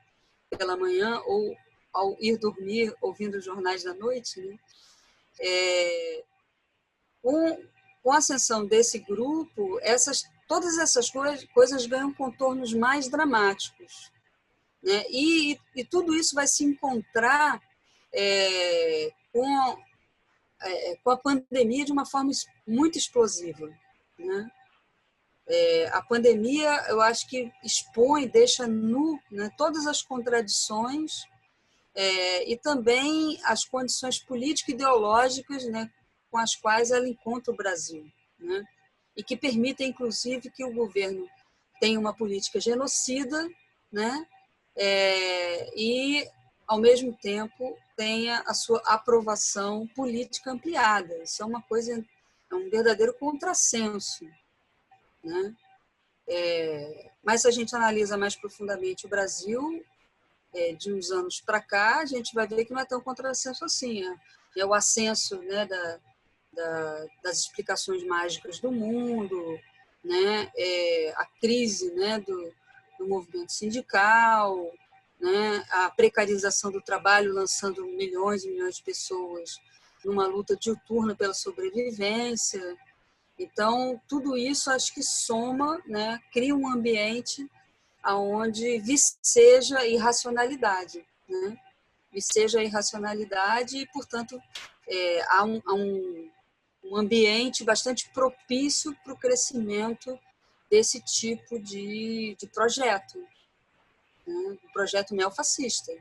pela 0.50 0.78
manhã 0.78 1.22
ou 1.26 1.56
ao 1.94 2.16
ir 2.20 2.38
dormir 2.38 2.96
ouvindo 3.02 3.38
os 3.38 3.46
jornais 3.46 3.84
da 3.84 3.94
noite, 3.94 4.42
né? 4.42 4.58
É, 5.40 6.24
com, 7.22 7.64
com 8.02 8.12
a 8.12 8.18
ascensão 8.18 8.66
desse 8.66 9.00
grupo, 9.00 9.80
essas, 9.82 10.24
todas 10.48 10.78
essas 10.78 11.10
coisas, 11.10 11.44
coisas 11.54 11.86
ganham 11.86 12.14
contornos 12.14 12.74
mais 12.74 13.08
dramáticos. 13.08 14.12
Né? 14.82 15.04
E, 15.10 15.60
e, 15.76 15.84
tudo 15.84 16.16
isso 16.16 16.34
vai 16.34 16.48
se 16.48 16.64
encontrar 16.64 17.62
é, 18.20 19.12
com, 19.32 19.78
é, 20.64 20.96
com 21.04 21.12
a 21.12 21.18
pandemia 21.18 21.86
de 21.86 21.92
uma 21.92 22.06
forma 22.06 22.32
muito 22.68 22.98
explosiva. 22.98 23.70
Né? 24.18 24.52
É, 25.48 25.88
a 25.90 26.02
pandemia, 26.02 26.70
eu 26.90 27.00
acho 27.00 27.30
que 27.30 27.52
expõe, 27.64 28.28
deixa 28.28 28.66
nu 28.66 29.20
né, 29.32 29.52
todas 29.56 29.86
as 29.86 30.02
contradições 30.02 31.26
é, 31.94 32.52
e 32.52 32.58
também 32.58 33.40
as 33.44 33.64
condições 33.64 34.18
político-ideológicas 34.18 35.66
né, 35.66 35.90
com 36.32 36.40
as 36.40 36.56
quais 36.56 36.90
ela 36.90 37.08
encontra 37.08 37.54
o 37.54 37.58
Brasil. 37.58 38.04
Né? 38.40 38.66
E 39.16 39.24
que 39.24 39.38
permitem, 39.38 39.90
inclusive, 39.90 40.50
que 40.50 40.66
o 40.66 40.74
governo 40.74 41.28
tenha 41.80 42.00
uma 42.00 42.14
política 42.16 42.60
genocida 42.60 43.48
né, 43.92 44.28
é, 44.76 45.70
e, 45.76 46.28
ao 46.68 46.80
mesmo 46.80 47.16
tempo, 47.16 47.78
tenha 47.96 48.44
a 48.46 48.54
sua 48.54 48.82
aprovação 48.86 49.88
política 49.88 50.52
ampliada. 50.52 51.24
Isso 51.24 51.42
é 51.42 51.46
uma 51.46 51.62
coisa, 51.62 52.06
é 52.52 52.56
um 52.56 52.70
verdadeiro 52.70 53.14
contrassenso. 53.14 54.26
Né? 55.24 55.56
É, 56.28 57.12
mas 57.24 57.42
se 57.42 57.48
a 57.48 57.52
gente 57.52 57.76
analisa 57.76 58.18
mais 58.18 58.36
profundamente 58.36 59.06
o 59.06 59.10
Brasil, 59.10 59.84
é, 60.54 60.74
de 60.74 60.94
uns 60.94 61.10
anos 61.12 61.40
para 61.40 61.62
cá, 61.62 62.00
a 62.00 62.06
gente 62.06 62.34
vai 62.36 62.46
ver 62.46 62.66
que 62.66 62.74
não 62.74 62.82
é 62.82 62.86
tão 62.86 63.00
contrassenso 63.00 63.64
assim. 63.64 64.04
É, 64.06 64.16
é 64.62 64.66
o 64.66 64.74
ascenso 64.74 65.38
né, 65.44 65.66
da, 65.66 66.00
da, 66.52 67.06
das 67.24 67.40
explicações 67.40 68.04
mágicas 68.04 68.60
do 68.60 68.72
mundo, 68.72 69.60
né, 70.04 70.52
é, 70.56 71.14
a 71.16 71.26
crise 71.40 71.94
né, 71.94 72.20
do, 72.20 72.54
do 73.00 73.08
movimento 73.08 73.52
sindical, 73.52 74.74
né, 75.20 75.66
a 75.70 75.90
precarização 75.90 76.72
do 76.72 76.82
trabalho, 76.82 77.34
lançando 77.34 77.86
milhões 77.86 78.44
e 78.44 78.50
milhões 78.50 78.78
de 78.78 78.84
pessoas 78.84 79.60
numa 80.06 80.28
luta 80.28 80.56
diuturna 80.56 81.16
pela 81.16 81.34
sobrevivência. 81.34 82.78
Então, 83.38 84.00
tudo 84.08 84.38
isso 84.38 84.70
acho 84.72 84.94
que 84.94 85.04
soma, 85.04 85.82
né, 85.86 86.20
cria 86.32 86.56
um 86.56 86.68
ambiente 86.68 87.50
onde 88.06 88.80
viceja 88.80 89.86
irracionalidade. 89.86 91.06
Né? 91.28 91.58
Viceja 92.12 92.64
irracionalidade 92.64 93.78
e, 93.78 93.88
portanto, 93.88 94.40
é, 94.88 95.22
há, 95.30 95.44
um, 95.44 95.62
há 95.66 95.74
um, 95.74 96.32
um 96.86 96.96
ambiente 96.96 97.64
bastante 97.64 98.10
propício 98.12 98.96
para 99.04 99.14
o 99.14 99.18
crescimento 99.18 100.18
desse 100.70 101.02
tipo 101.02 101.60
de, 101.60 102.36
de 102.40 102.48
projeto 102.48 103.20
né, 104.28 104.58
do 104.62 104.72
projeto 104.74 105.16
neofascista. 105.16 105.92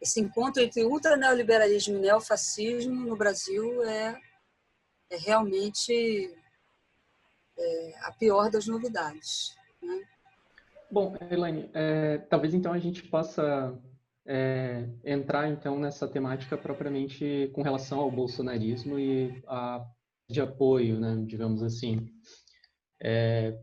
Esse 0.00 0.20
encontro 0.20 0.62
entre 0.62 0.84
ultraneoliberalismo 0.84 1.96
e 1.96 2.00
neofascismo 2.00 3.06
no 3.06 3.16
Brasil 3.16 3.82
é, 3.84 4.18
é 5.10 5.16
realmente 5.16 6.34
é, 7.58 7.94
a 8.02 8.12
pior 8.12 8.50
das 8.50 8.66
novidades. 8.66 9.56
Né? 9.82 10.04
Bom, 10.90 11.16
Elaine, 11.30 11.70
é, 11.74 12.18
talvez 12.18 12.54
então 12.54 12.72
a 12.72 12.78
gente 12.78 13.02
possa 13.04 13.76
é, 14.26 14.88
entrar 15.04 15.48
então 15.48 15.78
nessa 15.78 16.06
temática 16.06 16.56
propriamente 16.56 17.50
com 17.54 17.62
relação 17.62 18.00
ao 18.00 18.10
bolsonarismo 18.10 18.98
e 18.98 19.42
a 19.46 19.84
de 20.28 20.40
apoio, 20.40 20.98
né, 20.98 21.22
digamos 21.24 21.62
assim. 21.62 22.08
É, 23.00 23.56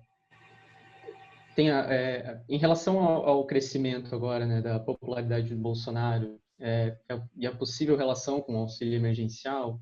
tem 1.55 1.69
a, 1.69 1.93
é, 1.93 2.41
em 2.49 2.57
relação 2.57 2.99
ao, 2.99 3.25
ao, 3.25 3.45
crescimento 3.45 4.13
agora 4.13 4.45
né, 4.45 4.61
da 4.61 4.79
popularidade 4.79 5.49
do 5.49 5.61
Bolsonaro 5.61 6.39
é, 6.59 6.97
e 7.35 7.45
a 7.45 7.55
possível 7.55 7.95
relação 7.95 8.41
com 8.41 8.55
o 8.55 8.59
auxílio 8.59 8.95
emergencial, 8.95 9.79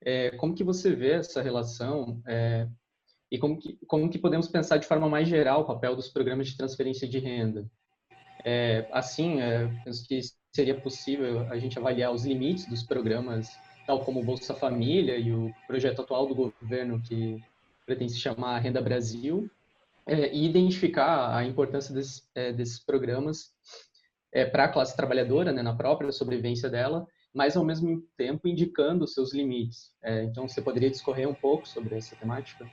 é, 0.00 0.30
como 0.32 0.54
que 0.54 0.64
você 0.64 0.94
vê 0.94 1.12
essa 1.12 1.42
relação 1.42 2.20
é, 2.26 2.68
e 3.30 3.38
como 3.38 3.58
que, 3.58 3.78
como 3.86 4.08
que 4.08 4.18
podemos 4.18 4.48
pensar 4.48 4.78
de 4.78 4.86
forma 4.86 5.08
mais 5.08 5.28
geral 5.28 5.62
o 5.62 5.66
papel 5.66 5.94
dos 5.96 6.08
programas 6.08 6.48
de 6.48 6.56
transferência 6.56 7.06
de 7.06 7.18
renda? 7.18 7.66
É, 8.44 8.88
assim, 8.92 9.40
é, 9.40 9.66
penso 9.84 10.06
que 10.06 10.20
seria 10.52 10.80
possível 10.80 11.40
a 11.50 11.58
gente 11.58 11.78
avaliar 11.78 12.12
os 12.12 12.24
limites 12.24 12.66
dos 12.66 12.82
programas, 12.82 13.50
tal 13.86 14.00
como 14.04 14.20
o 14.20 14.24
Bolsa 14.24 14.54
Família 14.54 15.16
e 15.16 15.32
o 15.32 15.52
projeto 15.66 16.02
atual 16.02 16.26
do 16.26 16.34
governo 16.34 17.02
que 17.02 17.42
pretende 17.84 18.12
se 18.12 18.20
chamar 18.20 18.58
Renda 18.58 18.80
Brasil, 18.80 19.50
é, 20.08 20.34
identificar 20.34 21.36
a 21.36 21.44
importância 21.44 21.94
desses, 21.94 22.28
é, 22.34 22.52
desses 22.52 22.82
programas 22.82 23.52
é, 24.32 24.46
para 24.46 24.64
a 24.64 24.68
classe 24.68 24.96
trabalhadora, 24.96 25.52
né, 25.52 25.62
na 25.62 25.76
própria 25.76 26.10
sobrevivência 26.10 26.68
dela, 26.68 27.06
mas 27.32 27.56
ao 27.56 27.64
mesmo 27.64 28.02
tempo 28.16 28.48
indicando 28.48 29.04
os 29.04 29.12
seus 29.12 29.34
limites. 29.34 29.92
É, 30.02 30.24
então, 30.24 30.48
você 30.48 30.62
poderia 30.62 30.90
discorrer 30.90 31.28
um 31.28 31.34
pouco 31.34 31.68
sobre 31.68 31.96
essa 31.96 32.16
temática? 32.16 32.68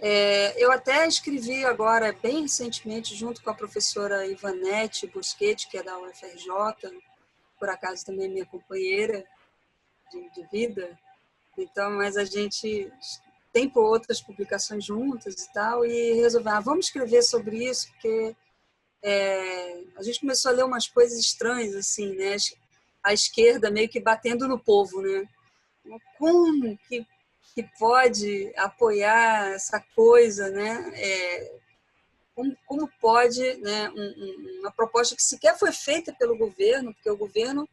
É, 0.00 0.60
eu 0.62 0.72
até 0.72 1.06
escrevi 1.06 1.64
agora, 1.64 2.12
bem 2.12 2.42
recentemente, 2.42 3.14
junto 3.14 3.42
com 3.42 3.50
a 3.50 3.54
professora 3.54 4.26
Ivanete 4.26 5.06
Busquete, 5.06 5.68
que 5.68 5.78
é 5.78 5.82
da 5.82 5.98
UFRJ, 5.98 7.00
por 7.58 7.68
acaso 7.68 8.06
também 8.06 8.28
minha 8.28 8.46
companheira 8.46 9.24
de, 10.10 10.30
de 10.30 10.46
vida. 10.50 10.98
Então, 11.56 11.90
mas 11.90 12.16
a 12.16 12.24
gente 12.24 12.90
tem 13.52 13.68
por 13.68 13.84
outras 13.84 14.20
publicações 14.20 14.84
juntas 14.84 15.34
e 15.34 15.52
tal, 15.52 15.84
e 15.84 16.14
resolveu, 16.14 16.52
ah, 16.52 16.60
vamos 16.60 16.86
escrever 16.86 17.22
sobre 17.22 17.68
isso, 17.68 17.88
porque 17.92 18.34
é, 19.02 19.82
a 19.96 20.02
gente 20.02 20.20
começou 20.20 20.50
a 20.50 20.54
ler 20.54 20.64
umas 20.64 20.86
coisas 20.86 21.18
estranhas, 21.18 21.74
assim, 21.74 22.14
né? 22.14 22.36
A 23.02 23.12
esquerda 23.12 23.70
meio 23.70 23.88
que 23.88 24.00
batendo 24.00 24.48
no 24.48 24.58
povo, 24.58 25.02
né? 25.02 25.28
Como 26.16 26.78
que, 26.88 27.04
que 27.54 27.62
pode 27.78 28.52
apoiar 28.56 29.52
essa 29.52 29.80
coisa, 29.94 30.48
né? 30.50 30.92
É, 30.94 31.52
como, 32.34 32.56
como 32.64 32.90
pode, 33.00 33.42
né? 33.56 33.90
Um, 33.90 34.00
um, 34.00 34.60
uma 34.60 34.70
proposta 34.70 35.16
que 35.16 35.22
sequer 35.22 35.58
foi 35.58 35.72
feita 35.72 36.14
pelo 36.14 36.38
governo, 36.38 36.94
porque 36.94 37.10
o 37.10 37.16
governo 37.16 37.68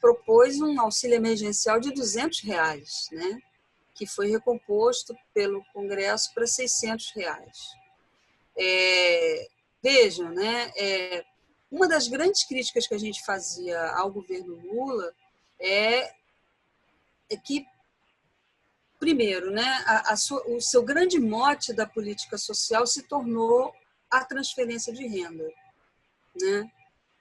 propôs 0.00 0.60
um 0.60 0.80
auxílio 0.80 1.16
emergencial 1.16 1.80
de 1.80 1.92
200 1.92 2.40
reais, 2.40 3.08
né? 3.10 3.42
Que 3.98 4.06
foi 4.06 4.30
recomposto 4.30 5.12
pelo 5.34 5.64
Congresso 5.72 6.32
para 6.32 6.46
600 6.46 7.10
reais. 7.16 7.58
É, 8.56 9.48
vejam, 9.82 10.30
né, 10.30 10.72
é, 10.76 11.24
uma 11.68 11.88
das 11.88 12.06
grandes 12.06 12.44
críticas 12.44 12.86
que 12.86 12.94
a 12.94 12.98
gente 12.98 13.24
fazia 13.24 13.80
ao 13.96 14.10
governo 14.12 14.54
Lula 14.54 15.12
é, 15.58 16.14
é 17.28 17.36
que, 17.36 17.66
primeiro, 19.00 19.50
né, 19.50 19.66
a, 19.84 20.12
a 20.12 20.16
sua, 20.16 20.46
o 20.48 20.60
seu 20.60 20.84
grande 20.84 21.18
mote 21.18 21.72
da 21.72 21.86
política 21.86 22.38
social 22.38 22.86
se 22.86 23.02
tornou 23.02 23.74
a 24.08 24.24
transferência 24.24 24.92
de 24.92 25.08
renda. 25.08 25.52
Né? 26.40 26.70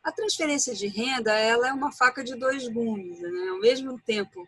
A 0.03 0.11
transferência 0.11 0.75
de 0.75 0.87
renda 0.87 1.33
ela 1.33 1.69
é 1.69 1.73
uma 1.73 1.91
faca 1.91 2.23
de 2.23 2.35
dois 2.35 2.67
gumes. 2.67 3.19
Né? 3.19 3.49
Ao 3.49 3.59
mesmo 3.59 3.99
tempo 3.99 4.47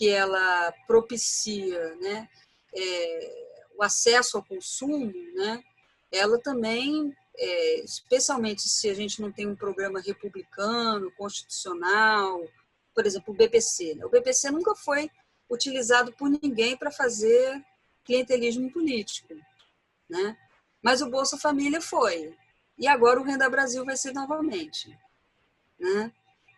que 0.00 0.08
ela 0.08 0.72
propicia 0.86 1.94
né, 1.96 2.26
é, 2.74 3.46
o 3.76 3.82
acesso 3.82 4.38
ao 4.38 4.42
consumo, 4.42 5.12
né, 5.34 5.62
ela 6.10 6.40
também, 6.40 7.14
é, 7.36 7.80
especialmente 7.80 8.62
se 8.62 8.88
a 8.88 8.94
gente 8.94 9.20
não 9.20 9.30
tem 9.30 9.46
um 9.46 9.54
programa 9.54 10.00
republicano, 10.00 11.12
constitucional, 11.18 12.42
por 12.94 13.04
exemplo, 13.04 13.34
o 13.34 13.36
BPC. 13.36 13.96
Né? 13.96 14.06
O 14.06 14.08
BPC 14.08 14.50
nunca 14.50 14.74
foi 14.74 15.10
utilizado 15.50 16.14
por 16.14 16.30
ninguém 16.30 16.78
para 16.78 16.90
fazer 16.90 17.62
clientelismo 18.02 18.72
político, 18.72 19.34
né? 20.08 20.34
Mas 20.82 21.02
o 21.02 21.10
Bolsa 21.10 21.36
Família 21.36 21.82
foi. 21.82 22.34
E 22.78 22.88
agora 22.88 23.20
o 23.20 23.22
Renda 23.22 23.50
Brasil 23.50 23.84
vai 23.84 23.98
ser 23.98 24.14
novamente, 24.14 24.98
né? 25.78 26.10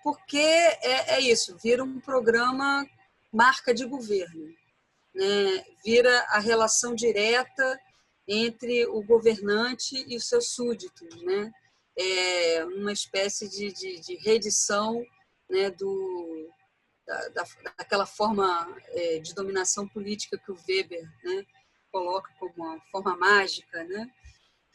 Porque 0.05 0.39
é, 0.39 1.17
é 1.17 1.21
isso, 1.21 1.57
vira 1.61 1.83
um 1.83 1.99
programa 1.99 2.87
marca 3.33 3.73
de 3.73 3.85
governo, 3.87 4.55
né? 5.15 5.65
vira 5.85 6.21
a 6.29 6.39
relação 6.39 6.95
direta 6.95 7.81
entre 8.29 8.87
o 8.87 9.03
governante 9.03 10.05
e 10.07 10.17
os 10.17 10.29
seus 10.29 10.51
súditos, 10.51 11.23
né? 11.23 11.53
É 11.99 12.65
uma 12.65 12.93
espécie 12.93 13.49
de, 13.49 13.73
de, 13.73 14.01
de 14.01 14.17
reedição 14.17 15.05
né, 15.51 15.71
do, 15.71 16.51
da, 17.07 17.45
daquela 17.77 18.07
forma 18.07 18.75
é, 18.89 19.19
de 19.19 19.35
dominação 19.35 19.87
política 19.87 20.39
que 20.39 20.51
o 20.51 20.59
Weber 20.67 21.05
né, 21.23 21.45
coloca 21.91 22.33
como 22.39 22.53
uma 22.57 22.81
forma 22.91 23.17
mágica, 23.17 23.85
né? 23.85 24.11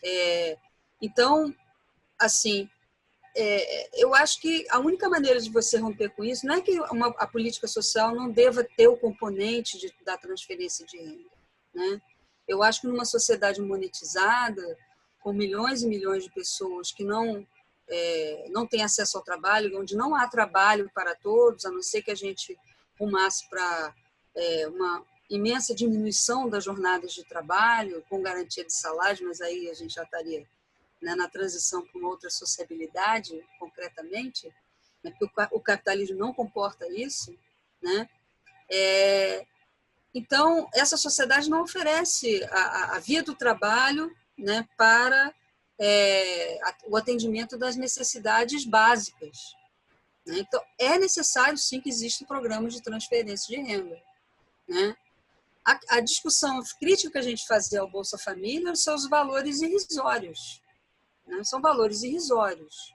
É, 0.04 0.58
então, 1.02 1.54
assim, 2.20 2.70
é, 3.40 3.90
eu 3.94 4.16
acho 4.16 4.42
que 4.42 4.66
a 4.72 4.80
única 4.80 5.08
maneira 5.08 5.40
de 5.40 5.52
você 5.52 5.78
romper 5.78 6.10
com 6.10 6.24
isso 6.24 6.46
não 6.48 6.56
é 6.56 6.62
que 6.62 6.80
uma, 6.92 7.08
a 7.20 7.28
política 7.28 7.68
social 7.68 8.16
não 8.16 8.32
deva 8.32 8.64
ter 8.64 8.88
o 8.88 8.98
componente 8.98 9.78
de, 9.78 9.94
da 10.04 10.18
transferência 10.18 10.86
de 10.88 10.98
renda. 10.98 11.30
Né? 11.74 12.02
Eu 12.48 12.64
acho 12.64 12.82
que 12.82 12.88
numa 12.88 13.06
sociedade 13.06 13.62
monetizada, 13.62 14.76
com 15.22 15.32
milhões 15.32 15.84
e 15.84 15.88
milhões 15.88 16.24
de 16.24 16.32
pessoas 16.32 16.92
que 16.92 17.04
não 17.04 17.46
é, 17.88 18.48
não 18.50 18.66
têm 18.66 18.84
acesso 18.84 19.18
ao 19.18 19.24
trabalho, 19.24 19.80
onde 19.80 19.96
não 19.96 20.16
há 20.16 20.28
trabalho 20.28 20.90
para 20.94 21.16
todos, 21.16 21.64
a 21.64 21.72
não 21.72 21.82
ser 21.82 22.02
que 22.02 22.12
a 22.12 22.16
gente 22.16 22.58
rumasse 23.00 23.48
para 23.50 23.94
é, 24.36 24.68
uma 24.68 25.06
imensa 25.30 25.76
diminuição 25.76 26.50
das 26.50 26.64
jornadas 26.64 27.14
de 27.14 27.24
trabalho, 27.24 28.04
com 28.10 28.22
garantia 28.22 28.66
de 28.66 28.74
salário, 28.74 29.28
mas 29.28 29.42
aí 29.42 29.70
a 29.70 29.74
gente 29.74 29.94
já 29.94 30.04
estaria 30.04 30.46
né, 31.02 31.16
na 31.16 31.28
transição 31.28 31.86
para 31.86 32.00
uma 32.00 32.10
outra 32.10 32.30
sociabilidade, 32.30 33.40
concretamente, 33.60 34.48
né, 35.04 35.14
porque 35.18 35.48
o 35.52 35.60
capitalismo 35.60 36.18
não 36.18 36.34
comporta 36.34 36.88
isso, 36.92 37.38
né? 37.82 38.10
É, 38.70 39.46
então, 40.14 40.68
essa 40.74 40.98
sociedade 40.98 41.50
não 41.50 41.62
oferece 41.62 42.44
a, 42.46 42.96
a 42.96 43.00
via 43.00 43.22
do 43.22 43.36
trabalho 43.36 44.14
né, 44.38 44.68
para 44.78 45.34
é, 45.80 46.60
o 46.88 46.98
atendimento 46.98 47.58
das 47.58 47.76
necessidades 47.76 48.66
básicas. 48.66 49.38
Né? 50.26 50.40
Então, 50.40 50.62
é 50.80 50.98
necessário, 50.98 51.58
sim, 51.58 51.80
que 51.80 51.90
existam 51.90 52.26
programas 52.26 52.74
de 52.74 52.82
transferência 52.82 53.56
de 53.56 53.62
renda. 53.62 54.02
Né? 54.68 54.96
A, 55.66 55.80
a 55.90 56.00
discussão 56.00 56.62
crítica 56.80 57.12
que 57.12 57.18
a 57.18 57.22
gente 57.22 57.46
fazia 57.46 57.82
ao 57.82 57.90
Bolsa 57.90 58.18
Família 58.18 58.76
são 58.76 58.96
os 58.96 59.08
valores 59.08 59.62
irrisórios. 59.62 60.62
Né? 61.28 61.44
São 61.44 61.62
valores 61.62 62.04
irrisórios. 62.04 62.94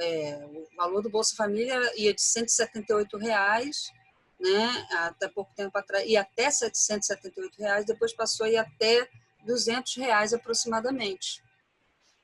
É, 0.00 0.46
o 0.46 0.76
valor 0.76 1.02
do 1.02 1.10
Bolsa 1.10 1.34
Família 1.36 1.78
ia 1.96 2.14
de 2.14 2.22
178 2.22 3.16
reais, 3.18 3.92
né? 4.40 4.86
até 4.92 5.28
pouco 5.28 5.52
tempo 5.54 5.76
atrás, 5.76 6.08
e 6.08 6.16
até 6.16 6.50
778 6.50 7.58
reais, 7.58 7.84
depois 7.84 8.12
passou 8.12 8.46
a 8.46 8.50
ir 8.50 8.56
até 8.56 9.08
200 9.44 9.96
reais 9.96 10.32
aproximadamente. 10.32 11.42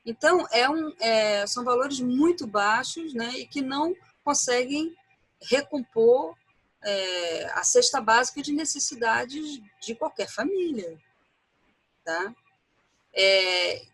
Então, 0.07 0.47
é 0.53 0.69
um, 0.69 0.95
é, 1.01 1.47
são 1.47 1.65
valores 1.65 1.99
muito 1.99 2.47
baixos 2.47 3.15
né? 3.15 3.31
e 3.39 3.47
que 3.47 3.61
não 3.61 3.95
conseguem 4.23 4.95
recompor 5.43 6.37
é, 6.83 7.47
a 7.55 7.65
cesta 7.65 8.01
básica 8.01 8.43
de 8.43 8.53
necessidades 8.53 9.61
de 9.81 9.95
qualquer 9.95 10.29
família. 10.29 10.99
Tá? 12.05 12.35
É, 13.15 13.87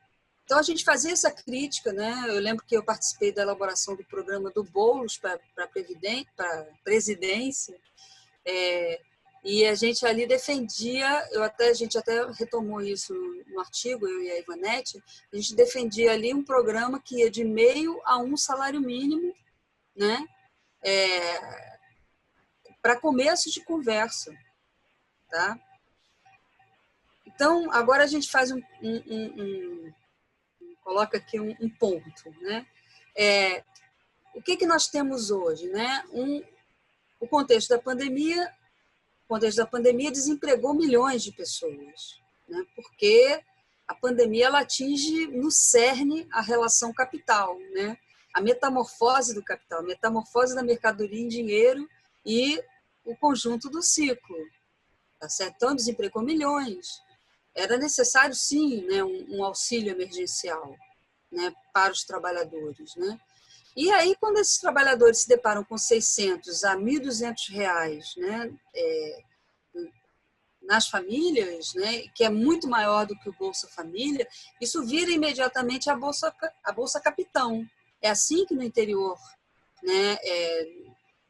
então, 0.50 0.58
a 0.58 0.64
gente 0.64 0.82
fazia 0.82 1.12
essa 1.12 1.30
crítica, 1.30 1.92
né? 1.92 2.24
Eu 2.26 2.40
lembro 2.40 2.64
que 2.66 2.76
eu 2.76 2.82
participei 2.82 3.30
da 3.30 3.42
elaboração 3.42 3.94
do 3.94 4.02
programa 4.02 4.50
do 4.50 4.64
Boulos 4.64 5.16
para 5.16 5.38
a 5.58 5.68
presidência, 6.82 7.78
é, 8.44 9.00
e 9.44 9.64
a 9.64 9.76
gente 9.76 10.04
ali 10.04 10.26
defendia, 10.26 11.24
eu 11.30 11.44
até, 11.44 11.68
a 11.68 11.72
gente 11.72 11.96
até 11.96 12.26
retomou 12.32 12.82
isso 12.82 13.14
no 13.46 13.60
artigo, 13.60 14.08
eu 14.08 14.24
e 14.24 14.28
a 14.32 14.40
Ivanete, 14.40 15.00
a 15.32 15.36
gente 15.36 15.54
defendia 15.54 16.10
ali 16.10 16.34
um 16.34 16.42
programa 16.42 17.00
que 17.00 17.20
ia 17.20 17.30
de 17.30 17.44
meio 17.44 18.00
a 18.04 18.18
um 18.18 18.36
salário 18.36 18.80
mínimo, 18.80 19.32
né? 19.94 20.26
É, 20.82 21.78
para 22.82 22.98
começo 22.98 23.52
de 23.52 23.64
conversa, 23.64 24.36
tá? 25.30 25.56
Então, 27.24 27.70
agora 27.70 28.02
a 28.02 28.08
gente 28.08 28.28
faz 28.28 28.50
um, 28.50 28.60
um, 28.82 28.96
um, 29.06 29.92
coloca 30.90 31.18
aqui 31.18 31.38
um, 31.38 31.54
um 31.60 31.70
ponto, 31.70 32.34
né? 32.40 32.66
É, 33.16 33.62
o 34.34 34.42
que 34.42 34.56
que 34.56 34.66
nós 34.66 34.88
temos 34.88 35.30
hoje, 35.30 35.68
né? 35.68 36.02
Um, 36.12 36.42
o 37.20 37.28
contexto 37.28 37.68
da 37.68 37.78
pandemia, 37.78 38.52
o 39.24 39.34
contexto 39.34 39.58
da 39.58 39.66
pandemia 39.66 40.10
desempregou 40.10 40.74
milhões 40.74 41.22
de 41.22 41.30
pessoas, 41.30 42.20
né? 42.48 42.66
Porque 42.74 43.40
a 43.86 43.94
pandemia 43.94 44.46
ela 44.46 44.62
atinge 44.62 45.28
no 45.28 45.48
cerne 45.52 46.26
a 46.32 46.40
relação 46.40 46.92
capital, 46.92 47.56
né? 47.72 47.96
A 48.34 48.40
metamorfose 48.40 49.32
do 49.32 49.44
capital, 49.44 49.80
a 49.80 49.84
metamorfose 49.84 50.56
da 50.56 50.62
mercadoria 50.62 51.20
em 51.20 51.28
dinheiro 51.28 51.88
e 52.26 52.60
o 53.04 53.14
conjunto 53.14 53.70
do 53.70 53.80
ciclo. 53.80 54.36
Tá 55.20 55.28
certo? 55.28 55.54
Então, 55.54 55.76
desempregou 55.76 56.20
milhões 56.20 57.00
era 57.54 57.76
necessário 57.76 58.34
sim 58.34 58.82
né, 58.86 59.02
um, 59.02 59.36
um, 59.36 59.44
auxílio 59.44 59.92
emergencial 59.92 60.76
né, 61.30 61.52
para 61.72 61.92
os 61.92 62.04
trabalhadores. 62.04 62.94
Né? 62.96 63.18
E 63.76 63.90
aí, 63.90 64.16
quando 64.20 64.38
esses 64.38 64.58
trabalhadores 64.58 65.22
se 65.22 65.28
deparam 65.28 65.64
com 65.64 65.76
600 65.76 66.64
a 66.64 66.76
1.200 66.76 67.50
reais 67.50 68.14
né, 68.16 68.52
é, 68.74 69.18
nas 70.62 70.88
famílias, 70.88 71.74
né, 71.74 72.02
que 72.14 72.24
é 72.24 72.30
muito 72.30 72.68
maior 72.68 73.06
do 73.06 73.18
que 73.18 73.28
o 73.28 73.34
Bolsa 73.34 73.68
Família, 73.68 74.26
isso 74.60 74.84
vira 74.84 75.10
imediatamente 75.10 75.90
a 75.90 75.96
Bolsa, 75.96 76.34
a 76.64 76.72
Bolsa 76.72 77.00
Capitão. 77.00 77.66
É 78.02 78.10
assim 78.10 78.46
que 78.46 78.54
no 78.54 78.62
interior, 78.62 79.18
né, 79.82 80.18
é, 80.22 80.68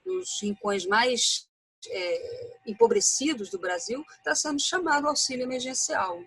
nos 0.05 0.41
rincões 0.43 0.87
mais 0.87 1.49
é, 1.89 2.59
empobrecidos 2.67 3.51
do 3.51 3.59
Brasil, 3.59 4.05
está 4.19 4.35
sendo 4.35 4.61
chamado 4.61 5.09
auxílio 5.09 5.45
emergencial. 5.45 6.23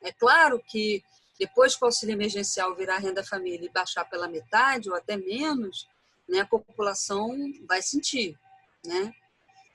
É 0.00 0.12
claro 0.12 0.62
que 0.66 1.02
depois 1.38 1.74
que 1.74 1.82
o 1.82 1.86
auxílio 1.86 2.12
emergencial 2.12 2.74
virar 2.74 2.98
renda 2.98 3.24
família 3.24 3.66
e 3.66 3.72
baixar 3.72 4.04
pela 4.04 4.28
metade 4.28 4.90
ou 4.90 4.96
até 4.96 5.16
menos, 5.16 5.88
né, 6.28 6.40
a 6.40 6.46
população 6.46 7.34
vai 7.66 7.82
sentir, 7.82 8.38
né? 8.84 9.12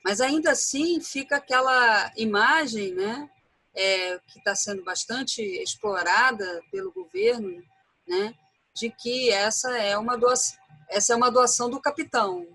Mas 0.04 0.20
ainda 0.20 0.52
assim 0.52 1.00
fica 1.00 1.36
aquela 1.36 2.12
imagem, 2.16 2.94
né, 2.94 3.28
é, 3.74 4.18
que 4.20 4.38
está 4.38 4.54
sendo 4.54 4.84
bastante 4.84 5.42
explorada 5.42 6.62
pelo 6.70 6.92
governo, 6.92 7.62
né, 8.06 8.32
de 8.72 8.90
que 8.90 9.30
essa 9.30 9.76
é 9.76 9.98
uma 9.98 10.16
doação, 10.16 10.56
essa 10.88 11.12
é 11.12 11.16
uma 11.16 11.30
doação 11.30 11.68
do 11.68 11.80
capitão, 11.80 12.46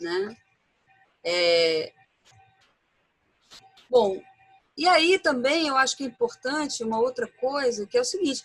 né? 0.00 0.36
É... 1.28 1.92
Bom, 3.90 4.22
e 4.76 4.86
aí 4.86 5.18
também 5.18 5.66
eu 5.66 5.76
acho 5.76 5.96
que 5.96 6.04
é 6.04 6.06
importante 6.06 6.84
uma 6.84 7.00
outra 7.00 7.26
coisa, 7.26 7.86
que 7.86 7.98
é 7.98 8.00
o 8.00 8.04
seguinte, 8.04 8.44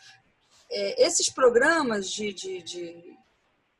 é, 0.72 1.06
esses 1.06 1.30
programas 1.30 2.10
de, 2.10 2.34
de, 2.34 2.64
de, 2.64 3.18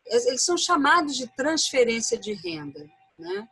Eles 0.06 0.44
são 0.44 0.56
chamados 0.56 1.16
de 1.16 1.26
transferência 1.36 2.18
de 2.18 2.34
renda, 2.34 2.88
né? 3.18 3.50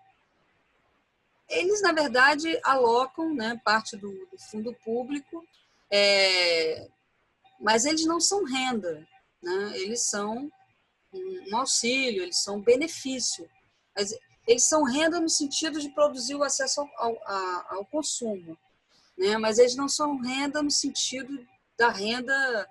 Eles, 1.48 1.82
na 1.82 1.92
verdade, 1.92 2.60
alocam 2.64 3.34
né, 3.34 3.60
parte 3.66 3.98
do, 3.98 4.12
do 4.28 4.38
fundo 4.38 4.72
público, 4.84 5.44
é, 5.90 6.88
mas 7.60 7.86
eles 7.86 8.06
não 8.06 8.20
são 8.20 8.44
renda, 8.44 9.08
né? 9.42 9.72
eles 9.80 10.04
são 10.04 10.52
um 11.12 11.58
auxílio, 11.58 12.22
eles 12.22 12.38
são 12.38 12.58
um 12.58 12.62
benefício. 12.62 13.50
Mas 13.96 14.14
eles 14.50 14.64
são 14.64 14.84
renda 14.84 15.20
no 15.20 15.30
sentido 15.30 15.80
de 15.80 15.90
produzir 15.90 16.34
o 16.34 16.44
acesso 16.44 16.82
ao, 16.82 16.90
ao, 16.98 17.76
ao 17.76 17.86
consumo, 17.86 18.58
né? 19.16 19.38
mas 19.38 19.60
eles 19.60 19.76
não 19.76 19.88
são 19.88 20.20
renda 20.20 20.64
no 20.64 20.72
sentido 20.72 21.48
da 21.78 21.90
renda, 21.92 22.68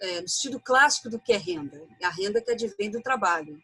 é, 0.00 0.20
no 0.20 0.28
sentido 0.28 0.58
clássico 0.58 1.08
do 1.08 1.20
que 1.20 1.32
é 1.32 1.36
renda, 1.36 1.80
a 2.02 2.08
renda 2.08 2.42
que 2.42 2.50
advém 2.50 2.90
do 2.90 3.00
trabalho. 3.00 3.62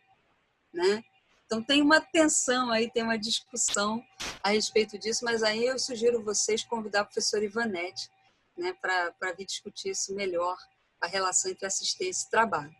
Né? 0.73 1.03
Então 1.45 1.61
tem 1.61 1.83
uma 1.83 2.01
tensão 2.01 2.71
aí, 2.71 2.89
tem 2.89 3.03
uma 3.03 3.19
discussão 3.19 4.01
a 4.45 4.51
respeito 4.51 4.97
disso, 4.97 5.25
mas 5.25 5.43
aí 5.43 5.67
eu 5.67 5.77
sugiro 5.77 6.23
vocês 6.23 6.63
convidar 6.63 7.01
a 7.01 7.05
professora 7.05 7.45
Ivanete 7.45 8.09
né, 8.57 8.73
para 8.75 9.33
vir 9.37 9.45
discutir 9.45 9.91
isso 9.91 10.15
melhor, 10.15 10.57
a 11.01 11.09
relação 11.09 11.51
entre 11.51 11.67
assistência 11.67 12.29
e 12.29 12.31
trabalho. 12.31 12.77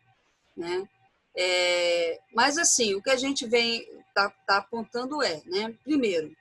Né? 0.57 0.89
É, 1.37 2.21
mas 2.35 2.59
assim, 2.59 2.95
o 2.95 3.03
que 3.03 3.11
a 3.11 3.17
gente 3.17 3.47
vem 3.47 3.87
está 4.09 4.31
tá 4.47 4.59
apontando 4.59 5.23
é, 5.23 5.41
né, 5.47 5.75
primeiro, 5.85 6.35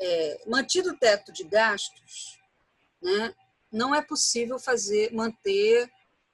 é, 0.00 0.40
mantido 0.46 0.90
o 0.90 0.96
teto 0.96 1.32
de 1.32 1.44
gastos, 1.44 2.38
né, 3.00 3.34
não 3.70 3.94
é 3.94 4.02
possível 4.02 4.58
fazer 4.58 5.12
manter 5.12 5.90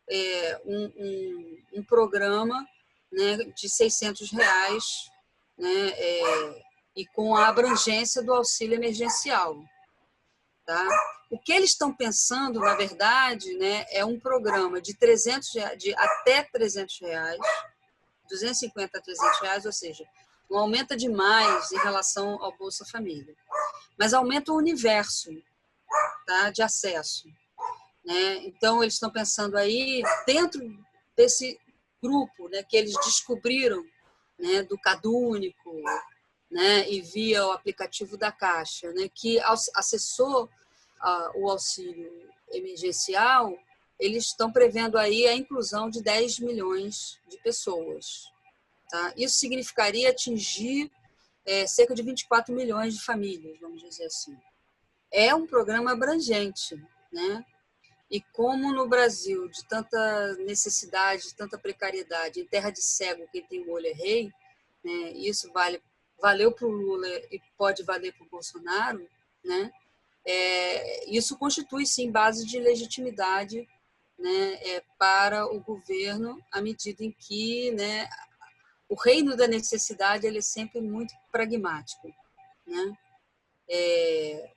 é, 0.09 0.61
um, 0.65 0.85
um, 0.97 1.63
um, 1.75 1.85
programa 1.85 2.67
né, 3.13 3.37
de 3.57 3.69
600 3.69 4.31
reais 4.31 5.11
né, 5.57 5.89
é, 5.91 6.63
e 6.97 7.07
com 7.07 7.37
a 7.37 7.49
abrangência 7.49 8.23
do 8.23 8.35
auxílio 8.35 8.75
emergencial. 8.75 9.57
Tá? 10.67 10.87
O 11.31 11.39
que 11.39 11.53
eles 11.53 11.71
estão 11.71 11.95
pensando, 11.95 12.61
na 12.61 12.75
verdade, 12.75 13.55
né, 13.55 13.87
é 13.91 14.05
um 14.05 14.19
programa 14.19 14.81
de 14.81 14.95
300 14.95 15.49
de 15.79 15.95
até 15.95 16.43
300 16.43 17.01
reais, 17.01 17.41
250 18.31 18.99
a 18.99 19.03
300 19.03 19.41
reais, 19.41 19.67
ou 19.67 19.73
seja, 19.73 20.05
não 20.49 20.59
aumenta 20.59 20.97
demais 20.97 21.71
em 21.73 21.79
relação 21.79 22.43
ao 22.43 22.57
Bolsa 22.57 22.85
Família, 22.85 23.37
mas 23.99 24.15
aumenta 24.15 24.53
o 24.53 24.57
universo 24.57 25.31
tá, 26.27 26.51
de 26.51 26.63
acesso. 26.63 27.29
Né? 28.05 28.37
Então, 28.47 28.83
eles 28.83 28.95
estão 28.95 29.11
pensando 29.11 29.57
aí, 29.57 30.03
dentro 30.27 30.61
desse 31.17 31.59
grupo 32.03 32.49
né, 32.49 32.63
que 32.63 32.77
eles 32.77 32.95
descobriram, 33.05 33.85
né, 34.39 34.63
do 34.63 34.79
Cadúnico, 34.79 35.71
né, 36.51 36.91
e 36.91 37.03
via 37.03 37.47
o 37.47 37.53
aplicativo 37.53 38.17
da 38.17 38.33
Caixa, 38.33 38.91
né, 38.93 39.09
que 39.15 39.39
acessou 39.75 40.45
uh, 40.45 41.31
o 41.39 41.51
auxílio 41.51 42.31
emergencial, 42.51 43.55
eles 44.01 44.27
estão 44.27 44.51
prevendo 44.51 44.99
aí 44.99 45.27
a 45.27 45.37
inclusão 45.37 45.91
de 45.91 46.03
10 46.03 46.41
milhões 46.41 47.21
de 47.29 47.37
pessoas. 47.39 48.33
Tá? 48.89 49.13
Isso 49.17 49.39
significaria 49.39 50.09
atingir 50.09 50.91
é, 51.45 51.67
cerca 51.67 51.95
de 51.95 52.03
24 52.03 52.55
milhões 52.55 52.95
de 52.95 53.05
famílias, 53.05 53.61
vamos 53.61 53.83
dizer 53.83 54.07
assim. 54.07 54.37
É 55.13 55.35
um 55.35 55.47
programa 55.47 55.93
abrangente, 55.93 56.83
né? 57.13 57.45
E 58.11 58.21
como 58.21 58.73
no 58.73 58.89
Brasil, 58.89 59.49
de 59.49 59.65
tanta 59.67 60.35
necessidade, 60.39 61.29
de 61.29 61.35
tanta 61.35 61.59
precariedade, 61.59 62.41
em 62.41 62.47
terra 62.47 62.71
de 62.71 62.83
cego, 62.83 63.29
quem 63.31 63.45
tem 63.47 63.69
olho 63.69 63.87
é 63.87 63.93
rei, 63.93 64.33
né? 64.83 65.13
isso 65.13 65.53
vale, 65.53 65.81
valeu 66.21 66.51
para 66.51 66.67
o 66.67 66.71
Lula 66.71 67.07
e 67.31 67.41
pode 67.57 67.85
valer 67.85 68.13
para 68.15 68.27
o 68.27 68.31
Bolsonaro, 68.31 69.07
né? 69.45 69.71
É, 70.25 71.11
isso 71.11 71.39
constitui, 71.39 71.87
sim, 71.87 72.11
base 72.11 72.45
de 72.45 72.59
legitimidade 72.59 73.67
né, 74.21 74.55
é, 74.63 74.85
para 74.99 75.47
o 75.47 75.61
governo, 75.61 76.39
à 76.53 76.61
medida 76.61 77.03
em 77.03 77.11
que 77.11 77.73
né, 77.73 78.09
o 78.89 78.95
reino 78.95 79.35
da 79.35 79.49
necessidade 79.49 80.27
ele 80.27 80.39
é 80.39 80.43
sempre 80.43 80.81
muito 80.81 81.15
pragmático. 81.33 82.13
Né? 82.67 82.99
É, 83.69 84.51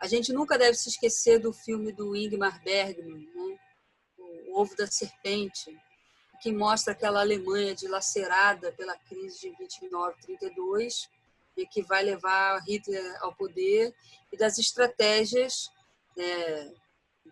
a 0.00 0.06
gente 0.06 0.32
nunca 0.32 0.56
deve 0.56 0.74
se 0.74 0.88
esquecer 0.88 1.38
do 1.38 1.52
filme 1.52 1.92
do 1.92 2.16
Ingmar 2.16 2.62
Bergman, 2.62 3.28
né? 3.34 3.58
O 4.18 4.60
Ovo 4.60 4.76
da 4.76 4.86
Serpente, 4.86 5.76
que 6.40 6.52
mostra 6.52 6.92
aquela 6.92 7.20
Alemanha 7.20 7.74
dilacerada 7.74 8.70
pela 8.72 8.96
crise 8.96 9.40
de 9.40 9.56
29, 9.56 10.20
32, 10.20 11.08
e 11.56 11.66
que 11.66 11.82
vai 11.82 12.02
levar 12.02 12.62
Hitler 12.66 13.16
ao 13.22 13.34
poder, 13.34 13.94
e 14.32 14.36
das 14.36 14.58
estratégias 14.58 15.70
né, 16.16 16.74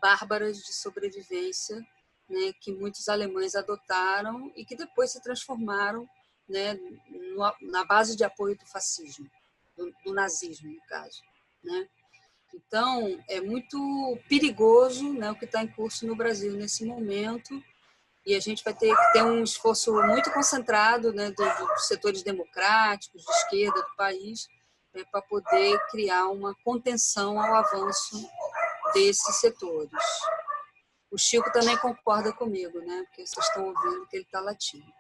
bárbaras 0.01 0.59
de 0.59 0.73
sobrevivência 0.73 1.85
né, 2.29 2.53
que 2.61 2.73
muitos 2.73 3.09
alemães 3.09 3.55
adotaram 3.55 4.51
e 4.57 4.65
que 4.65 4.75
depois 4.75 5.13
se 5.13 5.23
transformaram 5.23 6.09
né, 6.49 6.79
na 7.61 7.85
base 7.85 8.17
de 8.17 8.25
apoio 8.25 8.57
do 8.57 8.67
fascismo, 8.67 9.31
do, 9.77 9.93
do 10.05 10.15
nazismo, 10.15 10.73
no 10.73 10.81
caso. 10.89 11.23
Né? 11.63 11.89
Então, 12.55 13.23
é 13.29 13.41
muito 13.41 14.19
perigoso 14.29 15.13
né, 15.13 15.31
o 15.31 15.35
que 15.35 15.45
está 15.45 15.63
em 15.63 15.69
curso 15.69 16.07
no 16.07 16.17
Brasil 16.17 16.53
nesse 16.55 16.85
momento, 16.85 17.63
e 18.25 18.35
a 18.37 18.41
gente 18.41 18.63
vai 18.63 18.75
ter 18.75 18.95
que 18.95 19.13
ter 19.13 19.23
um 19.25 19.43
esforço 19.43 19.93
muito 19.93 20.31
concentrado 20.31 21.13
né, 21.13 21.31
dos, 21.33 21.87
setores 21.87 22.23
democráticos, 22.23 23.23
de 23.23 23.31
esquerda 23.31 23.83
do 23.83 23.97
país, 23.97 24.47
né, 24.95 25.03
para 25.11 25.23
poder 25.23 25.79
criar 25.91 26.29
uma 26.29 26.55
contenção 26.63 27.41
ao 27.41 27.55
avanço 27.55 28.17
desses 28.93 29.37
setores. 29.37 29.93
O 31.11 31.19
Chico 31.19 31.53
também 31.53 31.77
concorda 31.77 32.33
comigo, 32.33 32.79
né? 32.81 33.05
Porque 33.05 33.27
vocês 33.27 33.47
estão 33.47 33.67
ouvindo 33.67 34.07
que 34.07 34.17
ele 34.17 34.25
está 34.25 34.41
latindo. 34.41 34.93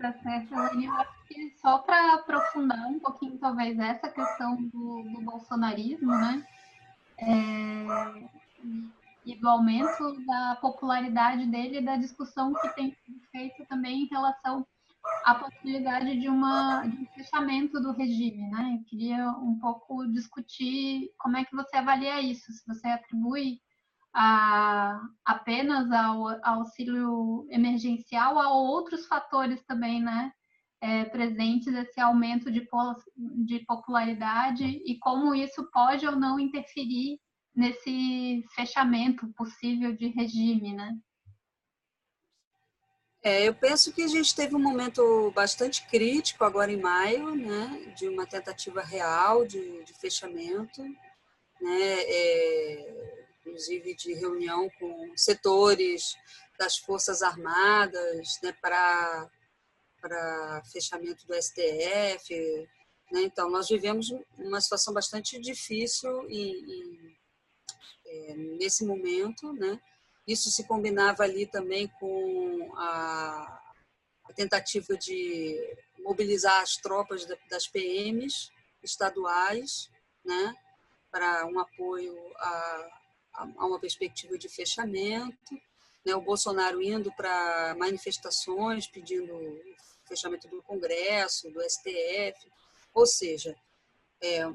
Tá 0.00 0.12
certo. 0.22 0.54
Eu 0.54 0.92
acho 0.92 1.24
que 1.26 1.56
só 1.58 1.78
para 1.78 2.14
aprofundar 2.14 2.86
um 2.86 2.98
pouquinho, 2.98 3.38
talvez, 3.38 3.78
essa 3.78 4.08
questão 4.08 4.56
do, 4.56 5.02
do 5.02 5.20
bolsonarismo, 5.22 6.12
né? 6.12 6.46
É, 7.18 7.86
e 9.24 9.34
do 9.34 9.48
aumento 9.48 10.24
da 10.26 10.56
popularidade 10.60 11.46
dele 11.46 11.78
e 11.78 11.84
da 11.84 11.96
discussão 11.96 12.52
que 12.54 12.68
tem 12.74 12.94
sido 13.04 13.20
feita 13.32 13.64
também 13.66 14.02
em 14.02 14.08
relação 14.08 14.66
à 15.26 15.34
possibilidade 15.34 16.20
de, 16.20 16.28
uma, 16.28 16.86
de 16.86 17.02
um 17.02 17.06
fechamento 17.06 17.80
do 17.80 17.90
regime, 17.90 18.48
né? 18.48 18.78
Eu 18.78 18.84
queria 18.84 19.28
um 19.30 19.58
pouco 19.58 20.06
discutir 20.06 21.10
como 21.18 21.36
é 21.36 21.44
que 21.44 21.54
você 21.54 21.78
avalia 21.78 22.20
isso, 22.20 22.52
se 22.52 22.64
você 22.64 22.86
atribui 22.86 23.58
a, 24.14 25.00
apenas 25.24 25.90
ao, 25.90 26.28
ao 26.28 26.60
auxílio 26.60 27.44
emergencial, 27.50 28.38
a 28.38 28.52
outros 28.52 29.04
fatores 29.08 29.60
também, 29.64 30.00
né? 30.00 30.30
É, 30.80 31.06
presentes 31.06 31.74
esse 31.74 32.00
aumento 32.00 32.48
de, 32.48 32.64
de 33.44 33.58
popularidade 33.66 34.64
e 34.64 34.96
como 35.00 35.34
isso 35.34 35.68
pode 35.72 36.06
ou 36.06 36.14
não 36.14 36.38
interferir 36.38 37.18
nesse 37.52 38.44
fechamento 38.54 39.26
possível 39.32 39.96
de 39.96 40.06
regime, 40.06 40.72
né? 40.72 40.96
É, 43.26 43.42
eu 43.42 43.52
penso 43.52 43.92
que 43.92 44.04
a 44.04 44.06
gente 44.06 44.36
teve 44.36 44.54
um 44.54 44.62
momento 44.62 45.32
bastante 45.32 45.84
crítico 45.88 46.44
agora 46.44 46.70
em 46.70 46.80
maio, 46.80 47.34
né, 47.34 47.92
de 47.96 48.06
uma 48.06 48.24
tentativa 48.24 48.80
real 48.80 49.44
de, 49.44 49.82
de 49.82 49.92
fechamento, 49.94 50.80
né, 51.60 52.02
é, 52.04 53.24
inclusive 53.40 53.96
de 53.96 54.14
reunião 54.14 54.70
com 54.78 55.12
setores 55.16 56.14
das 56.56 56.76
Forças 56.76 57.20
Armadas 57.20 58.38
né, 58.44 58.52
para 58.60 59.28
fechamento 60.72 61.26
do 61.26 61.34
STF. 61.34 62.32
Né? 63.10 63.22
Então, 63.22 63.50
nós 63.50 63.68
vivemos 63.68 64.06
uma 64.38 64.60
situação 64.60 64.94
bastante 64.94 65.40
difícil 65.40 66.30
e, 66.30 66.52
e 66.62 67.16
é, 68.06 68.36
nesse 68.36 68.86
momento. 68.86 69.52
Né? 69.52 69.80
Isso 70.26 70.50
se 70.50 70.64
combinava 70.64 71.22
ali 71.22 71.46
também 71.46 71.88
com 72.00 72.72
a, 72.76 73.62
a 74.24 74.32
tentativa 74.34 74.96
de 74.96 75.56
mobilizar 76.00 76.60
as 76.60 76.76
tropas 76.76 77.26
das 77.48 77.66
PMs 77.68 78.50
estaduais 78.82 79.90
né? 80.24 80.54
para 81.10 81.46
um 81.46 81.58
apoio 81.58 82.16
a 82.36 82.96
a 83.36 83.66
uma 83.66 83.78
perspectiva 83.78 84.38
de 84.38 84.48
fechamento, 84.48 85.54
né? 86.04 86.14
o 86.14 86.20
Bolsonaro 86.20 86.82
indo 86.82 87.12
para 87.12 87.74
manifestações 87.78 88.86
pedindo 88.86 89.34
fechamento 90.06 90.48
do 90.48 90.62
Congresso, 90.62 91.50
do 91.50 91.60
STF, 91.62 92.50
ou 92.94 93.06
seja, 93.06 93.54
é 94.22 94.46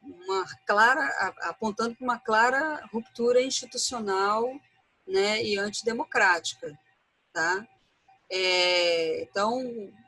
uma 0.00 0.46
clara 0.66 1.04
apontando 1.42 1.96
para 1.96 2.04
uma 2.04 2.18
clara 2.18 2.86
ruptura 2.92 3.42
institucional, 3.42 4.48
né, 5.08 5.42
e 5.42 5.58
antidemocrática, 5.58 6.78
tá? 7.32 7.66
É, 8.30 9.22
então, 9.22 9.60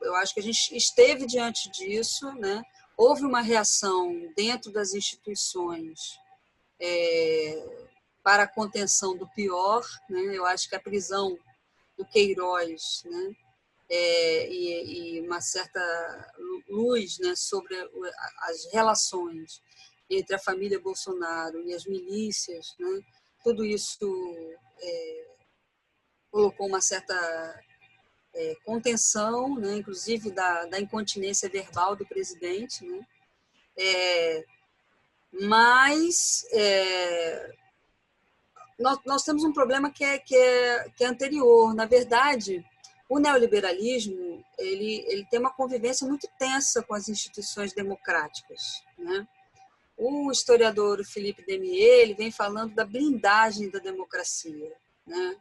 eu 0.03 0.15
acho 0.17 0.35
que 0.35 0.41
a 0.41 0.43
gente 0.43 0.77
esteve 0.77 1.27
diante 1.27 1.71
disso, 1.71 2.31
né? 2.35 2.63
Houve 2.97 3.25
uma 3.25 3.41
reação 3.41 4.31
dentro 4.37 4.71
das 4.71 4.93
instituições 4.93 6.19
é, 6.79 7.89
para 8.23 8.43
a 8.43 8.49
contenção 8.49 9.17
do 9.17 9.27
pior. 9.29 9.83
Né? 10.09 10.37
Eu 10.37 10.45
acho 10.45 10.69
que 10.69 10.77
a 10.77 10.81
prisão 10.81 11.39
do 11.97 12.05
Queiroz 12.05 13.03
né? 13.07 13.33
É, 13.89 14.49
e, 14.53 15.17
e, 15.17 15.21
uma 15.23 15.41
certa 15.41 15.81
luz 16.69 17.19
né, 17.19 17.35
sobre 17.35 17.75
as 18.43 18.73
relações 18.73 19.61
entre 20.09 20.37
a 20.37 20.39
família 20.39 20.79
Bolsonaro 20.79 21.61
e 21.67 21.75
as 21.75 21.87
milícias, 21.87 22.75
né? 22.79 23.01
Tudo 23.43 23.65
isso 23.65 24.07
é, 24.81 25.27
colocou 26.31 26.67
uma 26.67 26.81
certa 26.81 27.15
é, 28.35 28.57
contenção, 28.65 29.57
né? 29.57 29.77
inclusive 29.77 30.31
da, 30.31 30.67
da 30.67 30.81
incontinência 30.81 31.49
verbal 31.49 31.97
do 31.97 32.07
presidente, 32.07 32.85
né? 32.85 33.07
É, 33.77 34.45
mas 35.33 36.45
é, 36.53 37.55
nós, 38.79 38.99
nós, 39.07 39.23
temos 39.23 39.45
um 39.45 39.53
problema 39.53 39.91
que 39.91 40.05
é, 40.05 40.19
que, 40.19 40.35
é, 40.37 40.89
que 40.91 41.05
é 41.05 41.07
anterior. 41.07 41.75
Na 41.75 41.87
verdade, 41.87 42.65
o 43.09 43.19
neoliberalismo 43.19 44.45
ele, 44.59 45.05
ele 45.09 45.27
tem 45.31 45.41
uma 45.41 45.53
convivência 45.53 46.07
muito 46.07 46.29
tensa 46.39 46.83
com 46.83 46.95
as 46.95 47.09
instituições 47.09 47.73
democráticas. 47.73 48.83
Né? 48.99 49.27
O 50.03 50.33
historiador 50.33 51.05
Felipe 51.05 51.45
Demier 51.45 52.01
ele 52.01 52.15
vem 52.15 52.33
falando 52.33 52.75
da 52.75 52.87
blindagem 52.87 53.69
da 53.69 53.79
democracia. 53.79 54.75
Né? 55.07 55.37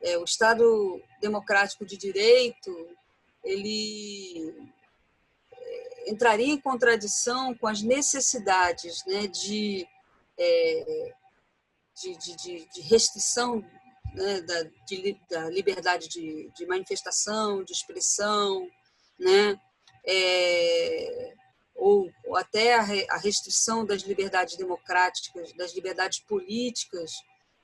É, 0.00 0.18
o 0.18 0.24
Estado 0.24 1.00
democrático 1.20 1.86
de 1.86 1.96
direito 1.96 2.88
ele 3.44 4.52
é, 5.52 6.10
entraria 6.10 6.52
em 6.52 6.60
contradição 6.60 7.54
com 7.54 7.68
as 7.68 7.82
necessidades 7.82 9.04
né, 9.06 9.28
de, 9.28 9.86
é, 10.36 11.14
de, 12.02 12.16
de, 12.18 12.66
de, 12.66 12.80
restrição 12.80 13.64
né, 14.12 14.40
da, 14.40 14.62
de, 14.88 15.16
da 15.30 15.48
liberdade 15.50 16.08
de, 16.08 16.66
manifestação, 16.66 17.62
de 17.62 17.72
expressão, 17.72 18.68
né, 19.20 19.56
é, 20.04 21.33
ou, 21.74 22.10
ou, 22.24 22.36
até 22.36 22.74
a, 22.74 23.16
restrição 23.16 23.84
das 23.84 24.02
liberdades 24.02 24.56
democráticas, 24.56 25.52
das 25.54 25.74
liberdades 25.74 26.20
políticas, 26.20 27.12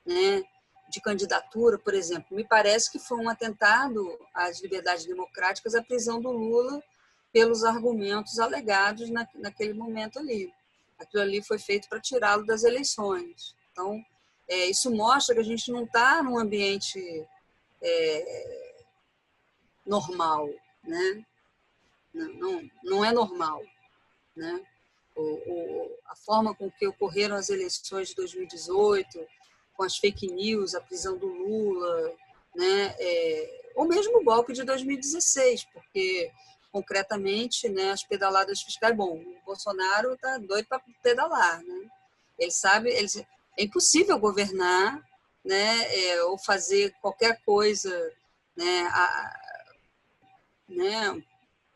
né, 0.05 0.43
de 0.89 1.01
candidatura, 1.01 1.79
por 1.79 1.93
exemplo. 1.93 2.35
Me 2.35 2.45
parece 2.45 2.91
que 2.91 2.99
foi 2.99 3.17
um 3.17 3.29
atentado 3.29 4.19
às 4.33 4.61
liberdades 4.61 5.05
democráticas 5.05 5.73
a 5.73 5.81
prisão 5.81 6.21
do 6.21 6.31
Lula 6.31 6.83
pelos 7.31 7.63
argumentos 7.63 8.39
alegados 8.39 9.09
na, 9.09 9.27
naquele 9.35 9.73
momento 9.73 10.19
ali. 10.19 10.53
Aquilo 10.99 11.23
ali 11.23 11.41
foi 11.41 11.57
feito 11.57 11.87
para 11.87 12.01
tirá-lo 12.01 12.45
das 12.45 12.63
eleições. 12.63 13.55
Então, 13.71 14.03
é, 14.47 14.65
isso 14.65 14.91
mostra 14.91 15.33
que 15.33 15.41
a 15.41 15.45
gente 15.45 15.71
não 15.71 15.85
está 15.85 16.21
num 16.21 16.37
ambiente 16.37 17.25
é, 17.81 18.83
normal, 19.85 20.49
né? 20.83 21.25
Não, 22.13 22.33
não, 22.33 22.71
não, 22.83 23.05
é 23.05 23.13
normal, 23.13 23.63
né? 24.35 24.61
O, 25.15 25.21
o, 25.21 25.97
a 26.07 26.15
forma 26.15 26.55
com 26.55 26.71
que 26.71 26.87
ocorreram 26.87 27.35
as 27.35 27.49
eleições 27.49 28.09
de 28.09 28.15
2018, 28.15 29.19
com 29.75 29.83
as 29.83 29.97
fake 29.97 30.27
news, 30.27 30.75
a 30.75 30.81
prisão 30.81 31.17
do 31.17 31.27
Lula, 31.27 32.13
né? 32.55 32.95
É, 32.99 33.71
ou 33.75 33.87
mesmo 33.87 34.19
o 34.19 34.23
golpe 34.23 34.53
de 34.53 34.63
2016, 34.63 35.65
porque 35.73 36.31
concretamente, 36.71 37.67
né, 37.67 37.91
as 37.91 38.03
pedaladas 38.03 38.61
fiscais, 38.61 38.95
bom, 38.95 39.17
o 39.17 39.45
Bolsonaro 39.45 40.13
está 40.13 40.37
doido 40.37 40.67
para 40.67 40.81
pedalar, 41.03 41.61
né? 41.63 41.89
Ele 42.39 42.51
sabe, 42.51 42.89
ele, 42.89 43.07
é 43.57 43.63
impossível 43.63 44.17
governar, 44.17 45.01
né, 45.43 46.09
é, 46.09 46.23
ou 46.23 46.37
fazer 46.37 46.95
qualquer 47.01 47.41
coisa, 47.43 48.13
né, 48.55 48.87
a, 48.91 49.39
né, 50.69 51.23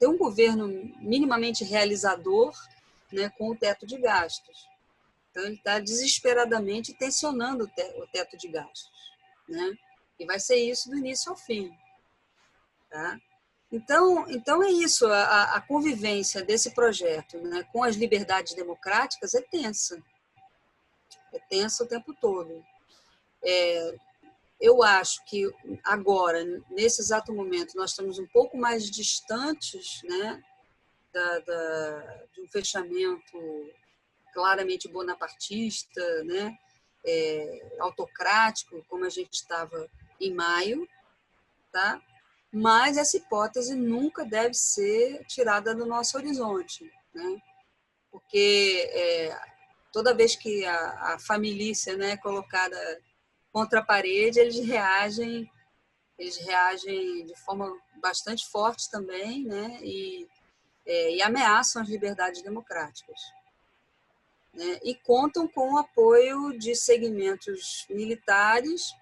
ter 0.05 0.07
um 0.07 0.17
governo 0.17 0.67
minimamente 0.99 1.63
realizador, 1.63 2.53
né, 3.11 3.29
com 3.37 3.49
o 3.49 3.55
teto 3.55 3.87
de 3.87 3.97
gastos. 3.97 4.67
Então, 5.31 5.43
ele 5.43 5.55
está 5.55 5.79
desesperadamente 5.79 6.93
tensionando 6.93 7.63
o 7.97 8.07
teto 8.07 8.37
de 8.37 8.47
gastos. 8.47 8.91
Né? 9.49 9.75
E 10.19 10.25
vai 10.25 10.39
ser 10.39 10.57
isso 10.57 10.89
do 10.89 10.97
início 10.97 11.31
ao 11.31 11.37
fim. 11.37 11.75
Tá? 12.89 13.19
Então, 13.71 14.29
então 14.29 14.63
é 14.63 14.69
isso, 14.69 15.07
a, 15.07 15.55
a 15.55 15.61
convivência 15.61 16.43
desse 16.43 16.71
projeto 16.71 17.37
né, 17.39 17.67
com 17.73 17.83
as 17.83 17.95
liberdades 17.95 18.53
democráticas 18.53 19.33
é 19.33 19.41
tensa. 19.41 20.01
É 21.33 21.39
tensa 21.49 21.83
o 21.83 21.87
tempo 21.87 22.13
todo. 22.13 22.63
É, 23.43 23.95
eu 24.59 24.81
acho 24.83 25.23
que 25.25 25.49
agora, 25.83 26.43
nesse 26.69 27.01
exato 27.01 27.33
momento, 27.33 27.75
nós 27.75 27.91
estamos 27.91 28.19
um 28.19 28.27
pouco 28.27 28.57
mais 28.57 28.89
distantes 28.89 30.01
né, 30.03 30.41
da, 31.13 31.39
da, 31.39 32.25
de 32.33 32.41
um 32.41 32.47
fechamento 32.47 33.37
claramente 34.33 34.87
bonapartista, 34.87 36.23
né? 36.23 36.57
É, 37.07 37.75
autocrático, 37.79 38.83
como 38.87 39.05
a 39.05 39.09
gente 39.09 39.33
estava 39.33 39.87
em 40.19 40.33
maio, 40.33 40.87
tá? 41.71 42.01
mas 42.55 42.95
essa 42.95 43.17
hipótese 43.17 43.75
nunca 43.75 44.23
deve 44.23 44.53
ser 44.53 45.25
tirada 45.25 45.75
do 45.75 45.85
nosso 45.85 46.17
horizonte, 46.17 46.89
né? 47.13 47.37
porque 48.09 48.89
é, 48.93 49.37
toda 49.91 50.13
vez 50.13 50.37
que 50.37 50.63
a, 50.63 51.15
a 51.15 51.19
família 51.19 51.73
né, 51.97 52.11
é 52.11 52.17
colocada 52.17 52.77
contra 53.55 53.79
a 53.79 53.85
parede, 53.85 54.37
eles 54.37 54.59
reagem, 54.59 55.49
eles 56.19 56.35
reagem 56.35 57.25
de 57.25 57.33
forma 57.37 57.73
bastante 58.01 58.45
forte 58.45 58.91
também, 58.91 59.45
né? 59.45 59.79
e, 59.81 60.27
é, 60.85 61.15
e 61.15 61.21
ameaçam 61.21 61.81
as 61.81 61.87
liberdades 61.87 62.41
democráticas 62.41 63.17
né, 64.53 64.77
e 64.83 64.93
contam 64.93 65.47
com 65.47 65.73
o 65.73 65.77
apoio 65.77 66.59
de 66.59 66.75
segmentos 66.75 67.85
militares, 67.89 68.93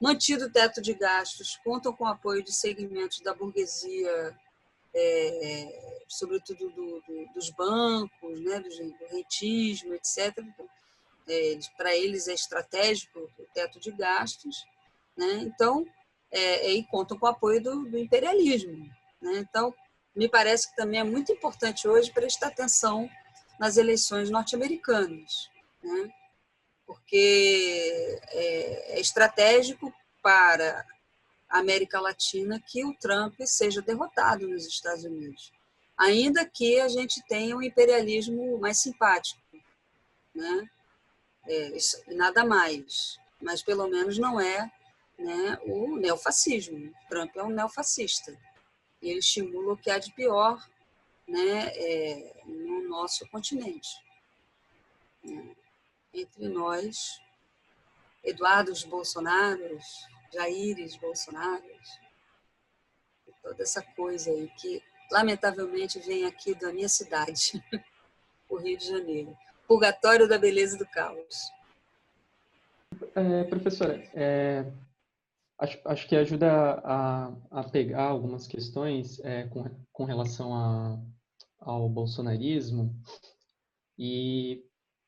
mantido 0.00 0.44
o 0.44 0.52
teto 0.52 0.80
de 0.80 0.94
gastos, 0.94 1.58
contam 1.64 1.92
com 1.92 2.04
o 2.04 2.08
apoio 2.08 2.44
de 2.44 2.52
segmentos 2.52 3.18
da 3.22 3.34
burguesia, 3.34 4.38
é, 4.94 6.02
sobretudo 6.06 6.70
do, 6.70 7.00
do, 7.00 7.32
dos 7.34 7.50
bancos, 7.50 8.40
né, 8.40 8.60
do, 8.60 8.68
do 8.68 9.06
rentismo, 9.10 9.94
etc. 9.94 10.32
É, 11.28 11.58
Para 11.76 11.94
eles 11.94 12.28
é 12.28 12.34
estratégico 12.34 13.30
o 13.38 13.44
teto 13.54 13.80
de 13.80 13.90
gastos. 13.92 14.64
Né? 15.16 15.40
Então, 15.42 15.86
é, 16.30 16.72
e 16.72 16.84
contam 16.84 17.18
com 17.18 17.26
o 17.26 17.30
apoio 17.30 17.62
do, 17.62 17.84
do 17.84 17.98
imperialismo. 17.98 18.90
Né? 19.20 19.38
Então, 19.38 19.74
me 20.14 20.28
parece 20.28 20.70
que 20.70 20.76
também 20.76 21.00
é 21.00 21.04
muito 21.04 21.32
importante 21.32 21.88
hoje 21.88 22.12
prestar 22.12 22.48
atenção 22.48 23.08
nas 23.58 23.76
eleições 23.76 24.30
norte-americanas, 24.30 25.48
né? 25.82 26.12
porque 26.86 28.20
é, 28.32 28.96
é 28.96 29.00
estratégico 29.00 29.92
para 30.22 30.84
a 31.48 31.58
América 31.58 32.00
Latina 32.00 32.62
que 32.66 32.84
o 32.84 32.94
Trump 32.94 33.34
seja 33.44 33.80
derrotado 33.80 34.48
nos 34.48 34.66
Estados 34.66 35.04
Unidos, 35.04 35.52
ainda 35.96 36.44
que 36.44 36.80
a 36.80 36.88
gente 36.88 37.22
tenha 37.28 37.56
um 37.56 37.62
imperialismo 37.62 38.58
mais 38.58 38.80
simpático, 38.80 39.40
né? 40.34 40.68
É, 41.46 41.76
nada 42.14 42.44
mais, 42.44 43.18
mas 43.40 43.62
pelo 43.62 43.86
menos 43.86 44.18
não 44.18 44.40
é 44.40 44.70
né, 45.18 45.58
o 45.66 45.96
neofascismo. 45.96 46.92
Trump 47.08 47.36
é 47.36 47.42
um 47.42 47.50
neofascista 47.50 48.36
e 49.00 49.10
ele 49.10 49.18
estimula 49.18 49.74
o 49.74 49.76
que 49.76 49.90
há 49.90 49.98
de 49.98 50.12
pior 50.12 50.58
né, 51.28 51.68
é, 51.74 52.42
no 52.46 52.88
nosso 52.88 53.28
continente. 53.28 53.88
Né? 55.22 55.54
Entre 56.12 56.48
nós, 56.48 57.20
Eduardos 58.22 58.84
Bolsonaros, 58.84 60.08
Jaires 60.32 60.96
Bolsonaros, 60.96 62.00
toda 63.42 63.62
essa 63.62 63.82
coisa 63.82 64.30
aí 64.30 64.48
que, 64.56 64.82
lamentavelmente, 65.10 66.00
vem 66.00 66.24
aqui 66.24 66.54
da 66.54 66.72
minha 66.72 66.88
cidade, 66.88 67.62
o 68.48 68.56
Rio 68.56 68.78
de 68.78 68.86
Janeiro. 68.86 69.36
Purgatório 69.66 70.28
da 70.28 70.38
beleza 70.38 70.76
do 70.76 70.86
caos. 70.86 71.50
É, 73.14 73.44
professora, 73.44 74.02
é, 74.14 74.64
acho, 75.58 75.78
acho 75.84 76.08
que 76.08 76.16
ajuda 76.16 76.80
a, 76.84 77.32
a 77.50 77.64
pegar 77.64 78.04
algumas 78.04 78.46
questões 78.46 79.20
é, 79.24 79.44
com, 79.44 79.64
com 79.92 80.04
relação 80.04 80.54
a, 80.54 80.98
ao 81.60 81.88
bolsonarismo 81.88 82.94
e 83.98 84.64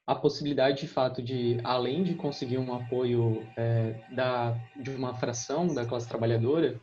a 0.06 0.14
possibilidade 0.14 0.80
de 0.82 0.88
fato 0.88 1.20
de, 1.20 1.58
além 1.64 2.04
de 2.04 2.14
conseguir 2.14 2.58
um 2.58 2.72
apoio 2.72 3.46
é, 3.56 4.00
da, 4.14 4.52
de 4.76 4.90
uma 4.90 5.14
fração 5.14 5.66
da 5.66 5.84
classe 5.84 6.08
trabalhadora, 6.08 6.80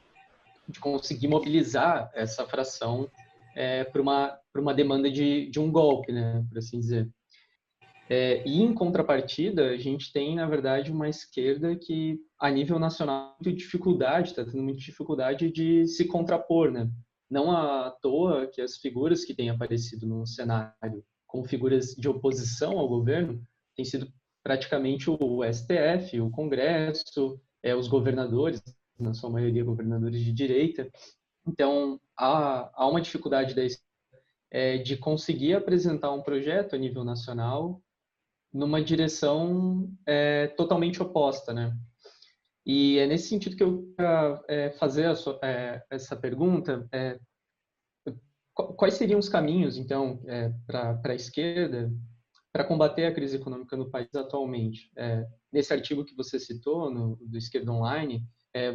de 0.67 0.79
conseguir 0.79 1.27
mobilizar 1.27 2.11
essa 2.13 2.45
fração 2.45 3.09
é, 3.55 3.85
para 3.85 4.01
uma, 4.01 4.37
uma 4.55 4.73
demanda 4.73 5.09
de, 5.09 5.49
de 5.49 5.59
um 5.59 5.71
golpe, 5.71 6.11
né, 6.11 6.45
por 6.49 6.57
assim 6.57 6.79
dizer. 6.79 7.09
É, 8.09 8.45
e 8.47 8.61
em 8.61 8.73
contrapartida, 8.73 9.69
a 9.69 9.77
gente 9.77 10.11
tem, 10.11 10.35
na 10.35 10.45
verdade, 10.45 10.91
uma 10.91 11.07
esquerda 11.07 11.75
que, 11.75 12.19
a 12.39 12.49
nível 12.49 12.77
nacional, 12.77 13.37
tem 13.41 13.55
dificuldade, 13.55 14.29
está 14.29 14.43
tendo 14.43 14.61
muita 14.61 14.79
dificuldade 14.79 15.51
de 15.51 15.87
se 15.87 16.05
contrapor, 16.05 16.71
né? 16.71 16.89
Não 17.29 17.51
à 17.51 17.89
toa 18.01 18.47
que 18.47 18.61
as 18.61 18.77
figuras 18.77 19.23
que 19.23 19.33
têm 19.33 19.49
aparecido 19.49 20.05
no 20.05 20.25
cenário 20.27 21.03
como 21.25 21.45
figuras 21.45 21.95
de 21.95 22.07
oposição 22.07 22.77
ao 22.77 22.87
governo 22.87 23.41
têm 23.75 23.83
sido 23.83 24.07
praticamente 24.43 25.09
o 25.09 25.43
STF, 25.43 26.21
o 26.21 26.29
Congresso, 26.29 27.41
é, 27.63 27.75
os 27.75 27.87
governadores, 27.87 28.61
na 28.99 29.15
sua 29.15 29.31
maioria 29.31 29.63
governadores 29.63 30.21
de 30.21 30.31
direita. 30.31 30.87
Então, 31.47 31.99
há, 32.15 32.69
há 32.75 32.87
uma 32.87 33.01
dificuldade 33.01 33.55
da 33.55 33.63
é, 34.51 34.77
de 34.77 34.95
conseguir 34.95 35.55
apresentar 35.55 36.11
um 36.11 36.21
projeto 36.21 36.75
a 36.75 36.77
nível 36.77 37.03
nacional 37.03 37.81
numa 38.53 38.81
direção 38.81 39.89
é, 40.05 40.47
totalmente 40.47 41.01
oposta, 41.01 41.51
né? 41.51 41.75
E 42.65 42.97
é 42.99 43.07
nesse 43.07 43.27
sentido 43.27 43.57
que 43.57 43.63
eu 43.63 43.93
quero 43.97 44.43
é, 44.47 44.71
fazer 44.71 45.13
sua, 45.15 45.39
é, 45.43 45.83
essa 45.89 46.15
pergunta. 46.15 46.87
É, 46.91 47.19
quais 48.53 48.93
seriam 48.93 49.19
os 49.19 49.27
caminhos, 49.27 49.77
então, 49.77 50.21
é, 50.27 50.51
para 50.67 50.99
a 51.03 51.15
esquerda 51.15 51.91
para 52.53 52.63
combater 52.63 53.05
a 53.07 53.11
crise 53.11 53.37
econômica 53.37 53.75
no 53.75 53.89
país 53.89 54.13
atualmente? 54.15 54.91
É, 54.95 55.25
nesse 55.51 55.73
artigo 55.73 56.05
que 56.05 56.15
você 56.15 56.39
citou, 56.39 56.91
no, 56.91 57.15
do 57.15 57.37
Esquerda 57.37 57.71
Online, 57.71 58.23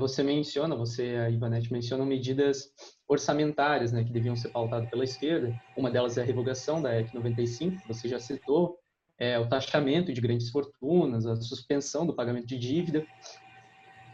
você 0.01 0.25
menciona, 0.25 0.75
você, 0.75 1.15
a 1.25 1.31
Ivanete, 1.31 1.73
menciona 1.73 2.05
medidas 2.05 2.73
orçamentárias 3.07 3.93
né, 3.93 4.03
que 4.03 4.13
deviam 4.13 4.35
ser 4.35 4.49
pautadas 4.49 4.91
pela 4.91 5.05
esquerda. 5.05 5.57
Uma 5.77 5.89
delas 5.89 6.19
é 6.19 6.23
a 6.23 6.25
revogação 6.25 6.83
da 6.83 6.99
EC 6.99 7.15
95, 7.15 7.83
que 7.83 7.87
você 7.87 8.09
já 8.09 8.19
citou, 8.19 8.77
é, 9.19 9.39
o 9.39 9.49
taxamento 9.49 10.13
de 10.13 10.21
grandes 10.21 10.51
fortunas, 10.51 11.27
a 11.27 11.37
suspensão 11.37 12.07
do 12.07 12.15
pagamento 12.15 12.47
de 12.47 12.59
dívida. 12.59 13.07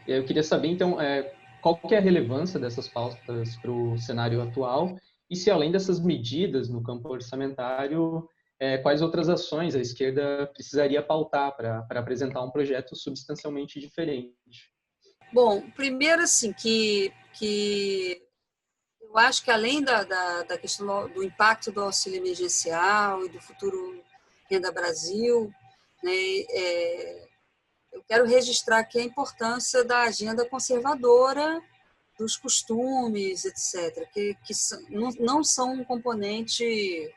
Eu 0.07 0.25
queria 0.25 0.43
saber, 0.43 0.69
então, 0.69 0.99
é, 0.99 1.33
qual 1.61 1.75
que 1.75 1.93
é 1.93 1.97
a 1.97 2.01
relevância 2.01 2.59
dessas 2.59 2.87
pautas 2.87 3.55
para 3.57 3.71
o 3.71 3.97
cenário 3.97 4.41
atual 4.41 4.97
e 5.29 5.35
se, 5.35 5.49
além 5.49 5.71
dessas 5.71 5.99
medidas 5.99 6.69
no 6.69 6.83
campo 6.83 7.09
orçamentário, 7.09 8.27
é, 8.59 8.77
quais 8.77 9.01
outras 9.01 9.29
ações 9.29 9.75
a 9.75 9.79
esquerda 9.79 10.47
precisaria 10.53 11.01
pautar 11.01 11.55
para 11.55 11.85
apresentar 11.89 12.43
um 12.43 12.51
projeto 12.51 12.95
substancialmente 12.95 13.79
diferente? 13.79 14.71
Bom, 15.33 15.69
primeiro, 15.71 16.21
assim, 16.21 16.53
que, 16.53 17.11
que 17.33 18.21
eu 19.01 19.17
acho 19.17 19.43
que 19.43 19.51
além 19.51 19.83
da, 19.83 20.03
da, 20.03 20.43
da 20.43 20.57
questão 20.57 21.09
do 21.09 21.23
impacto 21.23 21.71
do 21.71 21.81
auxílio 21.81 22.19
emergencial 22.19 23.25
e 23.25 23.29
do 23.29 23.41
futuro 23.41 24.04
Renda 24.49 24.71
Brasil, 24.71 25.51
né, 26.03 26.11
é, 26.13 27.27
eu 27.91 28.03
quero 28.07 28.25
registrar 28.25 28.79
aqui 28.79 28.99
a 28.99 29.03
importância 29.03 29.83
da 29.83 30.03
agenda 30.03 30.47
conservadora 30.47 31.61
dos 32.17 32.37
costumes, 32.37 33.43
etc., 33.45 34.07
que, 34.13 34.35
que 34.45 34.53
não, 34.89 35.09
não 35.19 35.43
são 35.43 35.73
um 35.73 35.83
componente 35.83 37.13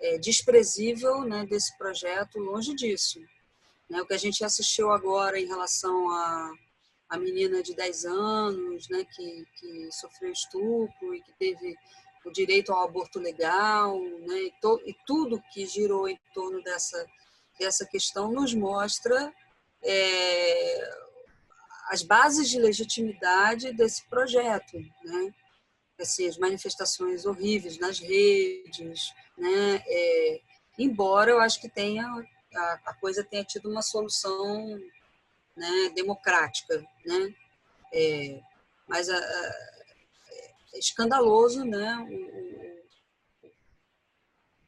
é, 0.00 0.18
desprezível 0.18 1.22
né, 1.22 1.46
desse 1.46 1.76
projeto, 1.78 2.38
longe 2.38 2.74
disso. 2.74 3.20
Né, 3.88 4.00
o 4.02 4.06
que 4.06 4.14
a 4.14 4.18
gente 4.18 4.44
assistiu 4.44 4.90
agora 4.90 5.38
em 5.38 5.46
relação 5.46 6.10
a 6.10 6.52
a 7.08 7.18
menina 7.18 7.62
de 7.62 7.74
10 7.74 8.04
anos, 8.06 8.88
né, 8.88 9.04
que, 9.04 9.46
que 9.58 9.88
sofreu 9.92 10.32
estupro 10.32 11.14
e 11.14 11.22
que 11.22 11.32
teve 11.38 11.76
o 12.28 12.32
direito 12.32 12.72
ao 12.72 12.84
aborto 12.84 13.18
legal, 13.18 13.98
né, 13.98 14.38
e, 14.44 14.52
to, 14.60 14.80
e 14.86 14.94
tudo 15.06 15.42
que 15.52 15.66
girou 15.66 16.08
em 16.08 16.18
torno 16.32 16.62
dessa, 16.62 17.06
dessa 17.58 17.86
questão 17.86 18.30
nos 18.32 18.54
mostra 18.54 19.32
é, 19.82 20.90
as 21.88 22.02
bases 22.02 22.48
de 22.48 22.58
legitimidade 22.58 23.72
desse 23.72 24.04
projeto, 24.08 24.78
né? 25.04 25.34
Assim, 26.00 26.26
as 26.26 26.36
manifestações 26.38 27.24
horríveis 27.24 27.78
nas 27.78 28.00
redes, 28.00 29.12
né? 29.36 29.82
É, 29.86 30.40
embora 30.78 31.30
eu 31.30 31.40
acho 31.40 31.60
que 31.60 31.68
tenha 31.68 32.04
a, 32.56 32.80
a 32.86 32.94
coisa 32.94 33.24
tenha 33.24 33.44
tido 33.44 33.70
uma 33.70 33.82
solução 33.82 34.80
né, 35.56 35.90
democrática, 35.94 36.84
né? 37.04 37.34
É, 37.92 38.40
mas 38.88 39.08
a, 39.08 39.16
a, 39.16 39.83
escandaloso, 40.78 41.64
né? 41.64 41.96
O, 42.10 43.46
o, 43.46 43.54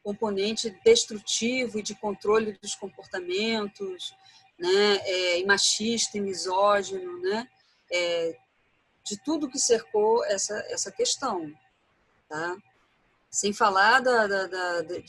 componente 0.03 0.69
destrutivo 0.85 1.79
e 1.79 1.83
de 1.83 1.93
controle 1.93 2.57
dos 2.61 2.75
comportamentos, 2.75 4.13
né? 4.57 4.97
É, 5.01 5.39
e 5.39 5.45
machista 5.45 6.17
e 6.17 6.21
misógino, 6.21 7.19
né? 7.21 7.47
É, 7.91 8.37
de 9.03 9.21
tudo 9.23 9.49
que 9.49 9.59
cercou 9.59 10.23
essa 10.25 10.55
essa 10.69 10.91
questão, 10.91 11.53
tá? 12.29 12.57
Sem 13.29 13.53
falar 13.53 13.99
da, 13.99 14.27
da, 14.27 14.47
da 14.47 14.81
de, 14.81 14.99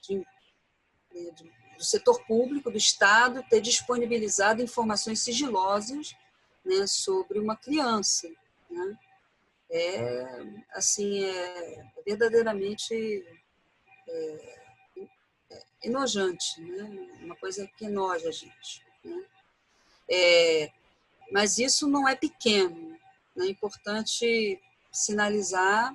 de, 0.00 0.24
de, 1.12 1.52
do 1.76 1.84
setor 1.84 2.24
público, 2.26 2.70
do 2.70 2.76
Estado, 2.76 3.44
ter 3.48 3.60
disponibilizado 3.60 4.62
informações 4.62 5.20
sigilosas 5.20 6.14
né, 6.64 6.86
sobre 6.86 7.38
uma 7.38 7.56
criança. 7.56 8.28
Né? 8.68 8.98
É, 9.70 10.24
assim, 10.70 11.24
é 11.24 11.84
verdadeiramente 12.04 13.26
é, 14.08 14.58
é 15.50 15.62
enojante, 15.82 16.60
né? 16.60 16.84
uma 17.22 17.36
coisa 17.36 17.66
que 17.76 17.86
enoja 17.86 18.28
a 18.28 18.32
gente. 18.32 18.84
Né? 19.04 19.24
É, 20.08 20.72
mas 21.32 21.58
isso 21.58 21.88
não 21.88 22.08
é 22.08 22.14
pequeno, 22.14 22.98
né? 23.34 23.46
é 23.46 23.50
importante 23.50 24.60
sinalizar. 24.92 25.92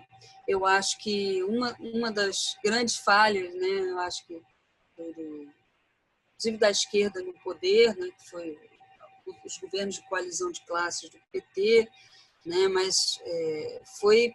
Eu 0.48 0.66
acho 0.66 0.98
que 1.00 1.42
uma, 1.44 1.76
uma 1.80 2.12
das 2.12 2.58
grandes 2.64 2.98
falhas, 2.98 3.54
né? 3.56 3.68
eu 3.68 4.00
acho 4.00 4.26
que 4.28 4.42
do, 4.98 5.52
inclusive 6.42 6.58
da 6.58 6.72
esquerda 6.72 7.22
no 7.22 7.34
poder, 7.40 7.96
né, 7.96 8.10
que 8.18 8.30
foi 8.30 8.60
os 9.46 9.58
governos 9.58 9.96
de 9.96 10.08
coalizão 10.08 10.52
de 10.52 10.62
classes 10.66 11.10
do 11.10 11.20
PT, 11.32 11.88
né, 12.46 12.68
mas 12.68 13.20
é, 13.24 13.82
foi 14.00 14.34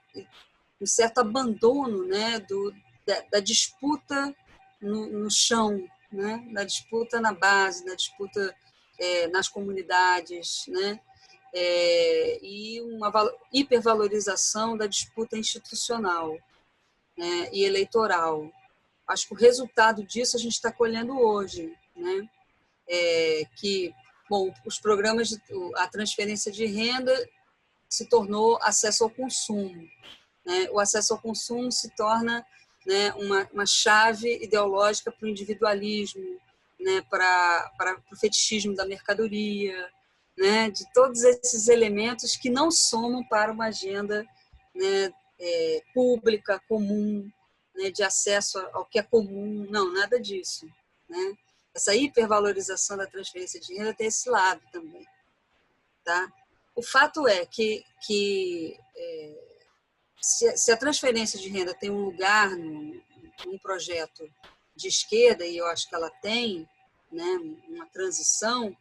um 0.81 0.87
certo 0.87 1.19
abandono 1.19 2.05
né, 2.07 2.39
do, 2.41 2.73
da, 3.07 3.21
da 3.33 3.41
disputa 3.41 4.35
no, 4.81 5.07
no, 5.07 5.31
chão, 5.31 5.85
né, 6.13 6.47
da 6.53 6.65
disputa 6.65 7.21
na 7.21 7.33
base, 7.33 7.85
da 7.85 7.95
disputa 7.95 8.55
é, 8.99 9.29
nas 9.29 9.49
comunidades, 9.49 10.65
né, 10.69 11.01
é, 11.55 12.39
e 12.43 12.81
uma 12.83 13.13
hipervalorização 13.53 14.77
da 14.77 14.87
disputa 14.87 15.39
institucional 15.39 16.37
né, 17.17 17.49
e 17.53 17.65
eleitoral. 17.65 18.51
Acho 19.09 19.29
que 19.29 19.35
o 19.35 19.39
resultado 19.39 20.05
disso 20.05 20.37
a 20.37 20.41
gente 20.41 20.53
está 20.53 20.71
colhendo 20.71 21.19
hoje 21.19 21.75
né? 21.97 22.29
É, 22.89 23.45
que, 23.57 23.93
bom, 24.29 24.53
os 24.65 24.79
programas, 24.79 25.31
de, 25.31 25.41
a 25.77 25.89
transferência 25.89 26.53
de 26.53 26.67
renda 26.67 27.13
se 27.89 28.09
tornou 28.09 28.59
acesso 28.63 29.05
ao 29.05 29.11
consumo. 29.11 29.89
Né? 30.45 30.69
O 30.71 30.79
acesso 30.79 31.13
ao 31.13 31.21
consumo 31.21 31.71
se 31.71 31.95
torna 31.97 32.45
né, 32.87 33.13
uma, 33.15 33.49
uma 33.53 33.67
chave 33.67 34.43
ideológica 34.43 35.11
para 35.11 35.27
o 35.27 35.29
individualismo, 35.29 36.41
né, 36.79 37.03
para, 37.11 37.73
para 37.77 38.03
o 38.13 38.17
fetichismo 38.17 38.75
da 38.75 38.87
mercadoria, 38.87 39.91
né, 40.37 40.71
de 40.71 40.85
todos 40.93 41.23
esses 41.25 41.69
elementos 41.69 42.37
que 42.37 42.51
não 42.51 42.71
somam 42.71 43.25
para 43.25 43.51
uma 43.51 43.67
agenda 43.67 44.25
né, 44.75 45.13
é, 45.41 45.83
pública, 45.95 46.63
comum, 46.69 47.29
né, 47.75 47.91
de 47.91 48.03
acesso 48.03 48.59
ao 48.73 48.85
que 48.85 48.99
é 48.99 49.03
comum, 49.03 49.67
não, 49.71 49.93
nada 49.93 50.21
disso. 50.21 50.67
Né? 51.09 51.37
essa 51.77 51.95
hipervalorização 51.95 52.97
da 52.97 53.07
transferência 53.07 53.61
de 53.61 53.75
renda 53.75 53.93
tem 53.93 54.07
esse 54.07 54.31
lado 54.31 54.63
também. 54.73 55.07
Tá? 56.03 56.33
O 56.77 56.83
fato 56.83 57.27
é 57.27 57.47
que, 57.47 57.83
que 58.03 58.79
é, 58.95 59.35
se, 60.21 60.57
se, 60.59 60.71
a 60.71 60.77
transferência 60.77 61.39
de 61.39 61.49
renda 61.49 61.75
tem 61.75 61.91
um 61.91 62.05
lugar 62.05 62.51
num, 62.51 63.03
projeto 63.63 64.31
de 64.75 64.89
esquerda, 64.89 65.45
e 65.45 65.57
eu 65.57 65.67
acho 65.67 65.89
que 65.89 65.95
ela 65.95 66.11
tem, 66.21 66.69
né, 67.11 67.39
uma 67.69 67.87
transição, 67.87 68.77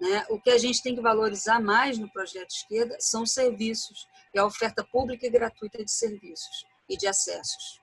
né, 0.00 0.26
o 0.28 0.40
que 0.40 0.50
a 0.50 0.58
gente 0.58 0.82
tem 0.82 0.94
que 0.94 1.00
valorizar 1.00 1.60
mais 1.60 1.98
no 1.98 2.10
projeto 2.10 2.48
de 2.48 2.54
esquerda 2.54 2.96
são 2.98 3.22
os 3.22 3.32
serviços 3.32 4.06
e 4.34 4.38
a 4.38 4.44
oferta 4.44 4.84
pública 4.84 5.26
e 5.26 5.30
gratuita 5.30 5.84
de 5.84 5.90
serviços 5.90 6.66
e 6.88 6.96
de 6.96 7.06
acessos 7.06 7.80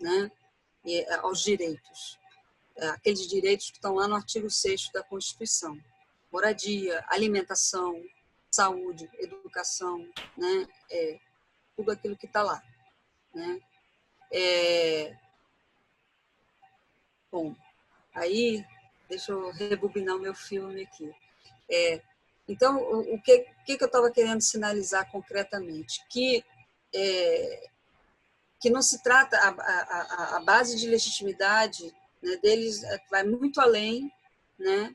né, 0.00 0.30
aos 1.20 1.42
direitos. 1.42 2.18
É, 2.76 2.88
aqueles 2.88 3.28
direitos 3.28 3.70
que 3.70 3.76
estão 3.76 3.94
lá 3.94 4.08
no 4.08 4.16
artigo 4.16 4.48
6 4.50 4.90
da 4.92 5.02
Constituição. 5.02 5.78
Moradia, 6.32 7.04
alimentação, 7.08 8.02
saúde, 8.52 9.10
educação, 9.18 10.06
né? 10.36 10.68
É, 10.90 11.18
tudo 11.74 11.90
aquilo 11.90 12.16
que 12.16 12.26
está 12.26 12.42
lá. 12.42 12.62
Né? 13.34 13.60
É... 14.30 15.16
Bom, 17.30 17.56
aí, 18.14 18.64
deixa 19.08 19.32
eu 19.32 19.50
rebobinar 19.52 20.16
o 20.16 20.20
meu 20.20 20.34
filme 20.34 20.82
aqui. 20.82 21.10
É, 21.70 22.02
então, 22.46 22.76
o, 22.76 23.14
o 23.14 23.22
que, 23.22 23.46
que, 23.64 23.78
que 23.78 23.82
eu 23.82 23.86
estava 23.86 24.10
querendo 24.10 24.42
sinalizar 24.42 25.10
concretamente? 25.10 26.04
Que, 26.10 26.44
é, 26.94 27.70
que 28.60 28.68
não 28.68 28.82
se 28.82 29.02
trata, 29.02 29.38
a, 29.38 29.48
a, 29.48 30.36
a 30.36 30.40
base 30.40 30.76
de 30.76 30.86
legitimidade 30.86 31.90
né, 32.22 32.36
deles 32.36 32.82
é, 32.84 33.00
vai 33.10 33.24
muito 33.24 33.60
além 33.62 34.12
né, 34.58 34.94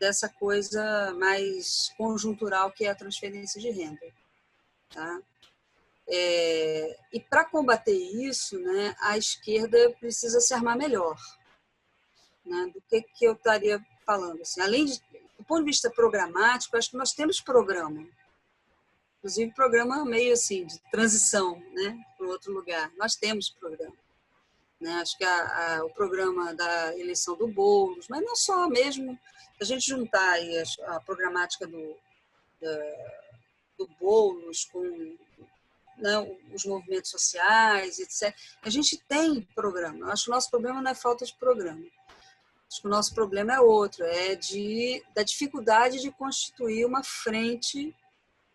dessa 0.00 0.28
coisa 0.28 1.14
mais 1.18 1.92
conjuntural 1.96 2.72
que 2.72 2.86
é 2.86 2.90
a 2.90 2.94
transferência 2.94 3.60
de 3.60 3.70
renda. 3.70 4.00
Tá? 4.88 5.20
É, 6.08 6.98
e 7.12 7.20
para 7.20 7.44
combater 7.44 7.92
isso, 7.92 8.58
né, 8.58 8.96
a 9.00 9.16
esquerda 9.18 9.78
precisa 10.00 10.40
se 10.40 10.54
armar 10.54 10.76
melhor. 10.76 11.16
Né, 12.44 12.72
do 12.74 12.80
que, 12.88 13.02
que 13.02 13.24
eu 13.26 13.34
estaria 13.34 13.84
falando? 14.04 14.40
Assim, 14.40 14.60
além 14.62 14.86
de, 14.86 14.98
do 15.38 15.44
ponto 15.44 15.60
de 15.60 15.70
vista 15.70 15.90
programático, 15.90 16.76
acho 16.76 16.90
que 16.90 16.96
nós 16.96 17.12
temos 17.12 17.40
programa. 17.40 18.04
Inclusive, 19.18 19.52
programa 19.52 20.02
meio 20.04 20.32
assim, 20.32 20.64
de 20.64 20.80
transição 20.90 21.62
né, 21.74 22.02
para 22.16 22.26
outro 22.26 22.52
lugar. 22.52 22.90
Nós 22.96 23.14
temos 23.14 23.50
programa. 23.50 23.94
Né? 24.80 24.92
Acho 24.94 25.16
que 25.18 25.24
a, 25.24 25.76
a, 25.76 25.84
o 25.84 25.90
programa 25.90 26.54
da 26.54 26.98
eleição 26.98 27.36
do 27.36 27.46
Boulos, 27.46 28.08
mas 28.08 28.24
não 28.24 28.34
só 28.34 28.66
mesmo, 28.66 29.16
a 29.60 29.64
gente 29.64 29.86
juntar 29.86 30.38
a 30.86 31.00
programática 31.00 31.66
do, 31.66 31.96
da, 32.60 32.76
do 33.78 33.88
Boulos, 34.00 34.64
com 34.64 35.16
né, 35.98 36.18
os 36.52 36.64
movimentos 36.64 37.10
sociais, 37.10 37.98
etc. 37.98 38.34
A 38.62 38.70
gente 38.70 38.96
tem 39.08 39.42
programa. 39.54 40.06
Eu 40.06 40.12
acho 40.12 40.24
que 40.24 40.30
o 40.30 40.34
nosso 40.34 40.50
problema 40.50 40.80
não 40.80 40.90
é 40.90 40.94
falta 40.94 41.24
de 41.24 41.34
programa. 41.34 41.84
Acho 42.70 42.82
que 42.82 42.86
o 42.86 42.90
nosso 42.90 43.14
problema 43.14 43.52
é 43.52 43.60
outro, 43.60 44.04
é 44.04 44.34
de, 44.36 45.04
da 45.14 45.22
dificuldade 45.22 46.00
de 46.00 46.10
constituir 46.12 46.86
uma 46.86 47.02
frente 47.02 47.94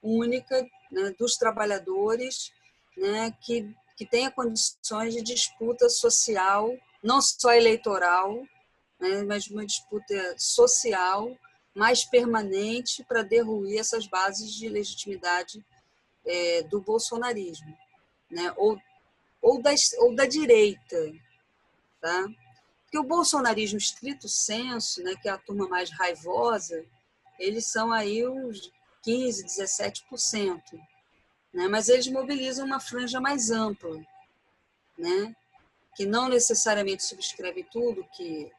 única 0.01 0.65
né, 0.89 1.13
dos 1.19 1.35
trabalhadores 1.35 2.51
né, 2.95 3.35
que, 3.41 3.75
que 3.97 4.05
tenha 4.05 4.31
condições 4.31 5.13
de 5.13 5.21
disputa 5.21 5.89
social, 5.89 6.73
não 7.03 7.21
só 7.21 7.53
eleitoral, 7.53 8.41
né, 9.05 9.23
mas 9.23 9.47
uma 9.47 9.65
disputa 9.65 10.35
social 10.37 11.37
mais 11.73 12.03
permanente 12.03 13.03
para 13.03 13.21
derruir 13.21 13.79
essas 13.79 14.07
bases 14.07 14.53
de 14.53 14.67
legitimidade 14.69 15.63
é, 16.25 16.63
do 16.63 16.81
bolsonarismo, 16.81 17.77
né? 18.31 18.51
ou, 18.57 18.79
ou, 19.41 19.61
da, 19.61 19.71
ou 19.99 20.15
da 20.15 20.25
direita. 20.25 21.13
Tá? 22.01 22.25
Porque 22.83 22.97
o 22.97 23.03
bolsonarismo 23.03 23.77
estrito 23.77 24.27
senso, 24.27 25.03
né, 25.03 25.15
que 25.21 25.27
é 25.27 25.31
a 25.31 25.37
turma 25.37 25.67
mais 25.67 25.91
raivosa, 25.91 26.83
eles 27.37 27.67
são 27.67 27.91
aí 27.91 28.25
uns 28.25 28.71
15, 29.03 29.45
17%. 29.45 30.61
Né? 31.53 31.67
Mas 31.67 31.89
eles 31.89 32.07
mobilizam 32.07 32.65
uma 32.65 32.79
franja 32.79 33.19
mais 33.19 33.51
ampla, 33.51 34.01
né? 34.97 35.35
que 35.95 36.05
não 36.05 36.29
necessariamente 36.29 37.03
subscreve 37.03 37.65
tudo 37.71 38.07
que 38.15 38.51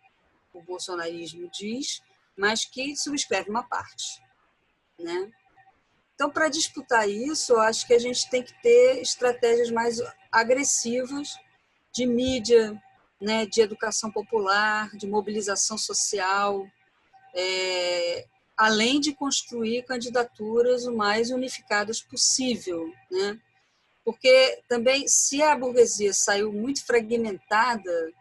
o 0.58 0.62
bolsonarismo 0.62 1.50
diz, 1.50 2.02
mas 2.36 2.64
que 2.64 2.96
subscreve 2.96 3.50
uma 3.50 3.62
parte. 3.62 4.22
Né? 4.98 5.30
Então, 6.14 6.30
para 6.30 6.48
disputar 6.48 7.08
isso, 7.08 7.52
eu 7.52 7.60
acho 7.60 7.86
que 7.86 7.92
a 7.94 7.98
gente 7.98 8.28
tem 8.30 8.42
que 8.42 8.54
ter 8.62 9.00
estratégias 9.00 9.70
mais 9.70 10.00
agressivas 10.32 11.36
de 11.92 12.06
mídia, 12.06 12.80
né, 13.20 13.46
de 13.46 13.60
educação 13.60 14.10
popular, 14.10 14.90
de 14.96 15.06
mobilização 15.06 15.78
social, 15.78 16.66
é, 17.34 18.26
além 18.56 19.00
de 19.00 19.14
construir 19.14 19.84
candidaturas 19.84 20.86
o 20.86 20.96
mais 20.96 21.30
unificadas 21.30 22.00
possível, 22.00 22.90
né? 23.10 23.38
Porque 24.04 24.62
também, 24.68 25.06
se 25.08 25.42
a 25.42 25.56
burguesia 25.56 26.12
saiu 26.14 26.52
muito 26.52 26.84
fragmentada 26.84 28.12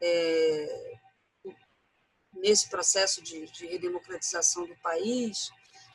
é, 0.00 0.96
nesse 2.44 2.68
processo 2.68 3.22
de, 3.22 3.46
de 3.46 3.66
redemocratização 3.66 4.66
do 4.66 4.76
país, 4.76 5.50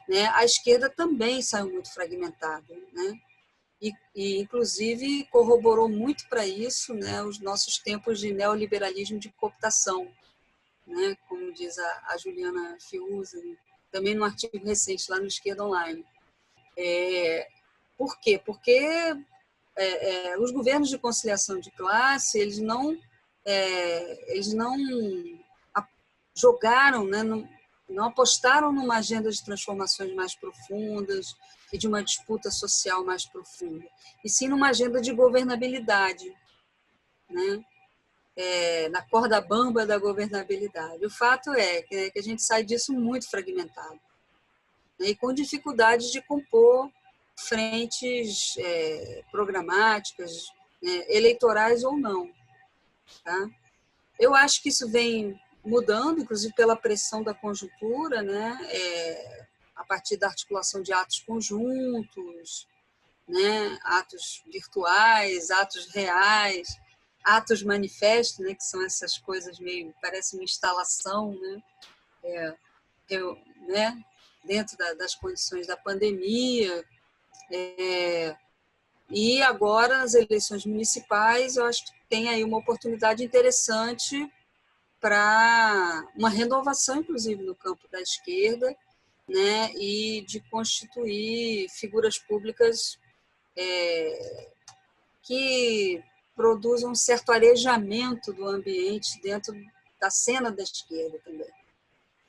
né, 0.08 0.26
a 0.34 0.44
esquerda 0.44 0.90
também 0.90 1.44
saiu 1.44 1.72
muito 1.72 1.94
fragmentada, 1.94 2.76
né? 2.92 3.20
E, 3.80 3.94
e 4.16 4.40
inclusive 4.40 5.26
corroborou 5.32 5.88
muito 5.88 6.28
para 6.28 6.46
isso, 6.46 6.94
né, 6.96 7.24
os 7.24 7.40
nossos 7.40 7.78
tempos 7.78 8.20
de 8.20 8.34
neoliberalismo 8.34 9.20
de 9.20 9.30
cooptação, 9.30 10.12
né, 10.88 11.16
como 11.30 11.54
diz 11.54 11.78
a, 11.78 12.04
a 12.10 12.18
Juliana 12.18 12.78
Fiuza, 12.82 13.38
também 13.92 14.16
num 14.16 14.26
artigo 14.26 14.66
recente 14.66 15.10
lá 15.10 15.20
no 15.20 15.28
Esquerda 15.28 15.64
Online. 15.64 16.04
É, 16.76 17.48
por 17.96 18.20
quê? 18.20 18.42
Porque 18.44 18.72
é, 19.76 20.32
é, 20.32 20.40
os 20.40 20.52
governos 20.52 20.90
de 20.90 20.98
conciliação 20.98 21.60
de 21.60 21.72
classe 21.72 22.40
eles 22.40 22.58
não 22.58 22.98
é, 23.46 24.34
eles 24.34 24.54
não 24.54 24.76
jogaram, 26.36 27.06
né, 27.06 27.24
não, 27.24 27.48
não 27.90 28.06
apostaram 28.06 28.72
numa 28.72 28.98
agenda 28.98 29.30
de 29.32 29.44
transformações 29.44 30.14
mais 30.14 30.36
profundas 30.36 31.36
e 31.72 31.78
de 31.78 31.88
uma 31.88 32.04
disputa 32.04 32.50
social 32.52 33.04
mais 33.04 33.26
profunda, 33.26 33.86
e 34.24 34.30
sim 34.30 34.48
numa 34.48 34.70
agenda 34.70 35.02
de 35.02 35.14
governabilidade, 35.14 36.26
né? 37.30 37.64
É, 38.36 38.88
na 38.88 39.02
corda 39.02 39.42
bamba 39.42 39.86
da 39.86 39.98
governabilidade. 39.98 41.06
O 41.06 41.10
fato 41.10 41.52
é 41.52 41.82
que, 41.82 42.14
a 42.16 42.22
gente 42.22 42.42
sai 42.42 42.64
disso 42.64 42.94
muito 42.94 43.30
fragmentado 43.30 44.00
né? 44.98 45.08
e 45.10 45.16
com 45.16 45.34
dificuldade 45.34 46.10
de 46.10 46.22
compor 46.22 46.90
frentes 47.36 48.56
é, 48.58 49.24
programáticas, 49.30 50.48
né? 50.82 51.06
eleitorais 51.10 51.84
ou 51.84 51.98
não. 51.98 52.32
Tá? 53.26 53.50
Eu 54.18 54.34
acho 54.34 54.62
que 54.62 54.70
isso 54.70 54.90
vem 54.90 55.38
mudando, 55.70 56.20
inclusive 56.20 56.54
pela 56.54 56.76
pressão 56.76 57.24
da 57.24 57.34
conjuntura, 57.34 58.22
né? 58.22 58.58
É, 58.72 59.48
a 59.76 59.84
partir 59.86 60.18
da 60.18 60.28
articulação 60.28 60.82
de 60.82 60.92
atos 60.92 61.22
conjuntos, 61.22 62.68
né? 63.28 63.80
atos 63.84 64.44
virtuais, 64.52 65.50
atos 65.52 65.88
reais, 65.94 66.68
atos 67.24 67.64
manifestos, 67.64 68.40
né? 68.40 68.56
que 68.56 68.64
são 68.64 68.84
essas 68.84 69.18
coisas 69.18 69.60
meio, 69.60 69.94
parece 70.02 70.36
uma 70.36 70.44
instalação, 70.44 71.32
né? 71.40 71.64
É, 72.24 72.58
eu, 73.10 73.38
né? 73.68 74.04
dentro 74.44 74.78
da, 74.78 74.94
das 74.94 75.16
condições 75.16 75.68
da 75.68 75.78
pandemia. 75.78 76.84
É, 77.52 78.36
e 79.10 79.42
agora, 79.42 80.00
nas 80.00 80.14
eleições 80.14 80.66
municipais, 80.66 81.56
eu 81.56 81.66
acho 81.66 81.86
que 81.86 81.92
tem 82.10 82.30
aí 82.30 82.44
uma 82.44 82.58
oportunidade 82.58 83.24
interessante 83.24 84.30
para 85.00 86.08
uma 86.16 86.30
renovação, 86.30 86.98
inclusive, 86.98 87.42
no 87.44 87.56
campo 87.56 87.88
da 87.92 88.02
esquerda, 88.02 88.76
né, 89.28 89.72
e 89.76 90.22
de 90.28 90.40
constituir 90.50 91.70
figuras 91.70 92.18
públicas 92.18 92.98
é, 93.56 94.50
que 95.22 96.04
produzam 96.36 96.92
um 96.92 96.96
certo 96.96 97.32
arejamento 97.32 98.34
do 98.34 98.48
ambiente 98.48 99.22
dentro 99.22 99.54
da 100.00 100.10
cena 100.10 100.52
da 100.52 100.64
esquerda 100.64 101.20
também. 101.20 101.48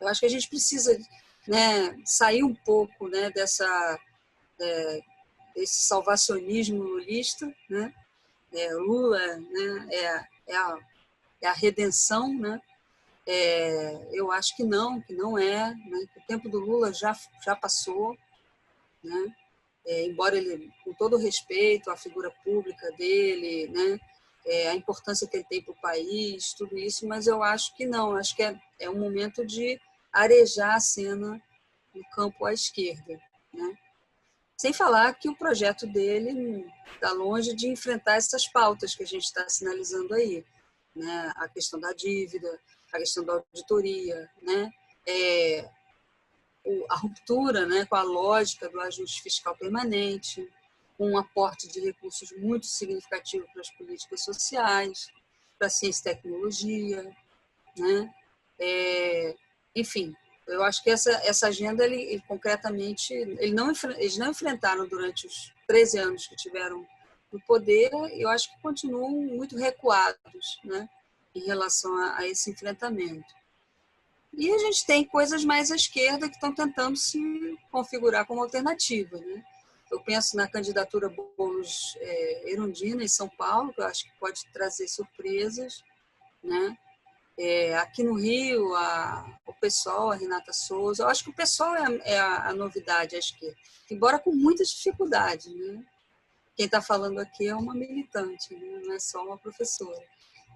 Eu 0.00 0.08
acho 0.08 0.20
que 0.20 0.26
a 0.26 0.30
gente 0.30 0.48
precisa 0.48 0.98
né, 1.46 1.96
sair 2.04 2.42
um 2.42 2.54
pouco 2.54 3.08
né, 3.08 3.30
dessa, 3.30 3.98
é, 4.60 5.00
desse 5.54 5.84
salvacionismo 5.84 6.82
lulista. 6.82 7.52
Né? 7.68 7.94
É, 8.52 8.74
Lula 8.74 9.36
né, 9.36 9.88
é, 9.90 10.52
é 10.52 10.56
a 10.56 10.78
é 11.42 11.48
a 11.48 11.52
redenção, 11.52 12.32
né? 12.36 12.60
É, 13.26 14.08
eu 14.12 14.32
acho 14.32 14.56
que 14.56 14.64
não, 14.64 15.00
que 15.00 15.14
não 15.14 15.38
é. 15.38 15.74
Né? 15.74 16.06
O 16.16 16.26
tempo 16.26 16.48
do 16.48 16.58
Lula 16.58 16.92
já, 16.92 17.16
já 17.44 17.54
passou, 17.54 18.16
né? 19.02 19.34
É, 19.86 20.04
embora 20.06 20.36
ele, 20.36 20.70
com 20.84 20.92
todo 20.92 21.16
respeito 21.16 21.90
à 21.90 21.96
figura 21.96 22.30
pública 22.44 22.90
dele, 22.92 23.68
né? 23.68 23.98
É, 24.44 24.68
a 24.70 24.74
importância 24.74 25.26
que 25.26 25.36
ele 25.36 25.44
tem 25.44 25.62
para 25.62 25.72
o 25.72 25.80
país, 25.80 26.54
tudo 26.54 26.78
isso, 26.78 27.06
mas 27.06 27.26
eu 27.26 27.42
acho 27.42 27.76
que 27.76 27.86
não, 27.86 28.16
acho 28.16 28.34
que 28.34 28.42
é, 28.42 28.58
é 28.78 28.88
um 28.88 28.98
momento 28.98 29.44
de 29.44 29.78
arejar 30.12 30.74
a 30.74 30.80
cena 30.80 31.40
no 31.94 32.04
campo 32.10 32.46
à 32.46 32.52
esquerda. 32.52 33.20
Né? 33.52 33.78
Sem 34.56 34.72
falar 34.72 35.14
que 35.14 35.28
o 35.28 35.36
projeto 35.36 35.86
dele 35.86 36.66
está 36.94 37.12
longe 37.12 37.54
de 37.54 37.68
enfrentar 37.68 38.16
essas 38.16 38.46
pautas 38.46 38.94
que 38.94 39.02
a 39.02 39.06
gente 39.06 39.24
está 39.24 39.48
sinalizando 39.48 40.14
aí 40.14 40.44
né? 40.94 41.32
a 41.36 41.48
questão 41.48 41.78
da 41.80 41.92
dívida, 41.92 42.60
a 42.92 42.98
questão 42.98 43.24
da 43.24 43.34
auditoria, 43.34 44.30
né? 44.42 44.70
É, 45.06 45.68
a 46.90 46.96
ruptura 46.96 47.66
né, 47.66 47.86
com 47.86 47.96
a 47.96 48.02
lógica 48.02 48.68
do 48.68 48.80
ajuste 48.80 49.22
fiscal 49.22 49.56
permanente, 49.56 50.46
um 50.98 51.16
aporte 51.16 51.66
de 51.68 51.80
recursos 51.80 52.30
muito 52.36 52.66
significativo 52.66 53.46
para 53.52 53.62
as 53.62 53.70
políticas 53.70 54.22
sociais, 54.22 55.10
para 55.58 55.68
a 55.68 55.70
ciência 55.70 56.00
e 56.00 56.14
tecnologia, 56.14 57.16
né? 57.76 58.14
É, 58.58 59.34
enfim, 59.74 60.14
eu 60.46 60.62
acho 60.62 60.82
que 60.82 60.90
essa, 60.90 61.10
essa 61.24 61.48
agenda, 61.48 61.84
ele, 61.84 62.02
ele 62.02 62.22
concretamente, 62.26 63.14
ele 63.14 63.54
não, 63.54 63.72
eles 63.96 64.18
não 64.18 64.30
enfrentaram 64.30 64.86
durante 64.86 65.26
os 65.26 65.52
13 65.66 65.98
anos 65.98 66.26
que 66.26 66.36
tiveram 66.36 66.86
no 67.32 67.40
poder, 67.42 67.90
eu 68.12 68.28
acho 68.28 68.50
que 68.50 68.60
continuam 68.60 69.10
muito 69.10 69.56
recuados 69.56 70.60
né, 70.64 70.88
em 71.34 71.40
relação 71.40 71.96
a, 71.96 72.18
a 72.18 72.28
esse 72.28 72.50
enfrentamento. 72.50 73.34
E 74.32 74.52
a 74.52 74.58
gente 74.58 74.86
tem 74.86 75.04
coisas 75.04 75.44
mais 75.44 75.70
à 75.70 75.76
esquerda 75.76 76.28
que 76.28 76.34
estão 76.34 76.54
tentando 76.54 76.96
se 76.96 77.20
configurar 77.70 78.26
como 78.26 78.42
alternativa. 78.42 79.18
Né? 79.18 79.44
Eu 79.90 80.00
penso 80.00 80.36
na 80.36 80.48
candidatura 80.48 81.08
Boulos 81.08 81.96
é, 82.00 82.52
Erundina 82.52 83.02
em 83.02 83.08
São 83.08 83.28
Paulo, 83.28 83.72
que 83.72 83.80
eu 83.80 83.86
acho 83.86 84.04
que 84.04 84.18
pode 84.20 84.46
trazer 84.52 84.86
surpresas. 84.88 85.82
Né? 86.42 86.76
É, 87.36 87.76
aqui 87.78 88.02
no 88.02 88.14
Rio, 88.14 88.74
a, 88.74 89.38
o 89.46 89.52
PSOL, 89.54 90.12
a 90.12 90.16
Renata 90.16 90.52
Souza. 90.52 91.02
Eu 91.02 91.08
acho 91.08 91.24
que 91.24 91.30
o 91.30 91.34
PSOL 91.34 91.74
é, 91.74 92.00
é 92.04 92.18
a, 92.18 92.48
a, 92.48 92.54
novidade 92.54 93.16
à 93.16 93.18
esquerda, 93.18 93.56
embora 93.90 94.18
com 94.18 94.30
muitas 94.30 94.68
dificuldades. 94.68 95.52
Né? 95.52 95.84
Quem 96.60 96.66
está 96.66 96.82
falando 96.82 97.18
aqui 97.20 97.48
é 97.48 97.56
uma 97.56 97.72
militante, 97.72 98.54
né? 98.54 98.82
não 98.84 98.92
é 98.92 98.98
só 98.98 99.24
uma 99.24 99.38
professora. 99.38 100.04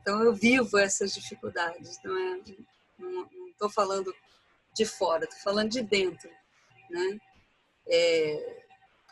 Então 0.02 0.22
eu 0.22 0.34
vivo 0.34 0.76
essas 0.76 1.14
dificuldades, 1.14 1.98
não 2.04 2.14
é? 2.18 2.40
Não 2.98 3.48
estou 3.48 3.70
falando 3.70 4.14
de 4.74 4.84
fora, 4.84 5.24
estou 5.24 5.40
falando 5.40 5.70
de 5.70 5.80
dentro, 5.82 6.28
né? 6.90 7.18
É, 7.86 8.64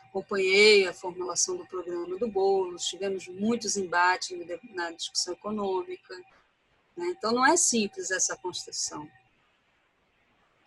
acompanhei 0.03 0.87
a 0.87 0.93
formulação 0.93 1.57
do 1.57 1.65
programa 1.65 2.15
do 2.15 2.27
Boulos, 2.27 2.85
tivemos 2.85 3.27
muitos 3.27 3.75
embates 3.75 4.37
na 4.75 4.91
discussão 4.91 5.33
econômica. 5.33 6.15
Né? 6.95 7.07
Então, 7.07 7.31
não 7.31 7.43
é 7.43 7.57
simples 7.57 8.11
essa 8.11 8.37
construção, 8.37 9.09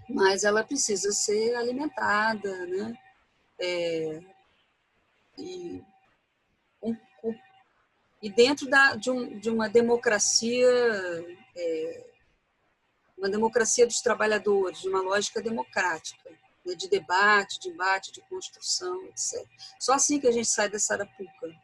mas 0.09 0.43
ela 0.43 0.65
precisa 0.65 1.13
ser 1.13 1.55
alimentada, 1.55 2.67
né? 2.67 2.99
É, 3.61 4.21
e, 5.39 5.85
e 8.27 8.29
dentro 8.29 8.69
da, 8.69 8.97
de, 8.97 9.09
um, 9.09 9.39
de 9.39 9.49
uma 9.49 9.69
democracia, 9.69 10.69
é, 11.57 12.07
uma 13.17 13.31
democracia 13.31 13.87
dos 13.87 14.01
trabalhadores, 14.01 14.81
de 14.81 14.89
uma 14.89 15.01
lógica 15.01 15.41
democrática 15.41 16.29
né, 16.67 16.75
de 16.75 16.89
debate, 16.89 17.61
de 17.61 17.69
embate, 17.69 18.11
de 18.11 18.21
construção, 18.23 19.01
etc. 19.05 19.49
Só 19.79 19.93
assim 19.93 20.19
que 20.19 20.27
a 20.27 20.33
gente 20.33 20.49
sai 20.49 20.69
dessa 20.69 20.95
arapuca. 20.95 21.55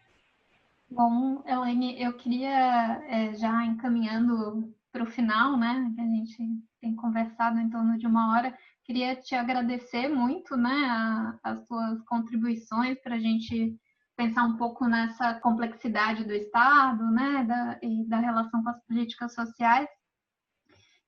Bom, 0.88 1.42
Elaine, 1.44 2.00
eu 2.00 2.12
queria, 2.12 3.02
é, 3.08 3.34
já 3.34 3.64
encaminhando 3.64 4.72
para 4.92 5.02
o 5.02 5.10
final, 5.10 5.56
né, 5.56 5.90
que 5.96 6.00
a 6.00 6.04
gente 6.04 6.36
tem 6.80 6.94
conversado 6.94 7.58
em 7.58 7.70
torno 7.70 7.98
de 7.98 8.06
uma 8.06 8.36
hora, 8.36 8.56
queria 8.84 9.16
te 9.16 9.34
agradecer 9.34 10.06
muito, 10.06 10.56
né, 10.56 10.70
a, 10.70 11.38
as 11.42 11.64
tuas 11.66 12.00
contribuições 12.02 12.96
para 13.02 13.16
a 13.16 13.18
gente 13.18 13.76
pensar 14.16 14.44
um 14.44 14.56
pouco 14.56 14.86
nessa 14.86 15.34
complexidade 15.40 16.24
do 16.24 16.32
Estado, 16.32 17.10
né, 17.10 17.44
da, 17.44 17.78
e 17.82 18.06
da 18.06 18.18
relação 18.18 18.62
com 18.62 18.68
as 18.68 18.84
políticas 18.84 19.34
sociais. 19.34 19.88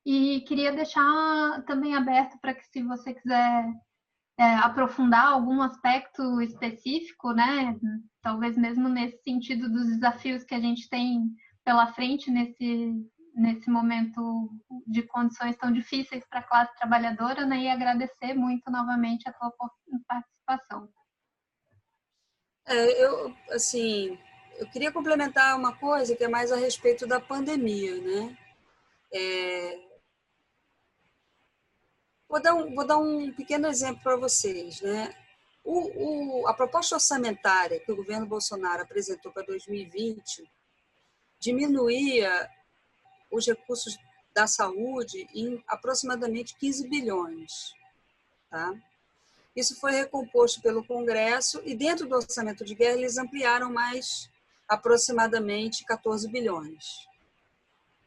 E 0.04 0.40
queria 0.42 0.72
deixar 0.72 1.62
também 1.66 1.94
aberto 1.94 2.38
para 2.40 2.54
que, 2.54 2.64
se 2.66 2.82
você 2.82 3.14
quiser 3.14 3.72
é, 4.38 4.54
aprofundar 4.56 5.28
algum 5.28 5.62
aspecto 5.62 6.40
específico, 6.42 7.32
né, 7.32 7.78
talvez 8.20 8.56
mesmo 8.56 8.88
nesse 8.88 9.22
sentido 9.22 9.70
dos 9.70 9.86
desafios 9.86 10.44
que 10.44 10.54
a 10.54 10.60
gente 10.60 10.88
tem 10.88 11.30
pela 11.64 11.92
frente 11.94 12.30
nesse, 12.30 12.92
nesse 13.34 13.70
momento 13.70 14.50
de 14.86 15.02
condições 15.02 15.56
tão 15.56 15.72
difíceis 15.72 16.26
para 16.28 16.40
a 16.40 16.48
classe 16.48 16.74
trabalhadora, 16.76 17.46
né, 17.46 17.62
e 17.62 17.68
agradecer 17.68 18.34
muito 18.34 18.70
novamente 18.70 19.28
a 19.28 19.32
tua 19.32 19.52
participação. 20.06 20.88
É, 22.66 23.04
eu, 23.04 23.34
assim, 23.50 24.18
eu 24.56 24.66
queria 24.70 24.92
complementar 24.92 25.56
uma 25.56 25.76
coisa 25.76 26.16
que 26.16 26.24
é 26.24 26.28
mais 26.28 26.50
a 26.50 26.56
respeito 26.56 27.06
da 27.06 27.20
pandemia, 27.20 28.00
né? 28.00 28.38
É, 29.12 29.78
Vou 32.34 32.42
dar 32.42 32.54
um, 32.54 32.74
vou 32.74 32.84
dar 32.84 32.98
um 32.98 33.32
pequeno 33.32 33.68
exemplo 33.68 34.02
para 34.02 34.16
vocês. 34.16 34.80
Né? 34.80 35.14
O, 35.62 36.40
o, 36.42 36.48
a 36.48 36.52
proposta 36.52 36.96
orçamentária 36.96 37.78
que 37.78 37.92
o 37.92 37.94
governo 37.94 38.26
Bolsonaro 38.26 38.82
apresentou 38.82 39.30
para 39.30 39.44
2020 39.44 40.42
diminuía 41.38 42.50
os 43.30 43.46
recursos 43.46 43.96
da 44.34 44.48
saúde 44.48 45.28
em 45.32 45.62
aproximadamente 45.68 46.56
15 46.56 46.88
bilhões. 46.88 47.72
Tá? 48.50 48.74
Isso 49.54 49.78
foi 49.78 49.92
recomposto 49.92 50.60
pelo 50.60 50.84
Congresso 50.84 51.62
e 51.64 51.74
dentro 51.74 52.08
do 52.08 52.16
orçamento 52.16 52.64
de 52.64 52.74
guerra 52.74 52.98
eles 52.98 53.16
ampliaram 53.16 53.72
mais 53.72 54.28
aproximadamente 54.68 55.84
14 55.84 56.28
bilhões. 56.28 57.06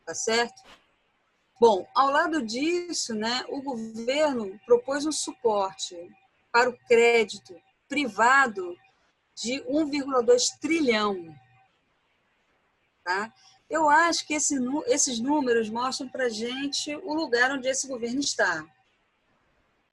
Tá 0.06 0.14
certo? 0.14 0.62
Bom, 1.60 1.88
ao 1.96 2.12
lado 2.12 2.42
disso, 2.46 3.16
né, 3.16 3.44
o 3.50 3.62
governo 3.62 4.60
propôs 4.66 5.06
um 5.06 5.12
suporte 5.12 5.96
para 6.52 6.70
o 6.70 6.78
crédito 6.88 7.60
privado 7.88 8.78
de 9.36 9.62
1,2 9.64 10.60
trilhão. 10.60 11.36
Tá? 13.04 13.34
Eu 13.70 13.90
acho 13.90 14.26
que 14.26 14.34
esse, 14.34 14.56
esses 14.86 15.20
números 15.20 15.70
mostram 15.70 16.10
para 16.10 16.30
gente 16.30 16.96
o 16.98 17.14
lugar 17.14 17.52
onde 17.52 17.68
esse 17.68 17.88
governo 17.88 18.20
está. 18.20 18.66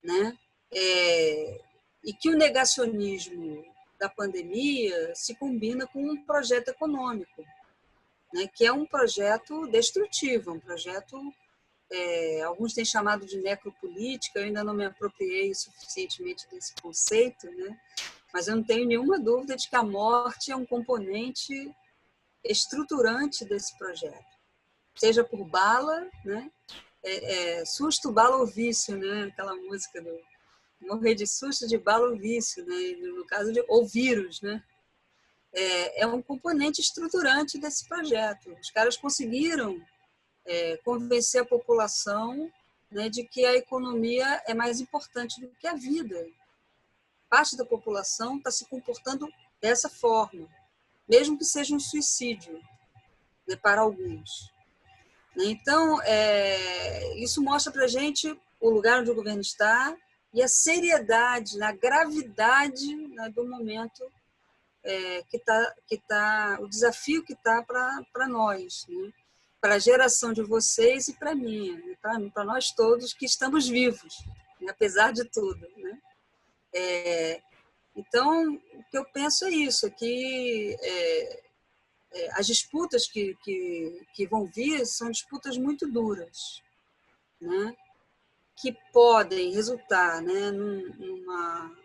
Né? 0.02 0.36
É, 0.75 1.61
e 2.05 2.13
que 2.13 2.29
o 2.29 2.37
negacionismo 2.37 3.65
da 3.99 4.09
pandemia 4.09 5.15
se 5.15 5.35
combina 5.35 5.87
com 5.87 6.03
um 6.03 6.25
projeto 6.25 6.69
econômico, 6.69 7.45
né? 8.33 8.49
que 8.55 8.67
é 8.67 8.73
um 8.73 8.85
projeto 8.85 9.67
destrutivo, 9.69 10.53
um 10.53 10.61
projeto 10.61 11.19
é, 11.91 12.43
alguns 12.43 12.75
têm 12.75 12.85
chamado 12.85 13.25
de 13.25 13.39
necropolítica, 13.39 14.39
eu 14.39 14.45
ainda 14.45 14.65
não 14.65 14.75
me 14.75 14.85
apropriei 14.85 15.55
suficientemente 15.55 16.49
desse 16.51 16.75
conceito, 16.83 17.47
né? 17.53 17.79
mas 18.33 18.49
eu 18.49 18.57
não 18.57 18.65
tenho 18.65 18.87
nenhuma 18.87 19.19
dúvida 19.19 19.57
de 19.57 19.69
que 19.69 19.77
a 19.77 19.83
morte 19.83 20.51
é 20.51 20.57
um 20.57 20.67
componente 20.67 21.73
estruturante 22.43 23.45
desse 23.45 23.77
projeto, 23.79 24.37
seja 24.97 25.25
por 25.25 25.45
bala, 25.45 26.09
né? 26.25 26.51
É, 27.07 27.59
é, 27.61 27.65
susto, 27.67 28.11
bala 28.11 28.37
ou 28.39 28.47
vício, 28.47 28.97
né? 28.97 29.25
aquela 29.25 29.55
música 29.55 30.01
do 30.01 30.19
morrer 30.86 31.15
de 31.15 31.27
susto, 31.27 31.66
de 31.66 31.78
bala 31.78 32.11
ou 32.11 32.16
vício, 32.16 32.65
né? 32.65 32.77
no 33.09 33.24
caso 33.27 33.52
de 33.52 33.65
ou 33.69 33.86
vírus, 33.86 34.40
né? 34.40 34.62
É, 35.52 36.02
é 36.02 36.06
um 36.06 36.20
componente 36.20 36.81
estruturante 36.81 37.59
desse 37.59 37.86
projeto. 37.86 38.56
Os 38.61 38.70
caras 38.70 38.97
conseguiram 38.97 39.81
é, 40.44 40.77
convencer 40.78 41.43
a 41.43 41.47
população 41.47 42.51
né, 42.90 43.09
de 43.09 43.24
que 43.24 43.44
a 43.44 43.55
economia 43.55 44.43
é 44.47 44.55
mais 44.55 44.81
importante 44.81 45.40
do 45.40 45.48
que 45.61 45.66
a 45.66 45.74
vida. 45.74 46.27
Parte 47.28 47.56
da 47.56 47.65
população 47.65 48.39
está 48.39 48.51
se 48.51 48.66
comportando 48.66 49.28
dessa 49.61 49.89
forma, 49.89 50.48
mesmo 51.09 51.39
que 51.39 51.44
seja 51.44 51.74
um 51.74 51.81
suicídio 51.81 52.61
né, 53.47 53.56
para 53.56 53.81
alguns. 53.81 54.52
Então, 55.36 56.01
é, 56.02 57.16
isso 57.19 57.43
mostra 57.43 57.73
para 57.73 57.85
a 57.85 57.89
gente 57.89 58.39
o 58.61 58.70
lugar 58.70 59.01
onde 59.01 59.11
o 59.11 59.15
governo 59.15 59.40
está 59.40 59.97
e 60.35 60.43
a 60.43 60.48
seriedade, 60.48 61.62
a 61.62 61.73
gravidade 61.73 62.94
né, 62.94 63.31
do 63.31 63.47
momento 63.47 64.05
é, 64.82 65.23
que 65.23 65.39
está, 65.39 65.74
que 65.86 65.97
tá, 65.97 66.59
o 66.61 66.69
desafio 66.69 67.24
que 67.24 67.32
está 67.32 67.62
para 67.62 68.28
nós. 68.28 68.85
Né? 68.89 69.12
para 69.65 69.77
a 69.77 69.78
geração 69.78 70.31
de 70.31 70.43
vocês 70.43 71.09
e 71.09 71.15
para 71.15 71.35
mim, 71.35 71.73
né? 71.73 71.97
para 72.35 72.44
nós 72.44 72.70
todos 72.73 73.15
que 73.15 73.24
estamos 73.24 73.66
vivos, 73.66 74.23
né? 74.61 74.70
apesar 74.70 75.11
de 75.11 75.24
tudo. 75.24 75.66
Né? 75.78 75.98
É, 76.74 77.43
então, 77.97 78.56
o 78.74 78.85
que 78.90 78.98
eu 78.98 79.06
penso 79.06 79.47
é 79.47 79.51
isso, 79.52 79.86
é 79.86 79.90
que 79.90 80.77
é, 80.78 81.43
é, 82.12 82.31
as 82.32 82.47
disputas 82.47 83.06
que, 83.06 83.35
que, 83.43 84.06
que 84.12 84.27
vão 84.27 84.44
vir 84.44 84.85
são 84.85 85.11
disputas 85.11 85.56
muito 85.56 85.90
duras, 85.90 86.62
né? 87.40 87.74
Que 88.56 88.72
podem 88.93 89.52
resultar 89.52 90.22
né, 90.22 90.51
numa 90.51 91.76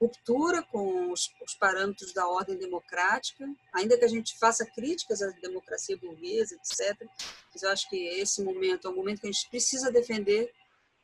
ruptura 0.00 0.62
com 0.64 1.12
os, 1.12 1.30
os, 1.42 1.54
parâmetros 1.54 2.12
da 2.12 2.26
ordem 2.26 2.56
democrática, 2.56 3.48
ainda 3.72 3.96
que 3.96 4.04
a 4.04 4.08
gente 4.08 4.36
faça 4.38 4.66
críticas 4.66 5.22
à 5.22 5.28
democracia 5.40 5.96
burguesa, 5.96 6.56
etc. 6.56 7.08
Mas 7.52 7.62
eu 7.62 7.70
acho 7.70 7.88
que 7.88 7.96
esse 7.96 8.42
momento 8.42 8.88
é 8.88 8.90
um 8.90 8.96
momento 8.96 9.20
que 9.20 9.28
a 9.28 9.32
gente 9.32 9.48
precisa 9.48 9.92
defender 9.92 10.52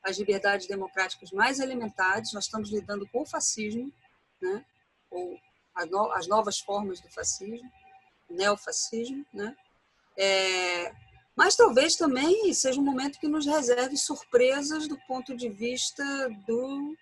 as 0.02 0.18
liberdades 0.18 0.66
democráticas 0.66 1.30
mais 1.30 1.60
elementares. 1.60 2.32
Nós 2.32 2.44
estamos 2.44 2.70
lidando 2.70 3.08
com 3.08 3.22
o 3.22 3.26
fascismo, 3.26 3.92
né? 4.40 4.64
ou 5.10 5.38
as 6.12 6.26
novas 6.26 6.58
formas 6.58 7.00
do 7.00 7.08
fascismo, 7.10 7.70
neofascismo, 8.28 9.24
né? 9.32 9.56
É, 10.16 10.92
mas 11.38 11.54
talvez 11.54 11.94
também 11.94 12.52
seja 12.52 12.80
um 12.80 12.84
momento 12.84 13.20
que 13.20 13.28
nos 13.28 13.46
reserve 13.46 13.96
surpresas 13.96 14.88
do 14.88 14.98
ponto 15.06 15.36
de 15.36 15.48
vista 15.48 16.02
do 16.44 16.96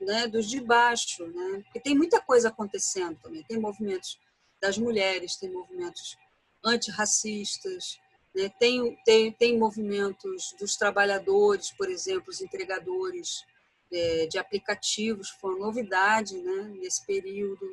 né, 0.00 0.26
dos 0.26 0.50
de 0.50 0.60
baixo, 0.60 1.24
né? 1.28 1.62
Porque 1.62 1.78
tem 1.78 1.96
muita 1.96 2.20
coisa 2.20 2.48
acontecendo 2.48 3.16
também. 3.22 3.44
Tem 3.44 3.60
movimentos 3.60 4.18
das 4.60 4.76
mulheres, 4.76 5.36
tem 5.36 5.48
movimentos 5.52 6.18
antirracistas, 6.64 7.96
né? 8.34 8.48
tem, 8.58 8.98
tem, 9.04 9.30
tem 9.30 9.56
movimentos 9.56 10.52
dos 10.58 10.74
trabalhadores, 10.76 11.70
por 11.70 11.88
exemplo, 11.88 12.30
os 12.30 12.40
entregadores 12.40 13.44
é, 13.92 14.26
de 14.26 14.36
aplicativos, 14.36 15.30
foi 15.30 15.56
novidade 15.60 16.36
né, 16.38 16.74
nesse 16.80 17.06
período. 17.06 17.72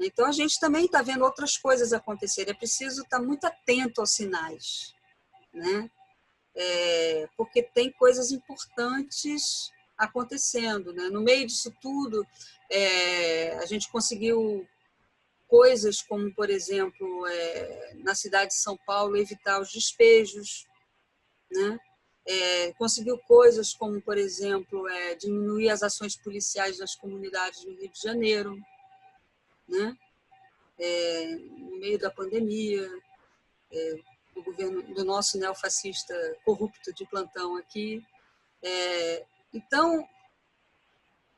Então, 0.00 0.26
a 0.26 0.32
gente 0.32 0.60
também 0.60 0.84
está 0.84 1.02
vendo 1.02 1.24
outras 1.24 1.56
coisas 1.56 1.92
acontecerem. 1.92 2.52
É 2.52 2.56
preciso 2.56 3.02
estar 3.02 3.18
tá 3.18 3.22
muito 3.22 3.44
atento 3.46 4.00
aos 4.00 4.12
sinais, 4.12 4.94
né? 5.52 5.90
É, 6.54 7.28
porque 7.36 7.62
tem 7.62 7.90
coisas 7.92 8.30
importantes 8.32 9.70
acontecendo. 9.96 10.92
Né? 10.92 11.08
No 11.08 11.20
meio 11.20 11.46
disso 11.46 11.72
tudo, 11.80 12.26
é, 12.70 13.56
a 13.56 13.66
gente 13.66 13.90
conseguiu 13.90 14.66
coisas 15.48 16.02
como, 16.02 16.34
por 16.34 16.50
exemplo, 16.50 17.26
é, 17.26 17.94
na 17.96 18.14
cidade 18.14 18.50
de 18.50 18.60
São 18.60 18.76
Paulo, 18.86 19.16
evitar 19.16 19.60
os 19.60 19.72
despejos, 19.72 20.66
né? 21.50 21.78
é, 22.26 22.72
conseguiu 22.72 23.18
coisas 23.18 23.72
como, 23.72 24.02
por 24.02 24.18
exemplo, 24.18 24.88
é, 24.88 25.14
diminuir 25.14 25.70
as 25.70 25.82
ações 25.82 26.16
policiais 26.16 26.78
nas 26.78 26.94
comunidades 26.96 27.64
no 27.64 27.76
Rio 27.76 27.90
de 27.90 28.02
Janeiro, 28.02 28.58
né? 29.68 29.96
É, 30.78 31.36
no 31.36 31.78
meio 31.78 31.98
da 31.98 32.10
pandemia, 32.10 32.88
é, 33.72 33.94
do 34.34 34.42
governo 34.42 34.82
do 34.82 35.04
nosso 35.04 35.38
neofascista 35.38 36.14
corrupto 36.44 36.92
de 36.92 37.06
plantão 37.06 37.56
aqui. 37.56 38.04
É, 38.62 39.24
então, 39.52 40.06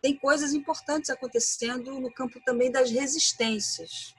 tem 0.01 0.17
coisas 0.17 0.53
importantes 0.53 1.11
acontecendo 1.11 2.01
no 2.01 2.13
campo 2.13 2.41
também 2.45 2.71
das 2.71 2.91
resistências. 2.91 4.15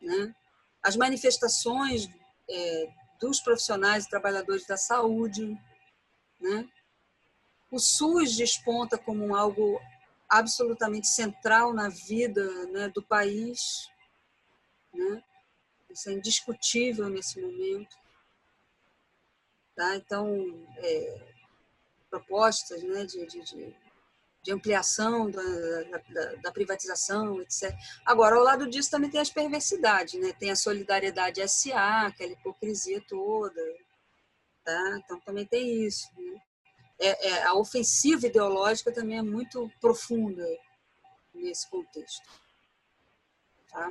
Né? 0.00 0.34
As 0.82 0.96
manifestações 0.96 2.08
é, 2.48 2.88
dos 3.20 3.40
profissionais 3.40 4.04
e 4.04 4.10
trabalhadores 4.10 4.66
da 4.66 4.76
saúde. 4.76 5.58
Né? 6.40 6.68
O 7.70 7.78
SUS 7.78 8.36
desponta 8.36 8.98
como 8.98 9.34
algo 9.34 9.80
absolutamente 10.30 11.08
central 11.08 11.74
na 11.74 11.88
vida 11.88 12.44
né, 12.66 12.88
do 12.88 13.02
país. 13.02 13.90
Né? 14.94 15.22
Isso 15.90 16.08
é 16.08 16.12
indiscutível 16.12 17.08
nesse 17.08 17.40
momento. 17.40 17.96
Tá? 19.74 19.96
Então, 19.96 20.66
é, 20.76 21.32
propostas 22.08 22.82
né, 22.84 23.04
de, 23.04 23.26
de, 23.26 23.76
de 24.42 24.52
ampliação 24.52 25.28
da, 25.30 25.42
da, 25.42 26.34
da, 26.42 26.52
privatização, 26.52 27.40
etc. 27.40 27.74
Agora, 28.06 28.36
ao 28.36 28.44
lado 28.44 28.68
disso 28.68 28.90
também 28.90 29.10
tem 29.10 29.20
as 29.20 29.30
perversidades, 29.30 30.20
né? 30.20 30.32
tem 30.32 30.50
a 30.50 30.56
solidariedade 30.56 31.46
SA, 31.48 32.06
aquela 32.06 32.32
hipocrisia 32.32 33.02
toda. 33.08 33.60
Tá? 34.64 35.00
Então, 35.04 35.18
também 35.20 35.46
tem 35.46 35.84
isso. 35.84 36.08
Né? 36.16 36.40
É, 37.00 37.28
é, 37.28 37.42
a 37.44 37.54
ofensiva 37.54 38.26
ideológica 38.26 38.92
também 38.92 39.18
é 39.18 39.22
muito 39.22 39.70
profunda 39.80 40.46
nesse 41.34 41.68
contexto. 41.70 42.28
Tá? 43.70 43.90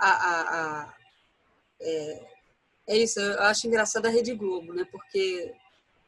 A, 0.00 0.10
a, 0.10 0.40
a 0.82 0.94
é, 1.80 2.26
é 2.88 2.96
isso, 2.96 3.20
eu 3.20 3.42
acho 3.42 3.66
engraçado 3.66 4.06
a 4.06 4.10
Rede 4.10 4.34
Globo, 4.34 4.72
né? 4.72 4.84
porque 4.90 5.54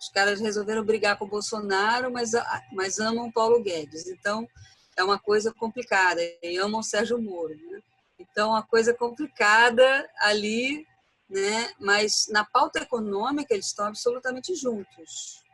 os 0.00 0.08
caras 0.08 0.40
resolveram 0.40 0.84
brigar 0.84 1.18
com 1.18 1.26
o 1.26 1.28
Bolsonaro, 1.28 2.10
mas, 2.10 2.32
mas 2.72 2.98
amam 2.98 3.30
Paulo 3.30 3.62
Guedes. 3.62 4.08
Então, 4.08 4.48
é 4.96 5.04
uma 5.04 5.18
coisa 5.18 5.52
complicada. 5.52 6.20
E 6.42 6.56
amam 6.56 6.82
Sérgio 6.82 7.20
Moro. 7.20 7.54
Né? 7.54 7.80
Então, 8.18 8.50
uma 8.50 8.62
coisa 8.62 8.94
complicada 8.94 10.08
ali, 10.20 10.86
né? 11.28 11.72
mas 11.78 12.26
na 12.28 12.44
pauta 12.44 12.80
econômica 12.80 13.54
eles 13.54 13.66
estão 13.66 13.86
absolutamente 13.86 14.54
juntos. 14.54 15.44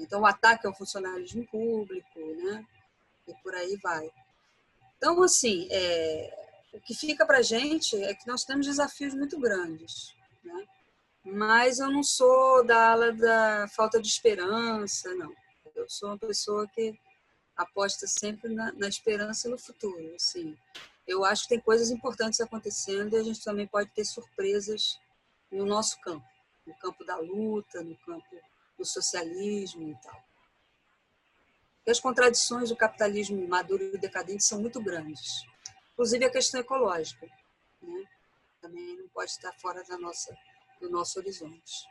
Então, 0.00 0.22
o 0.22 0.26
ataque 0.26 0.66
ao 0.66 0.74
funcionalismo 0.74 1.46
público, 1.46 2.18
né? 2.18 2.64
e 3.26 3.34
por 3.42 3.54
aí 3.54 3.76
vai. 3.82 4.10
Então, 4.96 5.22
assim, 5.22 5.68
é, 5.70 6.46
o 6.72 6.80
que 6.80 6.94
fica 6.94 7.26
para 7.26 7.38
a 7.38 7.42
gente 7.42 7.96
é 8.02 8.14
que 8.14 8.26
nós 8.26 8.44
temos 8.44 8.66
desafios 8.66 9.14
muito 9.14 9.38
grandes. 9.38 10.14
Né? 10.44 10.66
mas 11.26 11.80
eu 11.80 11.90
não 11.90 12.04
sou 12.04 12.64
da 12.64 12.92
ala 12.92 13.12
da 13.12 13.66
falta 13.68 14.00
de 14.00 14.06
esperança, 14.06 15.12
não. 15.16 15.34
Eu 15.74 15.88
sou 15.88 16.10
uma 16.10 16.18
pessoa 16.18 16.68
que 16.68 16.96
aposta 17.56 18.06
sempre 18.06 18.54
na, 18.54 18.72
na 18.72 18.88
esperança 18.88 19.48
no 19.48 19.58
futuro. 19.58 20.14
Assim. 20.14 20.56
Eu 21.06 21.24
acho 21.24 21.42
que 21.42 21.48
tem 21.48 21.60
coisas 21.60 21.90
importantes 21.90 22.40
acontecendo 22.40 23.14
e 23.14 23.18
a 23.18 23.24
gente 23.24 23.42
também 23.42 23.66
pode 23.66 23.90
ter 23.90 24.04
surpresas 24.04 24.98
no 25.50 25.66
nosso 25.66 26.00
campo, 26.00 26.24
no 26.64 26.74
campo 26.74 27.04
da 27.04 27.16
luta, 27.16 27.82
no 27.82 27.96
campo 27.98 28.40
do 28.76 28.84
socialismo 28.84 29.88
e 29.88 29.94
tal. 30.02 30.24
E 31.86 31.90
as 31.90 32.00
contradições 32.00 32.70
do 32.70 32.76
capitalismo 32.76 33.46
maduro 33.46 33.82
e 33.82 33.98
decadente 33.98 34.44
são 34.44 34.60
muito 34.60 34.82
grandes, 34.82 35.42
inclusive 35.92 36.24
a 36.24 36.30
questão 36.30 36.60
ecológica. 36.60 37.26
Né? 37.80 38.04
Também 38.60 38.96
não 38.96 39.08
pode 39.08 39.30
estar 39.30 39.52
fora 39.52 39.84
da 39.84 39.96
nossa 39.98 40.36
do 40.80 40.90
nosso 40.90 41.18
horizonte. 41.18 41.86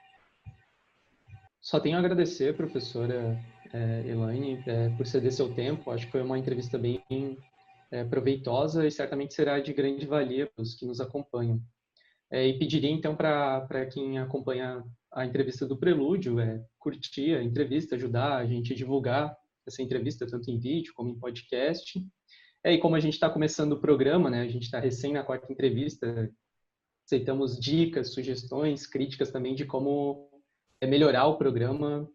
Só 1.61 1.79
tenho 1.79 1.97
a 1.97 1.99
agradecer, 1.99 2.55
professora 2.55 3.39
é, 3.73 4.07
Elaine, 4.07 4.63
é, 4.67 4.89
por 4.89 5.05
ceder 5.07 5.31
seu 5.31 5.53
tempo. 5.53 5.91
Acho 5.91 6.05
que 6.05 6.11
foi 6.11 6.21
uma 6.21 6.37
entrevista 6.37 6.77
bem 6.77 7.01
é, 7.91 8.03
proveitosa 8.03 8.85
e 8.85 8.91
certamente 8.91 9.33
será 9.33 9.59
de 9.59 9.73
grande 9.73 10.05
valia 10.05 10.47
para 10.47 10.61
os 10.61 10.75
que 10.75 10.85
nos 10.85 11.01
acompanham. 11.01 11.59
É, 12.29 12.45
e 12.45 12.57
pediria 12.57 12.91
então 12.91 13.15
para 13.15 13.85
quem 13.91 14.19
acompanha 14.19 14.83
a 15.11 15.25
entrevista 15.25 15.65
do 15.65 15.77
Prelúdio 15.77 16.39
é, 16.39 16.63
curtir 16.85 17.35
a 17.35 17.43
entrevista, 17.43 17.95
ajudar 17.95 18.37
a 18.37 18.45
gente 18.45 18.71
a 18.71 18.75
divulgar 18.75 19.35
essa 19.65 19.81
entrevista 19.81 20.27
tanto 20.27 20.51
em 20.51 20.59
vídeo 20.59 20.93
como 20.93 21.09
em 21.09 21.19
podcast. 21.19 21.99
É, 22.63 22.73
e 22.73 22.77
como 22.77 22.95
a 22.95 22.99
gente 22.99 23.13
está 23.13 23.27
começando 23.27 23.71
o 23.71 23.81
programa, 23.81 24.29
né, 24.29 24.41
a 24.41 24.47
gente 24.47 24.65
está 24.65 24.79
recém 24.79 25.11
na 25.11 25.23
quarta 25.23 25.51
entrevista, 25.51 26.31
aceitamos 27.03 27.59
dicas, 27.59 28.13
sugestões, 28.13 28.85
críticas 28.85 29.31
também 29.31 29.55
de 29.55 29.65
como 29.65 30.29
é, 30.79 30.85
melhorar 30.85 31.25
o 31.25 31.39
programa 31.39 32.07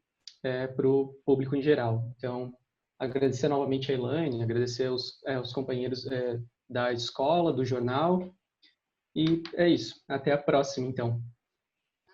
é, 0.45 0.69
para 0.69 0.89
o 0.89 1.15
público 1.27 1.57
em 1.57 1.63
geral. 1.63 2.09
Então, 2.17 2.55
agradecer 2.97 3.49
novamente 3.49 3.91
a 3.91 3.95
Elaine, 3.97 4.41
agradecer 4.41 4.87
aos, 4.87 5.21
é, 5.27 5.35
aos 5.35 5.53
companheiros 5.53 6.07
é, 6.07 6.41
da 6.69 6.93
escola, 6.93 7.53
do 7.53 7.65
jornal. 7.65 8.33
E 9.17 9.43
é 9.55 9.69
isso. 9.69 10.01
Até 10.09 10.31
a 10.31 10.39
próxima, 10.39 10.87
então. 10.87 11.21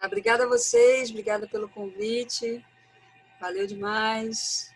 Obrigada 0.02 0.44
a 0.44 0.48
vocês, 0.48 1.10
obrigada 1.10 1.48
pelo 1.48 1.68
convite. 1.68 2.64
Valeu 3.40 3.66
demais. 3.66 4.70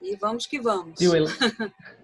E 0.00 0.16
vamos 0.16 0.46
que 0.46 0.60
vamos. 0.60 0.98
Viu, 0.98 1.12